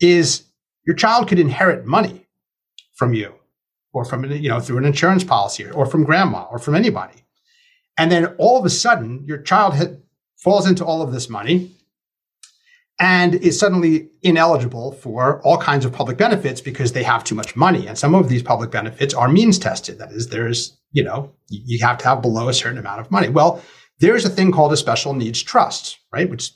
is 0.00 0.44
your 0.86 0.96
child 0.96 1.28
could 1.28 1.38
inherit 1.38 1.84
money 1.84 2.26
from 2.94 3.14
you 3.14 3.34
or 3.92 4.04
from, 4.04 4.24
you 4.24 4.48
know, 4.48 4.60
through 4.60 4.78
an 4.78 4.84
insurance 4.84 5.24
policy 5.24 5.68
or 5.68 5.86
from 5.86 6.04
grandma 6.04 6.46
or 6.50 6.58
from 6.58 6.74
anybody. 6.74 7.24
And 7.98 8.10
then 8.10 8.26
all 8.38 8.58
of 8.58 8.64
a 8.64 8.70
sudden, 8.70 9.24
your 9.26 9.38
child 9.38 9.74
falls 10.36 10.66
into 10.66 10.84
all 10.84 11.02
of 11.02 11.12
this 11.12 11.28
money 11.28 11.72
and 13.02 13.34
is 13.34 13.58
suddenly 13.58 14.08
ineligible 14.22 14.92
for 14.92 15.42
all 15.42 15.58
kinds 15.58 15.84
of 15.84 15.92
public 15.92 16.16
benefits 16.16 16.60
because 16.60 16.92
they 16.92 17.02
have 17.02 17.24
too 17.24 17.34
much 17.34 17.56
money. 17.56 17.88
And 17.88 17.98
some 17.98 18.14
of 18.14 18.28
these 18.28 18.44
public 18.44 18.70
benefits 18.70 19.12
are 19.12 19.28
means 19.28 19.58
tested. 19.58 19.98
That 19.98 20.12
is, 20.12 20.28
there's 20.28 20.78
you 20.92 21.02
know, 21.02 21.32
you 21.48 21.84
have 21.84 21.98
to 21.98 22.04
have 22.04 22.22
below 22.22 22.48
a 22.48 22.54
certain 22.54 22.78
amount 22.78 23.00
of 23.00 23.10
money. 23.10 23.28
Well, 23.28 23.60
there's 23.98 24.24
a 24.24 24.30
thing 24.30 24.52
called 24.52 24.72
a 24.72 24.76
special 24.76 25.14
needs 25.14 25.42
trust, 25.42 25.98
right? 26.12 26.30
Which 26.30 26.52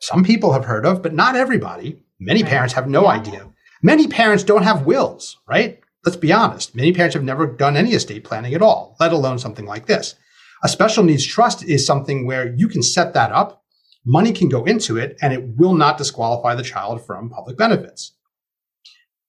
some 0.00 0.24
people 0.24 0.54
have 0.54 0.64
heard 0.64 0.86
of, 0.86 1.02
but 1.02 1.12
not 1.12 1.36
everybody. 1.36 2.02
Many 2.18 2.44
parents 2.44 2.72
have 2.74 2.88
no 2.88 3.02
yeah. 3.02 3.20
idea. 3.20 3.46
Many 3.82 4.08
parents 4.08 4.42
don't 4.42 4.62
have 4.62 4.86
wills, 4.86 5.36
right? 5.46 5.80
Let's 6.06 6.16
be 6.16 6.32
honest. 6.32 6.74
Many 6.74 6.92
parents 6.92 7.14
have 7.14 7.24
never 7.24 7.46
done 7.46 7.76
any 7.76 7.90
estate 7.90 8.24
planning 8.24 8.54
at 8.54 8.62
all, 8.62 8.96
let 9.00 9.12
alone 9.12 9.38
something 9.38 9.66
like 9.66 9.84
this. 9.84 10.14
A 10.62 10.68
special 10.68 11.04
needs 11.04 11.26
trust 11.26 11.62
is 11.62 11.84
something 11.84 12.26
where 12.26 12.54
you 12.54 12.68
can 12.68 12.82
set 12.82 13.12
that 13.12 13.32
up 13.32 13.59
money 14.04 14.32
can 14.32 14.48
go 14.48 14.64
into 14.64 14.96
it 14.96 15.16
and 15.20 15.32
it 15.32 15.56
will 15.56 15.74
not 15.74 15.98
disqualify 15.98 16.54
the 16.54 16.62
child 16.62 17.04
from 17.04 17.30
public 17.30 17.56
benefits. 17.56 18.12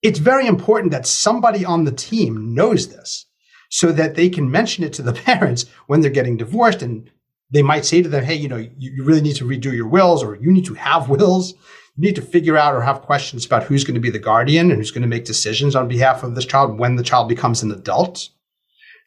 It's 0.01 0.19
very 0.19 0.47
important 0.47 0.91
that 0.91 1.05
somebody 1.05 1.63
on 1.63 1.83
the 1.83 1.91
team 1.91 2.55
knows 2.55 2.89
this 2.89 3.27
so 3.69 3.91
that 3.91 4.15
they 4.15 4.29
can 4.29 4.49
mention 4.49 4.83
it 4.83 4.93
to 4.93 5.01
the 5.01 5.13
parents 5.25 5.65
when 5.87 6.01
they're 6.01 6.11
getting 6.11 6.37
divorced. 6.37 6.81
And 6.81 7.09
they 7.51 7.61
might 7.61 7.85
say 7.85 8.01
to 8.01 8.09
them, 8.09 8.23
Hey, 8.23 8.35
you 8.35 8.47
know, 8.47 8.57
you, 8.77 9.03
really 9.03 9.21
need 9.21 9.35
to 9.37 9.45
redo 9.45 9.73
your 9.73 9.87
wills 9.87 10.23
or 10.23 10.35
you 10.35 10.51
need 10.51 10.65
to 10.65 10.73
have 10.73 11.09
wills. 11.09 11.53
You 11.97 12.07
need 12.07 12.15
to 12.15 12.21
figure 12.21 12.57
out 12.57 12.73
or 12.73 12.81
have 12.81 13.01
questions 13.01 13.45
about 13.45 13.63
who's 13.63 13.83
going 13.83 13.95
to 13.95 14.01
be 14.01 14.09
the 14.09 14.19
guardian 14.19 14.71
and 14.71 14.79
who's 14.79 14.91
going 14.91 15.01
to 15.01 15.07
make 15.07 15.25
decisions 15.25 15.75
on 15.75 15.87
behalf 15.87 16.23
of 16.23 16.35
this 16.35 16.45
child 16.45 16.79
when 16.79 16.95
the 16.95 17.03
child 17.03 17.27
becomes 17.27 17.61
an 17.61 17.71
adult. 17.71 18.29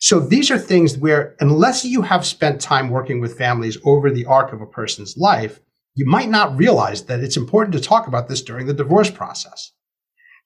So 0.00 0.20
these 0.20 0.50
are 0.50 0.58
things 0.58 0.98
where, 0.98 1.34
unless 1.40 1.84
you 1.84 2.02
have 2.02 2.26
spent 2.26 2.60
time 2.60 2.90
working 2.90 3.20
with 3.20 3.38
families 3.38 3.78
over 3.84 4.10
the 4.10 4.26
arc 4.26 4.52
of 4.52 4.60
a 4.60 4.66
person's 4.66 5.16
life, 5.16 5.60
you 5.94 6.06
might 6.06 6.28
not 6.28 6.56
realize 6.56 7.04
that 7.04 7.20
it's 7.20 7.36
important 7.36 7.74
to 7.74 7.80
talk 7.80 8.06
about 8.06 8.28
this 8.28 8.42
during 8.42 8.66
the 8.66 8.74
divorce 8.74 9.10
process. 9.10 9.72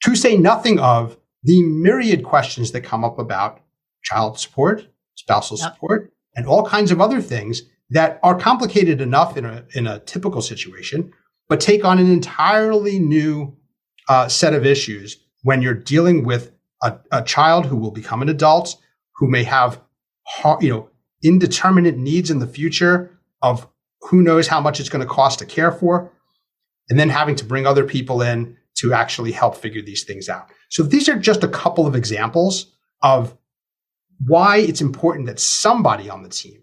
To 0.04 0.14
say 0.14 0.36
nothing 0.36 0.78
of 0.78 1.18
the 1.42 1.62
myriad 1.62 2.22
questions 2.22 2.72
that 2.72 2.82
come 2.82 3.04
up 3.04 3.18
about 3.18 3.60
child 4.04 4.38
support, 4.38 4.86
spousal 5.14 5.58
yep. 5.58 5.72
support, 5.72 6.12
and 6.36 6.46
all 6.46 6.64
kinds 6.64 6.90
of 6.90 7.00
other 7.00 7.20
things 7.20 7.62
that 7.90 8.20
are 8.22 8.38
complicated 8.38 9.00
enough 9.00 9.36
in 9.36 9.44
a, 9.44 9.64
in 9.74 9.86
a 9.86 10.00
typical 10.00 10.42
situation, 10.42 11.12
but 11.48 11.60
take 11.60 11.84
on 11.84 11.98
an 11.98 12.10
entirely 12.12 12.98
new 12.98 13.56
uh, 14.08 14.28
set 14.28 14.54
of 14.54 14.66
issues 14.66 15.16
when 15.42 15.62
you're 15.62 15.74
dealing 15.74 16.24
with 16.24 16.52
a, 16.82 16.98
a 17.10 17.22
child 17.22 17.66
who 17.66 17.76
will 17.76 17.90
become 17.90 18.22
an 18.22 18.28
adult, 18.28 18.76
who 19.18 19.28
may 19.28 19.44
have, 19.44 19.80
you 20.60 20.70
know, 20.70 20.88
indeterminate 21.22 21.96
needs 21.96 22.30
in 22.30 22.38
the 22.38 22.46
future 22.46 23.18
of 23.42 23.66
who 24.02 24.22
knows 24.22 24.46
how 24.46 24.60
much 24.60 24.80
it's 24.80 24.88
going 24.88 25.06
to 25.06 25.12
cost 25.12 25.40
to 25.40 25.46
care 25.46 25.72
for, 25.72 26.12
and 26.88 26.98
then 26.98 27.08
having 27.08 27.34
to 27.36 27.44
bring 27.44 27.66
other 27.66 27.84
people 27.84 28.22
in 28.22 28.56
to 28.76 28.94
actually 28.94 29.32
help 29.32 29.56
figure 29.56 29.82
these 29.82 30.04
things 30.04 30.28
out. 30.28 30.50
So 30.68 30.82
these 30.82 31.08
are 31.08 31.18
just 31.18 31.42
a 31.42 31.48
couple 31.48 31.86
of 31.86 31.96
examples 31.96 32.72
of 33.02 33.36
why 34.24 34.58
it's 34.58 34.80
important 34.80 35.26
that 35.26 35.40
somebody 35.40 36.08
on 36.08 36.22
the 36.22 36.28
team 36.28 36.62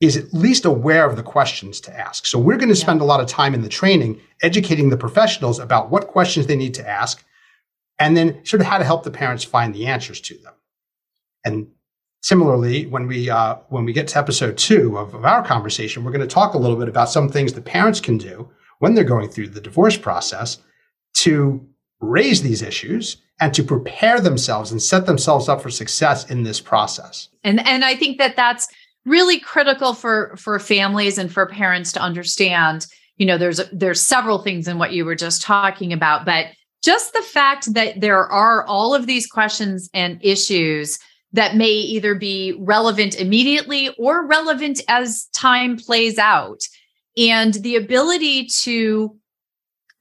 is 0.00 0.16
at 0.16 0.32
least 0.32 0.64
aware 0.64 1.08
of 1.08 1.16
the 1.16 1.22
questions 1.22 1.80
to 1.80 1.98
ask. 1.98 2.26
So 2.26 2.38
we're 2.38 2.56
going 2.56 2.70
to 2.70 2.76
spend 2.76 3.00
yeah. 3.00 3.04
a 3.04 3.08
lot 3.08 3.20
of 3.20 3.26
time 3.26 3.54
in 3.54 3.62
the 3.62 3.68
training 3.68 4.20
educating 4.42 4.88
the 4.88 4.96
professionals 4.96 5.58
about 5.58 5.90
what 5.90 6.08
questions 6.08 6.46
they 6.46 6.56
need 6.56 6.74
to 6.74 6.88
ask 6.88 7.24
and 7.98 8.16
then 8.16 8.44
sort 8.44 8.60
of 8.62 8.66
how 8.66 8.78
to 8.78 8.84
help 8.84 9.02
the 9.02 9.10
parents 9.10 9.44
find 9.44 9.74
the 9.74 9.86
answers 9.86 10.20
to 10.22 10.38
them. 10.38 10.54
And 11.44 11.68
similarly, 12.22 12.86
when 12.86 13.06
we 13.06 13.30
uh, 13.30 13.56
when 13.68 13.84
we 13.84 13.92
get 13.92 14.08
to 14.08 14.18
episode 14.18 14.58
two 14.58 14.98
of, 14.98 15.14
of 15.14 15.24
our 15.24 15.42
conversation, 15.42 16.04
we're 16.04 16.12
going 16.12 16.20
to 16.20 16.34
talk 16.34 16.54
a 16.54 16.58
little 16.58 16.76
bit 16.76 16.88
about 16.88 17.10
some 17.10 17.28
things 17.28 17.52
that 17.52 17.64
parents 17.64 18.00
can 18.00 18.18
do 18.18 18.50
when 18.78 18.94
they're 18.94 19.04
going 19.04 19.28
through 19.28 19.48
the 19.48 19.60
divorce 19.60 19.96
process 19.96 20.58
to 21.14 21.66
raise 22.00 22.42
these 22.42 22.62
issues 22.62 23.18
and 23.40 23.54
to 23.54 23.62
prepare 23.62 24.20
themselves 24.20 24.70
and 24.70 24.82
set 24.82 25.06
themselves 25.06 25.48
up 25.48 25.62
for 25.62 25.70
success 25.70 26.30
in 26.30 26.42
this 26.42 26.60
process. 26.60 27.28
And 27.44 27.66
and 27.66 27.84
I 27.84 27.94
think 27.94 28.18
that 28.18 28.36
that's 28.36 28.68
really 29.04 29.40
critical 29.40 29.94
for 29.94 30.36
for 30.36 30.58
families 30.58 31.18
and 31.18 31.32
for 31.32 31.46
parents 31.46 31.92
to 31.92 32.00
understand. 32.00 32.86
You 33.16 33.26
know, 33.26 33.38
there's 33.38 33.60
there's 33.72 34.00
several 34.00 34.42
things 34.42 34.68
in 34.68 34.78
what 34.78 34.92
you 34.92 35.04
were 35.04 35.14
just 35.14 35.42
talking 35.42 35.92
about, 35.92 36.24
but 36.24 36.46
just 36.82 37.12
the 37.12 37.22
fact 37.22 37.74
that 37.74 38.00
there 38.00 38.26
are 38.26 38.64
all 38.66 38.94
of 38.94 39.06
these 39.06 39.26
questions 39.26 39.90
and 39.92 40.18
issues 40.22 40.98
that 41.32 41.56
may 41.56 41.70
either 41.70 42.14
be 42.14 42.56
relevant 42.58 43.18
immediately 43.18 43.94
or 43.98 44.26
relevant 44.26 44.80
as 44.88 45.26
time 45.26 45.76
plays 45.76 46.18
out. 46.18 46.60
And 47.16 47.54
the 47.54 47.76
ability 47.76 48.46
to 48.62 49.16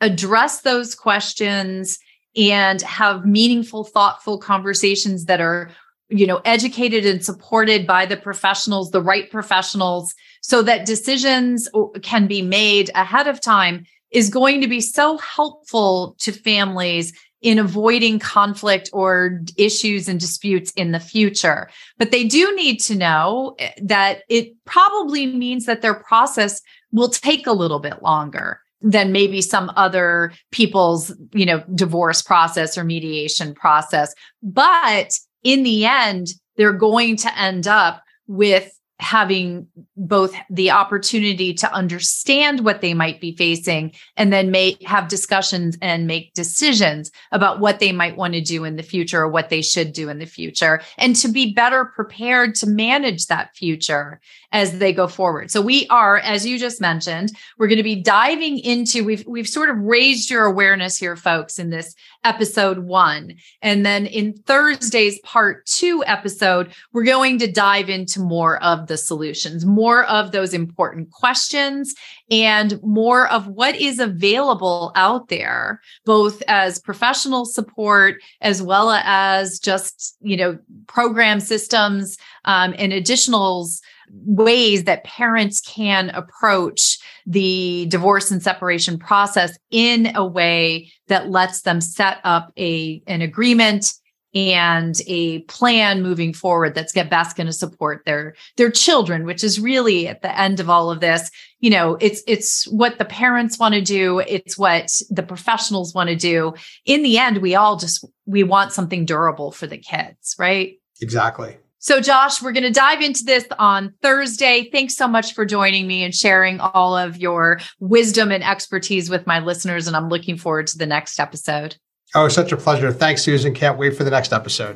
address 0.02 0.62
those 0.62 0.96
questions 0.96 2.00
and 2.36 2.82
have 2.82 3.26
meaningful 3.26 3.84
thoughtful 3.84 4.38
conversations 4.38 5.26
that 5.26 5.42
are 5.42 5.72
you 6.10 6.26
know 6.26 6.42
educated 6.46 7.06
and 7.06 7.24
supported 7.24 7.86
by 7.86 8.06
the 8.06 8.18
professionals 8.18 8.92
the 8.92 9.02
right 9.02 9.30
professionals 9.30 10.14
so 10.42 10.62
that 10.62 10.86
decisions 10.86 11.68
can 12.02 12.28
be 12.28 12.42
made 12.42 12.90
ahead 12.96 13.28
of 13.28 13.42
time 13.42 13.84
is 14.12 14.30
going 14.30 14.62
to 14.62 14.68
be 14.68 14.82
so 14.82 15.18
helpful 15.18 16.16
to 16.20 16.32
families 16.32 17.14
in 17.42 17.58
avoiding 17.58 18.20
conflict 18.20 18.90
or 18.92 19.42
issues 19.58 20.08
and 20.08 20.20
disputes 20.20 20.72
in 20.72 20.92
the 20.92 21.00
future. 21.00 21.70
But 21.98 22.12
they 22.12 22.26
do 22.26 22.54
need 22.56 22.80
to 22.82 22.96
know 22.96 23.56
eh, 23.60 23.72
that 23.82 24.24
it 24.30 24.54
probably 24.66 25.26
means 25.28 25.66
that 25.66 25.82
their 25.82 25.94
process 25.94 26.62
will 26.92 27.10
take 27.10 27.48
a 27.48 27.54
little 27.54 27.80
bit 27.80 28.02
longer 28.04 28.60
than 28.82 29.12
maybe 29.12 29.42
some 29.42 29.72
other 29.76 30.32
people's, 30.52 31.14
you 31.34 31.46
know, 31.46 31.64
divorce 31.76 32.22
process 32.22 32.78
or 32.78 32.84
mediation 32.84 33.54
process. 33.54 34.14
But 34.42 35.18
in 35.44 35.64
the 35.64 35.86
end, 35.86 36.30
they're 36.56 36.74
going 36.74 37.16
to 37.18 37.40
end 37.40 37.68
up 37.68 38.04
with 38.28 38.79
having 39.00 39.66
both 39.96 40.36
the 40.50 40.70
opportunity 40.70 41.54
to 41.54 41.74
understand 41.74 42.66
what 42.66 42.82
they 42.82 42.94
might 42.94 43.22
be 43.22 43.36
facing 43.36 43.94
and 44.18 44.34
then 44.34 44.52
may 44.52 44.78
have 44.86 45.08
discussions 45.08 45.78
and 45.82 46.06
make 46.06 46.34
decisions 46.34 47.10
about 47.32 47.62
what 47.62 47.80
they 47.80 47.94
might 47.94 48.18
want 48.18 48.34
to 48.34 48.42
do 48.42 48.66
in 48.66 48.76
the 48.76 48.84
future 48.84 49.22
or 49.22 49.30
what 49.30 49.50
they 49.50 49.62
should 49.62 49.94
do 49.94 50.10
in 50.10 50.20
the 50.20 50.26
future 50.26 50.82
and 50.98 51.16
to 51.16 51.30
be 51.30 51.54
better 51.54 51.86
prepared 51.86 52.54
to 52.56 52.68
manage 52.68 53.28
that 53.28 53.56
future 53.56 54.20
as 54.52 54.80
they 54.80 54.92
go 54.92 55.08
forward. 55.08 55.50
So 55.50 55.62
we 55.62 55.88
are 55.90 56.18
as 56.18 56.46
you 56.46 56.60
just 56.60 56.82
mentioned, 56.82 57.32
we're 57.58 57.68
going 57.68 57.78
to 57.78 57.84
be 57.84 58.02
diving 58.02 58.60
into 58.60 59.06
we've 59.06 59.26
we've 59.26 59.48
sort 59.48 59.70
of 59.70 59.78
raised 59.78 60.30
your 60.30 60.46
awareness 60.46 60.98
here 60.98 61.16
folks 61.16 61.58
in 61.58 61.70
this 61.70 61.96
episode 62.24 62.80
1. 62.80 63.34
And 63.62 63.86
then 63.86 64.06
in 64.06 64.34
Thursday's 64.34 65.20
part 65.20 65.66
2 65.68 66.04
episode, 66.06 66.74
we're 66.92 67.04
going 67.04 67.40
to 67.40 67.52
dive 67.52 67.90
into 67.90 68.20
more 68.20 68.62
of 68.64 68.88
the 68.90 68.98
solutions, 68.98 69.66
more 69.66 70.04
of 70.04 70.34
those 70.34 70.54
important 70.54 71.12
questions 71.12 71.96
and 72.30 72.78
more 72.84 73.32
of 73.32 73.48
what 73.48 73.76
is 73.76 74.00
available 74.00 74.92
out 74.96 75.30
there, 75.30 75.80
both 76.06 76.44
as 76.50 76.80
professional 76.80 77.46
support 77.46 78.16
as 78.42 78.62
well 78.62 78.92
as 78.92 79.58
just, 79.60 80.18
you 80.20 80.36
know, 80.36 80.60
program 80.88 81.40
systems 81.40 82.18
um, 82.44 82.76
and 82.78 82.92
additionals 82.92 83.80
ways 84.12 84.86
that 84.86 85.04
parents 85.04 85.62
can 85.62 86.10
approach 86.10 86.98
the 87.26 87.86
divorce 87.90 88.32
and 88.32 88.42
separation 88.42 88.98
process 88.98 89.58
in 89.72 90.16
a 90.16 90.26
way 90.26 90.92
that 91.08 91.30
lets 91.30 91.62
them 91.62 91.80
set 91.80 92.20
up 92.24 92.52
a 92.58 93.02
an 93.08 93.22
agreement 93.22 93.94
and 94.34 94.96
a 95.08 95.40
plan 95.42 96.04
moving 96.04 96.34
forward 96.34 96.76
that's 96.76 96.94
get 96.94 97.10
best 97.10 97.36
going 97.36 97.48
to 97.48 97.54
support 97.54 98.04
their 98.06 98.36
their 98.58 98.70
children 98.70 99.26
which 99.26 99.44
is 99.44 99.60
really 99.60 100.08
at 100.08 100.22
the 100.22 100.40
end 100.40 100.60
of 100.60 100.70
all 100.70 100.92
of 100.92 101.00
this 101.00 101.32
you 101.60 101.70
know 101.70 101.98
it's 102.00 102.22
it's 102.28 102.68
what 102.68 102.98
the 103.00 103.06
parents 103.06 103.58
want 103.58 103.74
to 103.74 103.82
do 103.82 104.20
it's 104.20 104.58
what 104.58 104.92
the 105.10 105.24
professionals 105.24 105.94
want 105.94 106.10
to 106.10 106.16
do 106.16 106.54
in 106.86 107.02
the 107.02 107.18
end 107.18 107.40
we 107.40 107.56
all 107.56 107.78
just 107.78 108.06
we 108.26 108.44
want 108.44 108.72
something 108.72 109.06
durable 109.06 109.52
for 109.52 109.66
the 109.66 109.78
kids 109.78 110.36
right 110.38 110.80
exactly 111.02 111.58
so, 111.82 112.02
Josh, 112.02 112.42
we're 112.42 112.52
going 112.52 112.64
to 112.64 112.72
dive 112.72 113.02
into 113.02 113.24
this 113.24 113.46
on 113.58 113.94
Thursday. 114.02 114.70
Thanks 114.70 114.98
so 114.98 115.08
much 115.08 115.34
for 115.34 115.46
joining 115.46 115.88
me 115.88 116.04
and 116.04 116.14
sharing 116.14 116.60
all 116.60 116.98
of 116.98 117.16
your 117.16 117.62
wisdom 117.80 118.34
and 118.34 118.44
expertise 118.44 119.10
with 119.10 119.26
my 119.26 119.40
listeners. 119.40 119.88
And 119.88 119.96
I'm 119.96 120.10
looking 120.10 120.38
forward 120.38 120.68
to 120.68 120.78
the 120.78 120.86
next 120.86 121.22
episode. 121.22 121.78
Oh, 122.16 122.28
such 122.28 122.52
a 122.52 122.58
pleasure. 122.58 122.92
Thanks, 122.92 123.24
Susan. 123.24 123.54
Can't 123.54 123.78
wait 123.78 123.96
for 123.96 124.04
the 124.04 124.10
next 124.10 124.34
episode. 124.34 124.76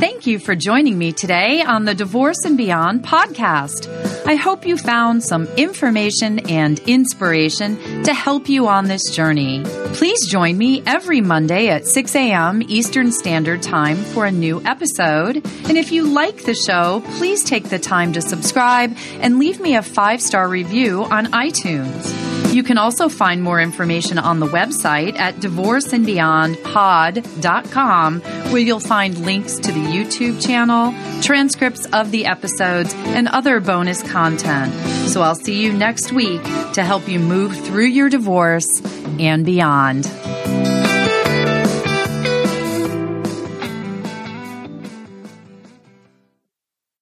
Thank 0.00 0.26
you 0.26 0.38
for 0.38 0.54
joining 0.54 0.98
me 0.98 1.12
today 1.12 1.62
on 1.62 1.84
the 1.86 1.94
Divorce 1.94 2.44
and 2.44 2.56
Beyond 2.56 3.02
podcast. 3.02 3.88
I 4.28 4.34
hope 4.34 4.66
you 4.66 4.76
found 4.76 5.24
some 5.24 5.46
information 5.56 6.50
and 6.50 6.78
inspiration 6.80 8.02
to 8.02 8.12
help 8.12 8.46
you 8.46 8.68
on 8.68 8.84
this 8.84 9.10
journey. 9.10 9.62
Please 9.94 10.26
join 10.26 10.58
me 10.58 10.82
every 10.84 11.22
Monday 11.22 11.68
at 11.68 11.86
6 11.86 12.14
a.m. 12.14 12.62
Eastern 12.68 13.10
Standard 13.10 13.62
Time 13.62 13.96
for 13.96 14.26
a 14.26 14.30
new 14.30 14.60
episode. 14.66 15.36
And 15.36 15.78
if 15.78 15.92
you 15.92 16.12
like 16.12 16.44
the 16.44 16.54
show, 16.54 17.02
please 17.16 17.42
take 17.42 17.70
the 17.70 17.78
time 17.78 18.12
to 18.12 18.20
subscribe 18.20 18.94
and 19.20 19.38
leave 19.38 19.60
me 19.60 19.76
a 19.76 19.82
five 19.82 20.20
star 20.20 20.46
review 20.46 21.04
on 21.04 21.28
iTunes. 21.28 22.28
You 22.52 22.62
can 22.62 22.78
also 22.78 23.08
find 23.10 23.42
more 23.42 23.60
information 23.60 24.18
on 24.18 24.40
the 24.40 24.46
website 24.46 25.18
at 25.18 25.34
divorceandbeyondpod.com, 25.36 28.20
where 28.20 28.58
you'll 28.58 28.80
find 28.80 29.18
links 29.18 29.56
to 29.56 29.70
the 29.70 29.80
YouTube 29.80 30.42
channel, 30.44 30.94
transcripts 31.22 31.84
of 31.92 32.10
the 32.10 32.24
episodes, 32.24 32.94
and 32.94 33.28
other 33.28 33.60
bonus 33.60 34.02
content. 34.18 34.74
So 35.08 35.22
I'll 35.22 35.36
see 35.36 35.62
you 35.62 35.72
next 35.72 36.10
week 36.10 36.42
to 36.72 36.82
help 36.82 37.08
you 37.08 37.20
move 37.20 37.56
through 37.64 37.86
your 37.86 38.08
divorce 38.08 38.82
and 39.20 39.46
beyond. 39.46 40.06